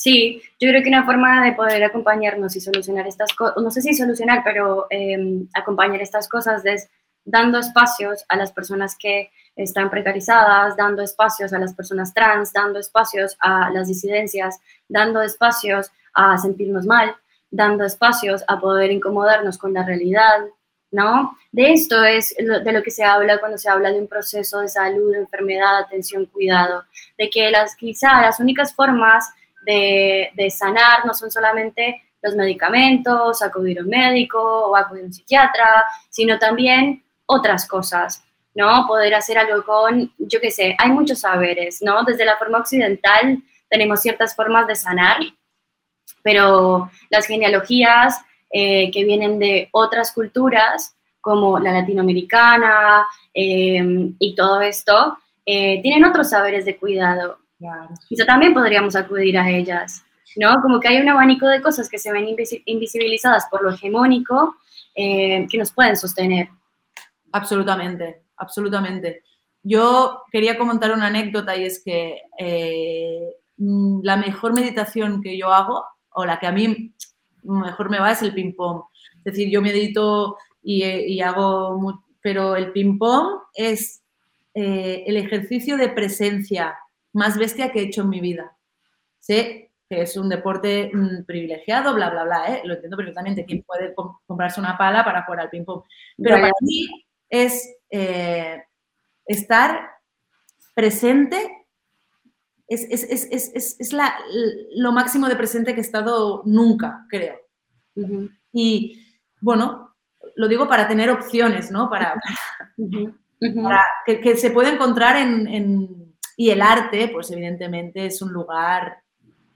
Sí, 0.02 0.42
yo 0.58 0.68
creo 0.68 0.82
que 0.82 0.88
una 0.88 1.04
forma 1.04 1.44
de 1.44 1.52
poder 1.52 1.84
acompañarnos 1.84 2.56
y 2.56 2.60
solucionar 2.60 3.06
estas 3.06 3.32
cosas, 3.34 3.62
no 3.62 3.70
sé 3.70 3.82
si 3.82 3.94
solucionar, 3.94 4.42
pero 4.42 4.88
em, 4.90 5.46
acompañar 5.54 6.02
estas 6.02 6.28
cosas 6.28 6.64
es 6.64 6.90
dando 7.24 7.60
espacios 7.60 8.24
a 8.28 8.36
las 8.36 8.50
personas 8.50 8.96
que 8.98 9.30
están 9.54 9.90
precarizadas, 9.90 10.76
dando 10.76 11.02
espacios 11.02 11.52
a 11.52 11.60
las 11.60 11.72
personas 11.72 12.12
trans, 12.12 12.52
dando 12.52 12.80
espacios 12.80 13.36
a 13.38 13.70
las 13.70 13.86
disidencias, 13.86 14.58
dando 14.88 15.22
espacios 15.22 15.92
a 16.14 16.36
sentirnos 16.36 16.84
mal, 16.84 17.14
dando 17.52 17.84
espacios 17.84 18.42
a 18.48 18.58
poder 18.58 18.90
incomodarnos 18.90 19.56
con 19.56 19.72
la 19.72 19.84
realidad, 19.84 20.38
¿no? 20.90 21.38
De 21.52 21.74
esto 21.74 22.02
es 22.02 22.34
de 22.36 22.72
lo 22.72 22.82
que 22.82 22.90
se 22.90 23.04
habla 23.04 23.38
cuando 23.38 23.56
se 23.56 23.70
habla 23.70 23.92
de 23.92 24.00
un 24.00 24.08
proceso 24.08 24.58
de 24.62 24.68
salud, 24.68 25.14
enfermedad, 25.14 25.78
atención, 25.78 26.26
cuidado, 26.26 26.82
de 27.16 27.30
que 27.30 27.52
las 27.52 27.76
quizá 27.76 28.20
las 28.20 28.40
únicas 28.40 28.74
formas 28.74 29.32
de, 29.64 30.50
sanar 30.50 31.04
no 31.06 31.14
son 31.14 31.30
solamente 31.30 32.02
los 32.20 32.34
medicamentos, 32.34 33.42
acudir 33.42 33.78
a 33.78 33.82
un 33.82 33.88
médico 33.88 34.40
o 34.40 34.76
acudir 34.76 35.02
a 35.02 35.06
un 35.06 35.12
psiquiatra, 35.12 35.84
sino 36.08 36.38
también 36.38 37.02
otras 37.26 37.66
cosas, 37.66 38.24
¿no? 38.54 38.86
Poder 38.86 39.14
hacer 39.14 39.38
algo 39.38 39.64
con, 39.64 40.12
yo 40.18 40.40
qué 40.40 40.50
sé, 40.50 40.76
hay 40.78 40.90
muchos 40.90 41.20
saberes, 41.20 41.82
¿no? 41.82 42.04
Desde 42.04 42.24
la 42.24 42.36
forma 42.36 42.58
occidental 42.58 43.38
tenemos 43.68 44.00
ciertas 44.00 44.36
formas 44.36 44.66
de 44.66 44.76
sanar, 44.76 45.18
pero 46.22 46.90
las 47.10 47.26
genealogías 47.26 48.20
eh, 48.50 48.90
que 48.92 49.04
vienen 49.04 49.38
de 49.38 49.68
otras 49.72 50.12
culturas, 50.12 50.94
como 51.20 51.58
la 51.58 51.72
latinoamericana 51.72 53.06
eh, 53.32 54.12
y 54.18 54.34
todo 54.34 54.60
esto, 54.60 55.16
eh, 55.46 55.80
tienen 55.82 56.04
otros 56.04 56.30
saberes 56.30 56.64
de 56.64 56.76
cuidado. 56.76 57.38
Quizá 58.08 58.26
también 58.26 58.54
podríamos 58.54 58.96
acudir 58.96 59.38
a 59.38 59.48
ellas, 59.48 60.04
¿no? 60.36 60.60
Como 60.62 60.80
que 60.80 60.88
hay 60.88 61.00
un 61.00 61.08
abanico 61.08 61.46
de 61.46 61.62
cosas 61.62 61.88
que 61.88 61.98
se 61.98 62.12
ven 62.12 62.26
invisibilizadas 62.66 63.46
por 63.50 63.62
lo 63.62 63.70
hegemónico 63.72 64.56
que 64.94 65.58
nos 65.58 65.72
pueden 65.72 65.96
sostener. 65.96 66.48
Absolutamente, 67.32 68.22
absolutamente. 68.36 69.22
Yo 69.62 70.22
quería 70.30 70.58
comentar 70.58 70.92
una 70.92 71.06
anécdota 71.06 71.56
y 71.56 71.64
es 71.64 71.82
que 71.84 72.20
la 73.56 74.16
mejor 74.16 74.54
meditación 74.54 75.22
que 75.22 75.38
yo 75.38 75.52
hago, 75.52 75.84
o 76.10 76.26
la 76.26 76.38
que 76.38 76.46
a 76.46 76.52
mí 76.52 76.92
mejor 77.42 77.90
me 77.90 77.98
va 77.98 78.12
es 78.12 78.22
el 78.22 78.34
ping-pong. 78.34 78.82
Es 79.18 79.24
decir, 79.24 79.48
yo 79.50 79.62
medito 79.62 80.36
y, 80.62 80.84
y 80.84 81.20
hago, 81.20 82.02
pero 82.20 82.56
el 82.56 82.72
ping-pong 82.72 83.40
es 83.54 84.02
eh, 84.54 85.04
el 85.06 85.16
ejercicio 85.16 85.78
de 85.78 85.88
presencia 85.88 86.76
más 87.12 87.38
bestia 87.38 87.70
que 87.72 87.80
he 87.80 87.84
hecho 87.84 88.02
en 88.02 88.08
mi 88.08 88.20
vida. 88.20 88.56
Sé 89.18 89.72
que 89.88 90.02
es 90.02 90.16
un 90.16 90.28
deporte 90.28 90.90
mm, 90.92 91.24
privilegiado, 91.24 91.94
bla, 91.94 92.10
bla, 92.10 92.24
bla, 92.24 92.46
¿eh? 92.54 92.62
lo 92.64 92.74
entiendo 92.74 92.96
perfectamente, 92.96 93.44
quién 93.44 93.62
puede 93.62 93.94
comprarse 94.26 94.60
una 94.60 94.78
pala 94.78 95.04
para 95.04 95.24
jugar 95.24 95.40
al 95.40 95.50
ping-pong. 95.50 95.82
Pero 96.16 96.36
para 96.36 96.52
mí 96.60 96.88
es 97.28 97.76
eh, 97.90 98.62
estar 99.26 99.90
presente 100.74 101.62
es, 102.74 103.92
la, 103.92 104.14
lo 104.76 104.92
máximo 104.92 105.28
de 105.28 105.36
presente 105.36 105.74
que 105.74 105.80
he 105.80 105.84
estado 105.84 106.42
nunca, 106.44 107.06
creo. 107.08 107.36
Y 108.52 109.04
bueno, 109.40 109.94
lo 110.36 110.48
digo 110.48 110.68
para 110.68 110.88
tener 110.88 111.10
opciones, 111.10 111.70
¿no? 111.70 111.90
Para, 111.90 112.20
que, 114.06 114.36
se 114.36 114.50
puede 114.50 114.70
encontrar 114.70 115.16
en, 115.16 116.01
Y 116.42 116.50
el 116.50 116.60
arte, 116.60 117.06
pues 117.06 117.30
evidentemente 117.30 118.04
es 118.04 118.20
un 118.20 118.32
lugar 118.32 118.98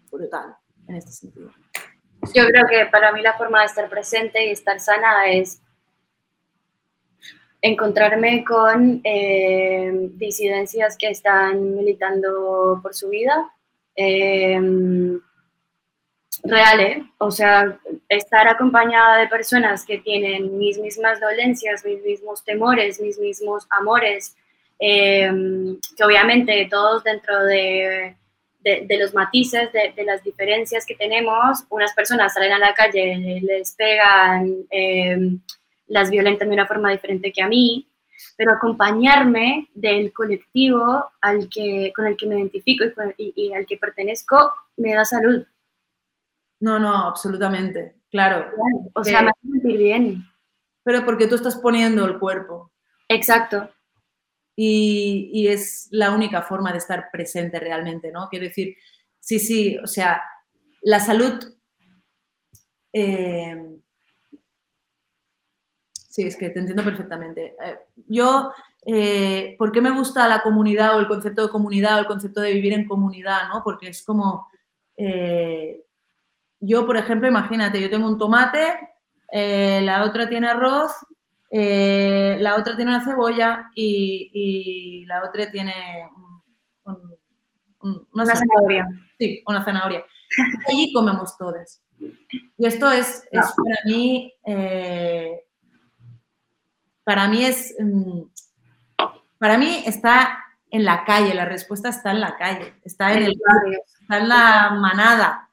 brutal 0.09 0.55
en 0.87 0.95
este 0.95 1.11
sentido. 1.11 1.51
Yo 2.33 2.47
creo 2.47 2.65
que 2.71 2.87
para 2.87 3.11
mí 3.11 3.23
la 3.23 3.37
forma 3.37 3.59
de 3.59 3.67
estar 3.67 3.89
presente 3.89 4.47
y 4.47 4.51
estar 4.53 4.79
sana 4.79 5.27
es 5.27 5.61
encontrarme 7.61 8.45
con 8.45 9.01
eh, 9.03 10.11
disidencias 10.13 10.97
que 10.97 11.11
están 11.11 11.75
militando 11.75 12.79
por 12.81 12.95
su 12.95 13.09
vida. 13.09 13.53
Eh, 13.97 15.19
reales, 16.45 17.03
o 17.19 17.33
sea, 17.33 17.81
estar 18.09 18.47
acompañada 18.47 19.17
de 19.17 19.27
personas 19.27 19.85
que 19.85 19.99
tienen 19.99 20.57
mis 20.57 20.79
mismas 20.79 21.19
dolencias, 21.21 21.85
mis 21.85 22.01
mismos 22.05 22.45
temores, 22.45 23.01
mis 23.01 23.19
mismos 23.19 23.67
amores, 23.71 24.37
eh, 24.79 25.31
que 25.97 26.05
obviamente 26.05 26.69
todos 26.71 27.05
dentro 27.05 27.45
de, 27.45 28.17
de, 28.61 28.99
los 28.99 29.15
matices, 29.15 29.73
de, 29.73 29.93
de, 29.95 30.05
las 30.05 30.23
diferencias 30.23 30.85
que 30.85 30.95
tenemos, 30.95 31.65
unas 31.71 31.95
personas 31.95 32.35
salen 32.35 32.53
a 32.53 32.59
la 32.59 32.75
calle, 32.75 33.41
les 33.43 33.75
pegan, 33.75 34.67
las 35.87 36.11
violentan 36.11 36.49
de 36.49 36.55
una 36.55 36.67
forma 36.67 36.91
diferente 36.91 37.33
que 37.33 37.43
a 37.43 37.49
mí, 37.49 37.89
pero 38.37 38.53
acompañarme 38.53 39.69
del 39.75 40.13
colectivo 40.13 41.11
al 41.21 41.49
que, 41.49 41.93
con 41.95 42.07
el 42.07 42.17
que 42.17 42.27
me 42.27 42.37
identifico 42.37 42.85
y, 43.17 43.53
al 43.55 43.67
que 43.67 43.77
pertenezco 43.77 44.53
me 44.77 44.95
da 44.95 45.05
salud. 45.05 45.45
No, 46.61 46.79
no, 46.79 47.09
absolutamente, 47.09 47.97
claro. 48.11 48.51
O 48.95 49.05
sea, 49.05 49.23
me 49.23 49.31
hace 49.31 49.41
sentir 49.53 49.79
bien. 49.79 50.25
Pero 50.83 51.05
porque 51.05 51.27
tú 51.27 51.35
estás 51.35 51.57
poniendo 51.57 52.05
el 52.05 52.19
cuerpo. 52.19 52.71
Exacto. 53.09 53.71
Y, 54.57 55.47
es 55.49 55.89
la 55.91 56.13
única 56.13 56.43
forma 56.43 56.73
de 56.73 56.79
estar 56.79 57.11
presente 57.13 57.61
realmente, 57.61 58.11
¿no? 58.11 58.29
Quiero 58.31 58.47
decir, 58.47 58.75
sí, 59.21 59.39
sí, 59.39 59.77
o 59.79 59.87
sea, 59.87 60.23
la 60.83 60.99
salud 60.99 61.55
eh, 62.93 63.77
Sí, 66.17 66.23
es 66.23 66.37
que 66.37 66.49
te 66.49 66.61
entiendo 66.61 66.83
perfectamente. 66.83 67.57
Eh, 67.63 67.79
yo, 68.09 68.51
eh, 68.87 69.55
¿por 69.59 69.71
qué 69.71 69.83
me 69.83 69.91
gusta 69.91 70.27
la 70.27 70.41
comunidad 70.41 70.97
o 70.97 71.01
el 71.01 71.09
concepto 71.09 71.43
de 71.43 71.51
comunidad 71.51 71.97
o 71.97 71.99
el 71.99 72.07
concepto 72.07 72.41
de 72.41 72.55
vivir 72.55 72.73
en 72.73 72.89
comunidad? 72.89 73.51
¿no? 73.53 73.63
Porque 73.63 73.89
es 73.89 74.03
como, 74.03 74.49
eh, 74.97 75.85
yo, 76.59 76.87
por 76.87 76.97
ejemplo, 76.97 77.29
imagínate, 77.29 77.83
yo 77.83 77.91
tengo 77.91 78.09
un 78.09 78.17
tomate, 78.17 78.79
la 79.31 80.05
otra 80.05 80.27
tiene 80.27 80.49
arroz, 80.49 80.93
la 82.39 82.57
otra 82.57 82.77
tiene 82.77 82.91
una 82.91 83.05
cebolla 83.05 83.71
y, 83.75 85.05
la 85.07 85.25
otra 85.25 85.51
tiene 85.51 85.73
una, 88.13 88.27
zanahoria. 88.27 88.87
Sí, 89.19 89.43
una 89.47 89.65
zanahoria. 89.65 90.05
Y 90.69 90.93
comemos 90.93 91.37
todos. 91.39 91.81
Y 91.99 92.67
esto 92.67 92.91
es, 92.91 93.25
es 93.31 93.55
para 93.55 93.79
mí 93.85 94.33
para 97.07 97.29
mí 97.29 97.45
es, 97.45 97.73
mm, 97.79 98.23
para 99.39 99.57
mí 99.59 99.85
está 99.87 100.45
en 100.73 100.85
la 100.85 101.05
calle, 101.05 101.35
la 101.35 101.45
respuesta 101.45 101.89
está 101.89 102.11
en 102.11 102.21
la 102.21 102.37
calle, 102.37 102.75
está 102.83 103.13
en 103.13 103.23
el 103.23 103.41
barrio, 103.47 103.79
está 104.03 104.19
en 104.19 104.29
la 104.29 104.71
manada. 104.73 105.49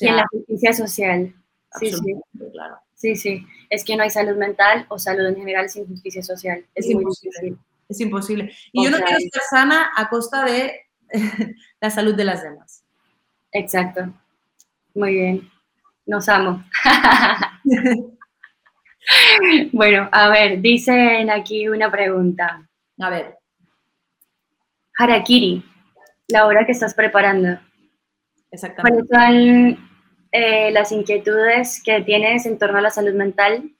en 0.00 0.16
la 0.16 0.26
justicia 0.30 0.72
social. 0.74 1.34
Sí, 1.80 1.90
sí. 1.90 2.14
Claro. 2.52 2.76
Sí, 2.98 3.14
sí. 3.14 3.46
Es 3.70 3.84
que 3.84 3.96
no 3.96 4.02
hay 4.02 4.10
salud 4.10 4.36
mental 4.36 4.84
o 4.88 4.98
salud 4.98 5.24
en 5.24 5.36
general 5.36 5.70
sin 5.70 5.86
justicia 5.86 6.20
social. 6.20 6.66
Es, 6.74 6.92
muy 6.92 7.04
difícil. 7.04 7.56
es 7.88 8.00
imposible. 8.00 8.52
Y 8.72 8.84
yo 8.84 8.90
no 8.90 8.98
quiero 8.98 9.18
estar 9.18 9.42
sana 9.48 9.92
a 9.96 10.08
costa 10.08 10.44
de 10.44 10.80
la 11.80 11.90
salud 11.90 12.16
de 12.16 12.24
las 12.24 12.42
demás. 12.42 12.82
Exacto. 13.52 14.12
Muy 14.94 15.14
bien. 15.14 15.48
Nos 16.06 16.28
amo. 16.28 16.64
bueno, 19.72 20.08
a 20.10 20.28
ver, 20.30 20.60
dicen 20.60 21.30
aquí 21.30 21.68
una 21.68 21.92
pregunta. 21.92 22.68
A 22.98 23.10
ver. 23.10 23.38
Harakiri, 24.98 25.64
la 26.26 26.46
hora 26.46 26.66
que 26.66 26.72
estás 26.72 26.94
preparando. 26.94 27.60
Exactamente. 28.50 29.06
¿Cuáles 29.06 29.76
son 29.76 29.87
eh, 30.30 30.70
las 30.72 30.92
inquietudes 30.92 31.82
que 31.82 32.00
tienes 32.02 32.46
en 32.46 32.58
torno 32.58 32.78
a 32.78 32.82
la 32.82 32.90
salud 32.90 33.14
mental 33.14 33.72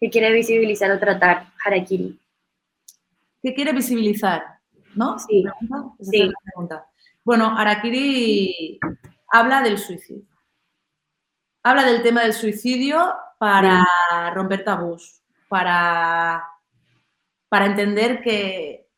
que 0.00 0.10
quiere 0.10 0.32
visibilizar 0.32 0.90
o 0.90 0.98
tratar 0.98 1.52
Harakiri? 1.64 2.18
¿Qué 3.42 3.54
quiere 3.54 3.72
visibilizar? 3.72 4.42
¿No? 4.94 5.18
Sí. 5.18 5.44
sí. 6.00 6.32
Bueno, 7.24 7.56
Harakiri 7.56 8.78
habla 9.28 9.62
del 9.62 9.78
suicidio. 9.78 10.24
Habla 11.62 11.84
del 11.84 12.02
tema 12.02 12.22
del 12.22 12.32
suicidio 12.32 13.14
para 13.38 13.86
romper 14.34 14.64
tabús, 14.64 15.22
para, 15.48 16.44
para 17.48 17.66
entender 17.66 18.20
que, 18.22 18.88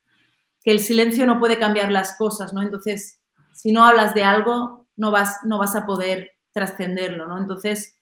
que 0.63 0.71
el 0.73 0.81
silencio 0.81 1.27
no 1.27 1.39
puede 1.39 1.59
cambiar 1.59 1.93
las 1.93 2.17
cosas, 2.17 2.53
¿no? 2.53 2.63
Entonces, 2.63 3.21
si 3.53 3.73
no 3.73 3.85
hablas 3.85 4.15
de 4.15 4.25
algo, 4.25 4.87
no 4.97 5.11
vas, 5.11 5.41
no 5.45 5.59
vas 5.59 5.77
a 5.77 5.87
poder 5.87 6.36
trascenderlo, 6.57 7.27
¿no? 7.29 7.37
Entonces, 7.37 7.99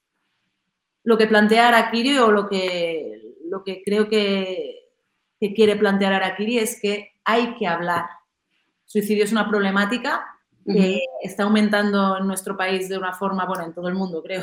lo 1.02 1.18
que 1.18 1.26
plantea 1.26 1.66
Arakiri 1.66 2.18
o 2.18 2.30
lo 2.30 2.48
que, 2.48 3.34
lo 3.48 3.64
que 3.64 3.82
creo 3.84 4.08
que, 4.08 4.80
quiere 5.54 5.76
plantear 5.76 6.14
Arakiri 6.14 6.58
es 6.58 6.80
que 6.80 7.16
hay 7.24 7.56
que 7.56 7.66
hablar. 7.66 8.06
Suicidio 8.86 9.24
es 9.24 9.32
una 9.32 9.46
problemática 9.46 10.24
que 10.64 11.02
está 11.20 11.42
aumentando 11.42 12.16
en 12.16 12.26
nuestro 12.26 12.56
país 12.56 12.88
de 12.88 12.96
una 12.96 13.12
forma, 13.12 13.44
bueno, 13.44 13.64
en 13.64 13.74
todo 13.74 13.88
el 13.88 13.94
mundo, 13.94 14.22
creo. 14.22 14.42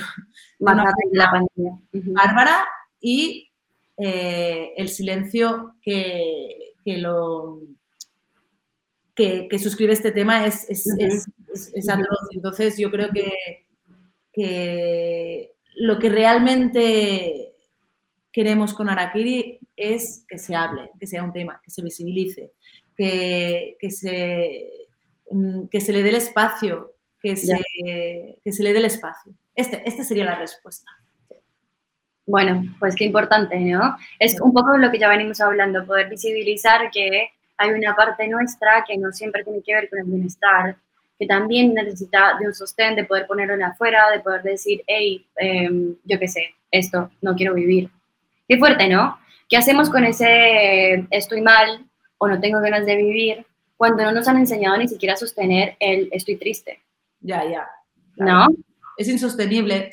Más 0.59 0.93
la 1.11 1.31
pandemia. 1.31 1.79
Bárbara 2.13 2.67
y 2.99 3.49
eh, 3.97 4.73
el 4.77 4.89
silencio 4.89 5.75
que, 5.81 6.73
lo 6.85 7.61
que, 9.15 9.47
suscribe 9.57 9.93
este 9.93 10.11
tema 10.11 10.45
es, 10.45 10.69
es 10.69 11.89
atroz. 11.89 12.27
Entonces, 12.31 12.77
yo 12.77 12.91
creo 12.91 13.09
que 13.09 13.65
que 14.31 15.53
lo 15.75 15.99
que 15.99 16.09
realmente 16.09 17.53
queremos 18.31 18.73
con 18.73 18.89
Arakiri 18.89 19.59
es 19.75 20.25
que 20.27 20.37
se 20.37 20.55
hable, 20.55 20.91
que 20.99 21.07
sea 21.07 21.23
un 21.23 21.33
tema, 21.33 21.59
que 21.63 21.71
se 21.71 21.81
visibilice, 21.81 22.51
que, 22.95 23.75
se, 23.89 24.69
mm, 25.29 25.67
que 25.67 25.81
se 25.81 25.93
le 25.93 26.03
dé 26.03 26.09
el 26.09 26.15
espacio, 26.15 26.93
que 27.19 27.35
se, 27.35 27.59
que 28.43 28.51
se 28.51 28.63
le 28.63 28.73
dé 28.73 28.79
el 28.79 28.85
espacio. 28.85 29.33
Este, 29.55 29.81
esta 29.87 30.03
sería 30.03 30.25
la 30.25 30.35
respuesta. 30.35 30.91
Bueno, 32.25 32.63
pues 32.79 32.95
qué 32.95 33.05
importante, 33.05 33.59
¿no? 33.59 33.97
Es 34.19 34.39
un 34.39 34.53
poco 34.53 34.77
lo 34.77 34.91
que 34.91 34.99
ya 34.99 35.09
venimos 35.09 35.41
hablando, 35.41 35.85
poder 35.85 36.07
visibilizar 36.07 36.89
que 36.91 37.29
hay 37.57 37.71
una 37.71 37.95
parte 37.95 38.27
nuestra 38.27 38.83
que 38.87 38.97
no 38.97 39.11
siempre 39.11 39.43
tiene 39.43 39.61
que 39.61 39.73
ver 39.73 39.89
con 39.89 39.99
el 39.99 40.05
bienestar, 40.05 40.77
que 41.21 41.27
también 41.27 41.75
necesita 41.75 42.35
de 42.39 42.47
un 42.47 42.53
sostén, 42.55 42.95
de 42.95 43.03
poder 43.03 43.27
ponerlo 43.27 43.53
en 43.53 43.61
afuera, 43.61 44.09
de 44.09 44.21
poder 44.21 44.41
decir, 44.41 44.81
hey, 44.87 45.23
em, 45.35 45.95
yo 46.03 46.17
qué 46.17 46.27
sé, 46.27 46.55
esto, 46.71 47.11
no 47.21 47.35
quiero 47.35 47.53
vivir. 47.53 47.91
Qué 48.47 48.57
fuerte, 48.57 48.89
¿no? 48.89 49.19
¿Qué 49.47 49.55
hacemos 49.55 49.91
con 49.91 50.03
ese 50.03 51.05
estoy 51.11 51.41
mal 51.41 51.85
o 52.17 52.27
no 52.27 52.39
tengo 52.39 52.59
ganas 52.59 52.87
de 52.87 52.95
vivir 52.95 53.45
cuando 53.77 54.03
no 54.03 54.13
nos 54.13 54.27
han 54.27 54.37
enseñado 54.37 54.77
ni 54.77 54.87
siquiera 54.87 55.13
a 55.13 55.17
sostener 55.17 55.75
el 55.79 56.09
estoy 56.11 56.37
triste? 56.37 56.81
Ya, 57.19 57.47
ya. 57.47 57.69
¿No? 58.15 58.47
Es 58.97 59.07
insostenible. 59.07 59.91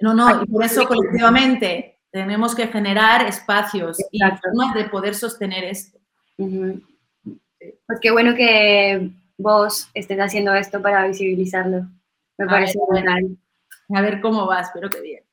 No, 0.00 0.12
no, 0.12 0.42
y 0.42 0.46
por 0.48 0.64
eso 0.64 0.86
colectivamente 0.86 1.96
tenemos 2.10 2.54
que 2.54 2.66
generar 2.66 3.26
espacios 3.26 3.96
y 4.12 4.18
formas 4.18 4.74
de 4.74 4.84
poder 4.90 5.14
sostener 5.14 5.64
esto. 5.64 5.98
Pues 6.36 8.00
qué 8.02 8.10
bueno 8.10 8.34
que 8.34 9.12
vos 9.38 9.90
estés 9.94 10.18
haciendo 10.18 10.54
esto 10.54 10.80
para 10.80 11.06
visibilizarlo. 11.06 11.86
Me 12.38 12.46
parece 12.46 12.78
genial. 12.94 13.36
A 13.94 14.00
ver 14.00 14.20
cómo 14.20 14.46
va, 14.46 14.60
espero 14.60 14.90
que 14.90 15.00
bien. 15.00 15.24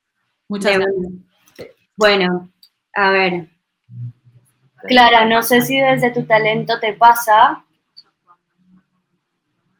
Muchas 0.48 0.78
gracias. 0.78 1.12
Bueno, 1.96 2.50
a 2.94 3.10
ver. 3.10 3.48
Clara, 4.86 5.24
no 5.24 5.42
sé 5.42 5.62
si 5.62 5.80
desde 5.80 6.10
tu 6.10 6.24
talento 6.24 6.78
te 6.78 6.92
pasa 6.92 7.64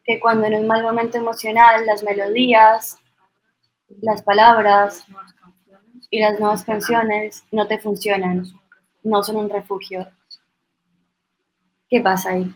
que 0.05 0.20
cuando 0.20 0.47
en 0.47 0.55
un 0.55 0.66
mal 0.66 0.83
momento 0.83 1.18
emocional 1.18 1.87
las 1.87 2.03
melodías, 2.03 2.99
las 4.01 4.22
palabras 4.22 5.05
y 6.11 6.20
las 6.20 6.39
nuevas 6.39 6.64
canciones 6.64 7.45
no 7.51 7.66
te 7.66 7.79
funcionan, 7.79 8.45
no 9.03 9.22
son 9.22 9.37
un 9.37 9.51
refugio. 9.51 10.07
¿Qué 11.89 12.01
pasa 12.01 12.31
ahí? 12.31 12.53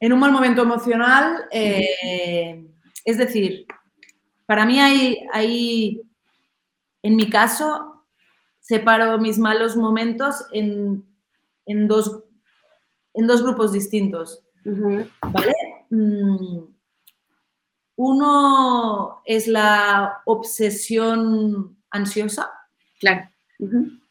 En 0.00 0.12
un 0.12 0.20
mal 0.20 0.32
momento 0.32 0.62
emocional, 0.62 1.46
eh, 1.50 2.66
es 3.04 3.18
decir, 3.18 3.66
para 4.46 4.64
mí 4.64 4.78
hay, 4.80 5.18
hay, 5.32 6.02
en 7.02 7.16
mi 7.16 7.28
caso, 7.28 8.04
separo 8.60 9.18
mis 9.18 9.38
malos 9.38 9.76
momentos 9.76 10.46
en, 10.52 11.04
dos, 11.88 12.24
en 13.14 13.26
dos 13.26 13.42
grupos 13.42 13.72
distintos. 13.72 14.44
¿Vale? 14.64 15.54
Mm, 15.90 16.64
uno 17.96 19.22
es 19.24 19.48
la 19.48 20.22
obsesión 20.26 21.76
ansiosa. 21.90 22.50
Claro. 23.00 23.28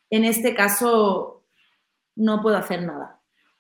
En 0.10 0.26
este 0.26 0.56
caso, 0.56 1.46
no 2.16 2.42
puedo 2.42 2.58
hacer 2.58 2.84
nada. 2.84 3.16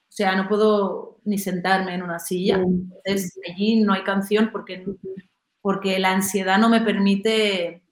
O 0.09 0.11
sea, 0.17 0.35
no 0.35 0.47
puedo 0.47 1.19
ni 1.25 1.37
sentarme 1.37 1.93
en 1.93 2.01
una 2.01 2.19
silla. 2.19 2.57
Mm. 2.57 2.91
Entonces, 3.05 3.39
allí 3.49 3.81
no 3.81 3.93
hay 3.93 4.03
canción 4.03 4.49
porque, 4.51 4.85
porque 5.61 5.99
la 5.99 6.11
ansiedad 6.11 6.57
no 6.57 6.69
me 6.69 6.81
permite 6.81 7.83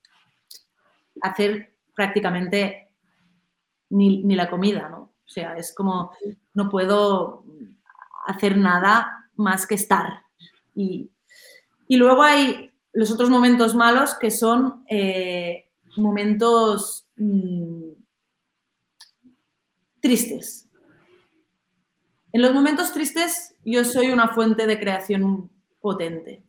hacer 1.21 1.75
prácticamente 1.93 2.89
ni, 3.89 4.35
la 4.35 4.49
comida, 4.49 4.89
¿no? 4.89 4.97
O 4.97 5.27
sea, 5.27 5.57
es 5.57 5.73
como 5.73 6.11
no 6.53 6.69
puedo 6.69 7.45
hacer 8.27 8.57
nada 8.57 9.29
más 9.35 9.65
que 9.67 9.75
estar. 9.75 10.23
Y, 10.73 11.11
luego 11.89 12.23
hay 12.23 12.71
los 12.93 13.11
otros 13.11 13.29
momentos 13.29 13.75
malos 13.75 14.15
que 14.15 14.31
son 14.31 14.85
eh, 14.89 15.69
momentos 15.97 17.07
mm, 17.17 17.91
tristes. 19.99 20.69
En 22.35 22.41
los 22.41 22.53
momentos 22.53 22.91
tristes 22.91 23.55
yo 23.63 23.85
soy 23.85 24.07
una 24.07 24.27
fuente 24.27 24.67
de 24.67 24.77
creación 24.77 25.49
potente. 25.79 26.43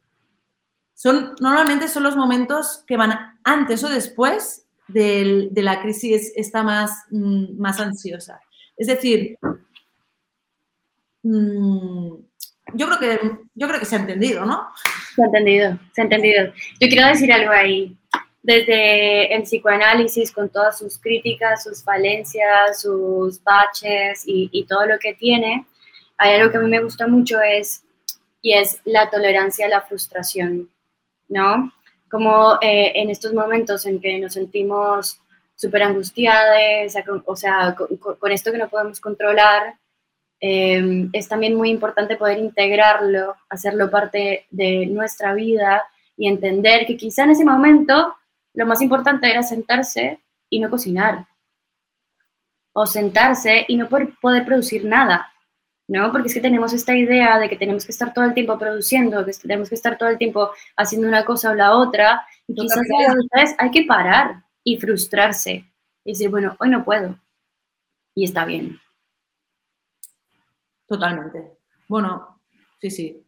Son, 0.94 1.36
normalmente 1.38 1.86
son 1.86 2.02
los 2.02 2.16
momentos 2.16 2.82
que 2.88 2.96
van 2.96 3.38
antes 3.44 3.84
o 3.84 3.88
después 3.88 4.66
de, 4.88 5.48
la 5.54 5.80
crisis 5.80 6.32
esta 6.34 6.64
más, 6.64 7.04
mm, 7.12 7.56
más 7.56 7.78
ansiosa. 7.78 8.40
Es 8.76 8.88
decir, 8.88 9.38
mm, 11.22 12.14
yo 12.74 12.86
creo, 12.88 12.98
que, 12.98 13.20
yo 13.54 13.68
creo 13.68 13.78
que 13.78 13.86
se 13.86 13.94
ha 13.94 14.00
entendido, 14.00 14.44
¿no? 14.44 14.66
Se 15.14 15.22
ha 15.22 15.26
entendido, 15.26 15.78
se 15.92 16.00
ha 16.00 16.04
entendido. 16.04 16.52
Yo 16.80 16.88
quiero 16.88 17.06
decir 17.06 17.32
algo 17.32 17.52
ahí. 17.52 17.96
Desde 18.42 19.32
el 19.32 19.44
psicoanálisis, 19.44 20.32
con 20.32 20.48
todas 20.48 20.80
sus 20.80 20.98
críticas, 20.98 21.62
sus 21.62 21.84
falencias, 21.84 22.82
sus 22.82 23.40
baches 23.44 24.24
y, 24.26 24.48
y 24.50 24.64
todo 24.66 24.84
lo 24.86 24.98
que 24.98 25.14
tiene, 25.14 25.64
hay 26.18 26.34
algo 26.34 26.50
que 26.50 26.58
a 26.58 26.60
mí 26.60 26.70
me 26.70 26.82
gusta 26.82 27.06
mucho 27.06 27.40
es, 27.40 27.84
y 28.40 28.54
es 28.54 28.80
la 28.84 29.10
tolerancia 29.10 29.66
a 29.66 29.70
la 29.70 29.82
frustración, 29.82 30.70
¿no? 31.28 31.72
Como 32.10 32.54
eh, 32.60 32.92
en 32.94 33.10
estos 33.10 33.32
momentos 33.32 33.84
en 33.86 34.00
que 34.00 34.18
nos 34.18 34.34
sentimos 34.34 35.20
súper 35.54 35.82
angustiadas, 35.82 36.94
o 37.24 37.36
sea, 37.36 37.74
con, 37.74 38.32
esto 38.32 38.52
que 38.52 38.58
no 38.58 38.68
podemos 38.68 39.00
controlar, 39.00 39.74
eh, 40.40 41.08
es 41.12 41.28
también 41.28 41.54
muy 41.54 41.70
importante 41.70 42.16
poder 42.16 42.38
integrarlo, 42.38 43.34
hacerlo 43.48 43.90
parte 43.90 44.46
de 44.50 44.86
nuestra 44.86 45.34
vida 45.34 45.82
y 46.16 46.28
entender 46.28 46.86
que 46.86 46.96
quizá 46.96 47.24
en 47.24 47.30
ese 47.30 47.44
momento 47.44 48.14
lo 48.54 48.66
más 48.66 48.80
importante 48.82 49.30
era 49.30 49.42
sentarse 49.42 50.20
y 50.48 50.60
no 50.60 50.70
cocinar, 50.70 51.26
o 52.72 52.86
sentarse 52.86 53.64
y 53.66 53.76
no 53.76 53.88
poder 53.88 54.44
producir 54.44 54.84
nada, 54.84 55.32
¿no? 55.88 56.10
Porque 56.12 56.28
es 56.28 56.34
que 56.34 56.40
tenemos 56.40 56.72
esta 56.72 56.96
idea 56.96 57.38
de 57.38 57.48
que 57.48 57.56
tenemos 57.56 57.84
que 57.84 57.92
estar 57.92 58.12
todo 58.12 58.24
el 58.24 58.34
tiempo 58.34 58.58
produciendo, 58.58 59.24
que 59.24 59.32
tenemos 59.32 59.68
que 59.68 59.74
estar 59.74 59.96
todo 59.96 60.08
el 60.08 60.18
tiempo 60.18 60.50
haciendo 60.76 61.08
una 61.08 61.24
cosa 61.24 61.50
o 61.50 61.54
la 61.54 61.74
otra, 61.76 62.26
y 62.46 62.54
quizás 62.54 63.54
hay 63.58 63.70
que 63.70 63.84
parar 63.84 64.44
y 64.64 64.78
frustrarse 64.78 65.64
y 66.04 66.12
decir, 66.12 66.28
bueno, 66.30 66.56
hoy 66.58 66.70
no 66.70 66.84
puedo, 66.84 67.18
y 68.14 68.24
está 68.24 68.44
bien. 68.44 68.78
Totalmente. 70.86 71.52
Bueno, 71.88 72.40
sí, 72.80 72.90
sí, 72.90 73.24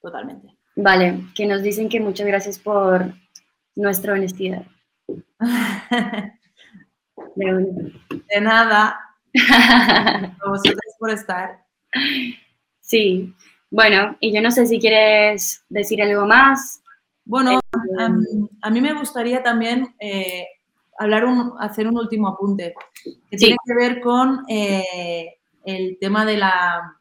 totalmente. 0.00 0.48
Vale, 0.76 1.26
que 1.34 1.46
nos 1.46 1.62
dicen 1.62 1.88
que 1.88 2.00
muchas 2.00 2.26
gracias 2.26 2.58
por 2.58 3.12
nuestra 3.74 4.14
honestidad. 4.14 4.64
De 7.36 8.40
nada. 8.40 8.98
A 10.42 10.48
vosotros 10.48 10.94
por 10.98 11.10
estar. 11.10 11.69
Sí. 12.80 13.34
Bueno, 13.70 14.16
y 14.18 14.34
yo 14.34 14.42
no 14.42 14.50
sé 14.50 14.66
si 14.66 14.80
quieres 14.80 15.64
decir 15.68 16.02
algo 16.02 16.26
más. 16.26 16.82
Bueno, 17.24 17.52
eh, 17.52 17.60
a 18.62 18.70
mí 18.70 18.80
me 18.80 18.92
gustaría 18.94 19.42
también 19.44 19.94
eh, 20.00 20.46
hablar 20.98 21.24
un, 21.24 21.52
hacer 21.60 21.86
un 21.86 21.96
último 21.96 22.28
apunte 22.28 22.74
que 23.30 23.36
tiene 23.36 23.56
que 23.64 23.74
ver 23.74 24.00
con 24.00 24.44
eh, 24.48 25.36
el 25.64 25.98
tema 26.00 26.26
de 26.26 26.36
la, 26.38 26.96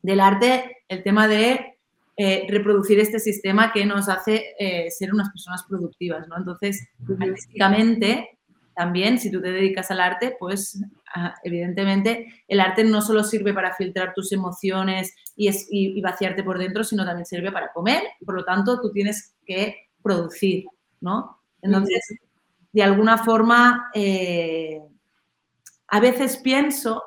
del 0.00 0.20
arte, 0.20 0.78
el 0.88 1.02
tema 1.02 1.28
de 1.28 1.68
reproducir 2.48 3.00
este 3.00 3.18
sistema 3.18 3.72
que 3.72 3.84
nos 3.84 4.08
hace 4.08 4.54
ser 4.90 5.12
unas 5.12 5.28
personas 5.30 5.64
productivas, 5.68 6.28
¿no? 6.28 6.36
Entonces, 6.36 6.88
artísticamente, 7.18 8.38
también, 8.74 9.18
si 9.18 9.30
tú 9.30 9.40
te 9.40 9.52
dedicas 9.52 9.90
al 9.90 10.00
arte, 10.00 10.36
pues 10.38 10.80
evidentemente 11.42 12.44
el 12.48 12.60
arte 12.60 12.84
no 12.84 13.02
solo 13.02 13.22
sirve 13.22 13.52
para 13.52 13.74
filtrar 13.74 14.14
tus 14.14 14.32
emociones 14.32 15.14
y, 15.36 16.00
vaciarte 16.00 16.42
por 16.42 16.58
dentro, 16.58 16.84
sino 16.84 17.04
también 17.04 17.26
sirve 17.26 17.52
para 17.52 17.72
comer. 17.72 18.02
Por 18.24 18.34
lo 18.34 18.44
tanto, 18.44 18.80
tú 18.80 18.90
tienes 18.92 19.34
que 19.44 19.90
producir, 20.02 20.64
¿no? 21.00 21.38
Entonces, 21.60 22.00
de 22.72 22.82
alguna 22.82 23.18
forma, 23.18 23.90
eh, 23.94 24.80
a 25.88 26.00
veces 26.00 26.38
pienso, 26.38 27.02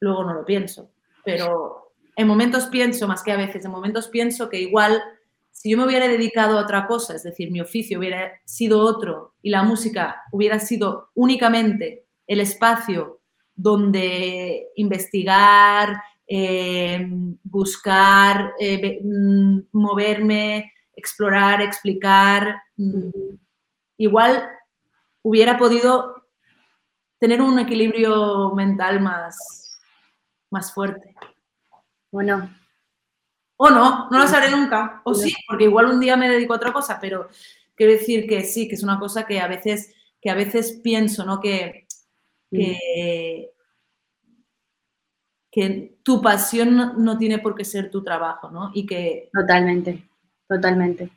luego 0.00 0.24
no 0.24 0.34
lo 0.34 0.44
pienso, 0.44 0.90
pero 1.24 1.92
en 2.16 2.26
momentos 2.26 2.66
pienso, 2.66 3.06
más 3.06 3.22
que 3.22 3.32
a 3.32 3.36
veces, 3.36 3.64
en 3.64 3.70
momentos 3.70 4.08
pienso 4.08 4.48
que 4.48 4.60
igual 4.60 5.02
si 5.52 5.70
yo 5.70 5.76
me 5.76 5.86
hubiera 5.86 6.08
dedicado 6.08 6.58
a 6.58 6.62
otra 6.62 6.86
cosa, 6.86 7.14
es 7.14 7.22
decir, 7.22 7.50
mi 7.52 7.60
oficio 7.60 7.98
hubiera 7.98 8.32
sido 8.44 8.80
otro 8.80 9.34
y 9.42 9.50
la 9.50 9.62
música 9.62 10.22
hubiera 10.32 10.58
sido 10.58 11.10
únicamente 11.14 12.06
el 12.26 12.40
espacio 12.40 13.20
donde 13.54 14.68
investigar, 14.74 16.02
eh, 16.26 17.06
buscar, 17.44 18.54
eh, 18.58 19.00
mm, 19.04 19.58
moverme, 19.72 20.72
explorar, 20.96 21.60
explicar, 21.60 22.56
mm, 22.76 23.10
igual 23.98 24.48
hubiera 25.22 25.58
podido 25.58 26.24
tener 27.18 27.40
un 27.40 27.58
equilibrio 27.58 28.52
mental 28.54 29.00
más, 29.00 29.78
más 30.50 30.72
fuerte. 30.74 31.14
Bueno, 32.10 32.50
o 33.56 33.70
no, 33.70 34.08
no 34.10 34.18
lo 34.18 34.26
sabré 34.26 34.50
nunca. 34.50 35.02
O 35.04 35.14
sí, 35.14 35.34
porque 35.46 35.64
igual 35.64 35.86
un 35.86 36.00
día 36.00 36.16
me 36.16 36.28
dedico 36.28 36.52
a 36.52 36.56
otra 36.56 36.72
cosa, 36.72 36.98
pero 37.00 37.28
quiero 37.74 37.92
decir 37.92 38.26
que 38.26 38.42
sí, 38.42 38.68
que 38.68 38.74
es 38.74 38.82
una 38.82 38.98
cosa 38.98 39.26
que 39.26 39.40
a 39.40 39.48
veces, 39.48 39.94
que 40.20 40.30
a 40.30 40.34
veces 40.34 40.80
pienso, 40.82 41.24
¿no? 41.24 41.40
Que, 41.40 41.86
que, 42.50 43.52
tu 46.02 46.20
pasión 46.20 47.04
no, 47.04 47.18
tiene 47.18 47.38
por 47.38 47.54
qué 47.54 47.64
ser 47.64 47.90
tu 47.90 48.02
trabajo, 48.02 48.50
¿no? 48.50 48.70
Y 48.74 48.86
que... 48.86 49.30
Totalmente, 49.32 50.08
totalmente. 50.48 51.10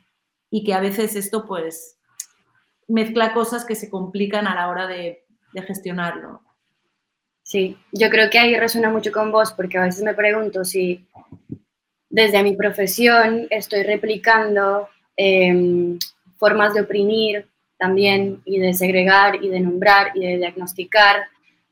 Y 0.50 0.62
que 0.62 0.74
a 0.74 0.80
veces 0.80 1.16
esto, 1.16 1.46
pues, 1.46 1.98
mezcla 2.86 3.32
cosas 3.32 3.64
que 3.64 3.74
se 3.74 3.90
complican 3.90 4.46
a 4.46 4.54
la 4.54 4.68
hora 4.68 4.86
de, 4.86 5.26
de 5.52 5.62
gestionarlo. 5.62 6.42
Sí, 7.42 7.76
yo 7.92 8.10
creo 8.10 8.28
que 8.28 8.38
ahí 8.38 8.58
resuena 8.58 8.90
mucho 8.90 9.12
con 9.12 9.32
vos, 9.32 9.52
porque 9.52 9.78
a 9.78 9.82
veces 9.82 10.02
me 10.02 10.14
pregunto 10.14 10.64
si 10.64 11.06
desde 12.16 12.42
mi 12.42 12.56
profesión 12.56 13.46
estoy 13.50 13.82
replicando 13.82 14.88
em, 15.18 15.98
formas 16.38 16.72
de 16.72 16.80
oprimir 16.80 17.46
también 17.76 18.40
y 18.46 18.58
de 18.58 18.72
segregar 18.72 19.44
y 19.44 19.50
de 19.50 19.60
nombrar 19.60 20.12
y 20.14 20.20
de 20.20 20.38
diagnosticar 20.38 21.26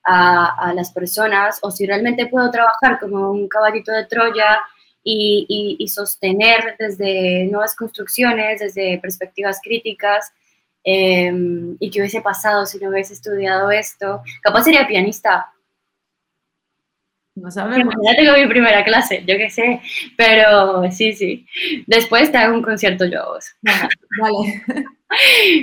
a, 0.05 0.75
las 0.75 0.93
personas 0.93 1.59
o 1.63 1.71
si 1.71 1.87
realmente 1.87 2.27
puedo 2.27 2.51
trabajar 2.51 3.01
como 3.01 3.31
un 3.31 3.49
caballito 3.49 3.91
de 3.91 4.05
Troya 4.05 4.61
y, 5.03 5.87
sostener 5.89 6.77
desde 6.79 7.47
nuevas 7.47 7.75
construcciones, 7.75 8.61
desde 8.61 8.99
perspectivas 8.99 9.61
críticas 9.63 10.31
em, 10.85 11.75
y 11.81 11.89
qué 11.89 12.01
hubiese 12.01 12.21
pasado 12.21 12.67
si 12.67 12.79
no 12.79 12.91
hubiese 12.91 13.15
estudiado 13.15 13.71
esto. 13.71 14.21
Capaz 14.43 14.65
sería 14.65 14.87
pianista, 14.87 15.54
no 17.35 17.51
sabemos. 17.51 17.95
Ya 18.03 18.17
tengo 18.17 18.37
mi 18.37 18.47
primera 18.47 18.85
clase, 18.85 19.25
yo 19.27 19.37
qué 19.37 19.51
sé. 19.51 19.81
Pero 20.17 20.91
sí, 20.91 21.13
sí. 21.13 21.47
Después 21.87 22.31
te 22.31 22.39
hago 22.39 22.55
un 22.55 22.63
concierto 22.63 23.05
yo 23.07 23.23
a 23.23 23.29
vos. 23.35 23.47
Vale. 23.63 24.63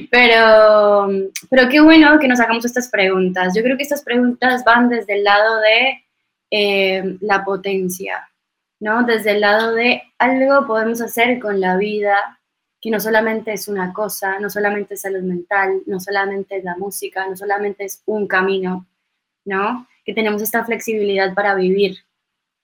Pero, 0.10 1.10
pero 1.50 1.68
qué 1.68 1.82
bueno 1.82 2.18
que 2.20 2.28
nos 2.30 2.40
hagamos 2.40 2.64
estas 2.64 2.90
preguntas. 2.90 3.54
Yo 3.54 3.62
creo 3.64 3.76
que 3.76 3.84
estas 3.84 4.02
preguntas 4.02 4.64
van 4.64 4.88
desde 4.88 5.16
el 5.16 5.26
lado 5.26 5.60
de 5.60 6.06
eh, 6.52 7.18
la 7.20 7.44
potencia, 7.44 8.30
¿no? 8.80 9.04
Desde 9.04 9.32
el 9.32 9.42
lado 9.42 9.74
de 9.74 10.04
algo 10.20 10.66
podemos 10.68 11.02
hacer 11.02 11.40
con 11.40 11.60
la 11.60 11.76
vida 11.76 12.40
que 12.80 12.90
no 12.90 13.00
solamente 13.00 13.54
es 13.54 13.68
una 13.68 13.94
cosa, 13.94 14.40
no 14.40 14.50
solamente 14.50 14.96
es 14.96 15.02
salud 15.02 15.22
mental, 15.22 15.82
no 15.86 16.00
solamente 16.00 16.58
es 16.58 16.64
la 16.64 16.76
música, 16.78 17.28
no 17.28 17.36
solamente 17.36 17.86
es 17.86 18.02
un 18.06 18.28
camino, 18.28 18.88
¿no? 19.46 19.88
Que 20.04 20.14
tenemos 20.14 20.42
esta 20.42 20.66
flexibilidad 20.66 21.34
para 21.34 21.56
vivir 21.56 21.98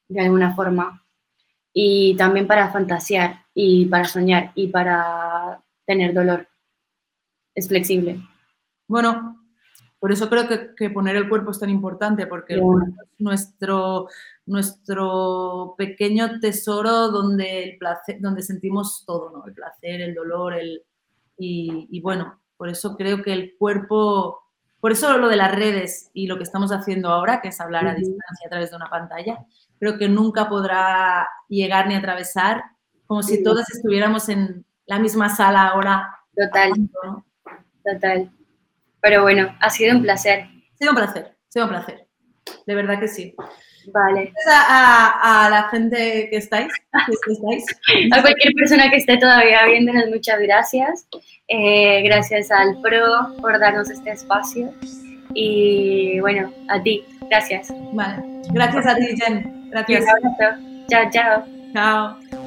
de 0.09 0.21
alguna 0.21 0.55
forma 0.55 1.03
y 1.73 2.15
también 2.17 2.47
para 2.47 2.71
fantasear 2.71 3.45
y 3.53 3.85
para 3.85 4.05
soñar 4.05 4.51
y 4.55 4.67
para 4.67 5.61
tener 5.85 6.13
dolor. 6.13 6.47
Es 7.53 7.67
flexible. 7.67 8.19
Bueno, 8.87 9.45
por 9.99 10.11
eso 10.11 10.29
creo 10.29 10.47
que, 10.75 10.89
poner 10.89 11.15
el 11.15 11.27
cuerpo 11.27 11.51
es 11.51 11.59
tan 11.59 11.69
importante, 11.69 12.27
porque 12.27 12.61
nuestro, 13.17 14.07
nuestro 14.45 15.75
pequeño 15.77 16.39
tesoro 16.39 17.09
donde, 17.09 17.63
el 17.63 17.77
placer, 17.77 18.17
donde 18.21 18.43
sentimos 18.43 19.03
todo, 19.05 19.31
¿no? 19.31 19.45
el 19.45 19.53
placer, 19.53 20.01
el 20.01 20.13
dolor, 20.13 20.53
el, 20.53 20.83
y, 21.37 21.87
y 21.91 21.99
bueno, 22.01 22.39
por 22.57 22.69
eso 22.69 22.95
creo 22.95 23.21
que 23.21 23.33
el 23.33 23.55
cuerpo 23.57 24.46
por 24.79 24.91
eso 24.91 25.17
lo 25.17 25.29
de 25.29 25.35
las 25.35 25.53
redes 25.53 26.11
y 26.13 26.27
lo 26.27 26.37
que 26.37 26.43
estamos 26.43 26.71
haciendo 26.71 27.09
ahora, 27.09 27.41
que 27.41 27.49
es 27.49 27.59
hablar 27.59 27.87
a 27.87 27.95
distancia 27.95 28.45
a 28.45 28.49
través 28.49 28.69
de 28.69 28.75
una 28.75 28.89
pantalla, 28.89 29.39
creo 29.79 29.97
que 29.97 30.07
nunca 30.09 30.49
podrá 30.49 31.27
llegar 31.49 31.87
ni 31.87 31.95
atravesar 31.95 32.63
como 33.07 33.23
si 33.23 33.43
todos 33.43 33.69
estuviéramos 33.69 34.29
en 34.29 34.65
la 34.85 34.99
misma 34.99 35.29
sala 35.29 35.67
ahora. 35.67 36.13
Total. 36.35 36.71
Total. 37.83 38.31
Pero 39.01 39.21
bueno, 39.21 39.55
ha 39.59 39.69
sido 39.69 39.95
un 39.95 40.03
placer. 40.03 40.41
Ha 40.41 40.77
sido 40.77 40.91
un 40.91 40.97
placer, 40.97 41.25
ha 41.25 41.51
sido 41.51 41.65
un 41.65 41.71
placer. 41.71 42.07
De 42.65 42.75
verdad 42.75 42.99
que 42.99 43.07
sí. 43.07 43.35
Vale. 43.93 44.33
A, 44.47 45.45
a, 45.45 45.49
la 45.49 45.69
gente 45.69 46.27
que 46.29 46.37
estáis, 46.37 46.71
a 48.11 48.21
cualquier 48.21 48.53
persona 48.53 48.89
que 48.89 48.97
esté 48.97 49.17
todavía 49.17 49.65
viéndonos, 49.65 50.09
muchas 50.09 50.39
gracias. 50.39 51.07
Eh, 51.47 52.01
gracias 52.03 52.51
al 52.51 52.81
PRO 52.81 53.37
por 53.41 53.59
darnos 53.59 53.89
este 53.89 54.11
espacio. 54.11 54.73
Y 55.33 56.19
bueno, 56.19 56.51
a 56.69 56.81
ti, 56.81 57.05
gracias. 57.29 57.73
Vale. 57.93 58.23
Gracias 58.51 58.85
a 58.85 58.95
ti, 58.95 59.15
Jen. 59.15 59.69
Gracias. 59.69 60.05
Chao, 60.89 61.09
chao. 61.11 61.45
Chao. 61.73 62.46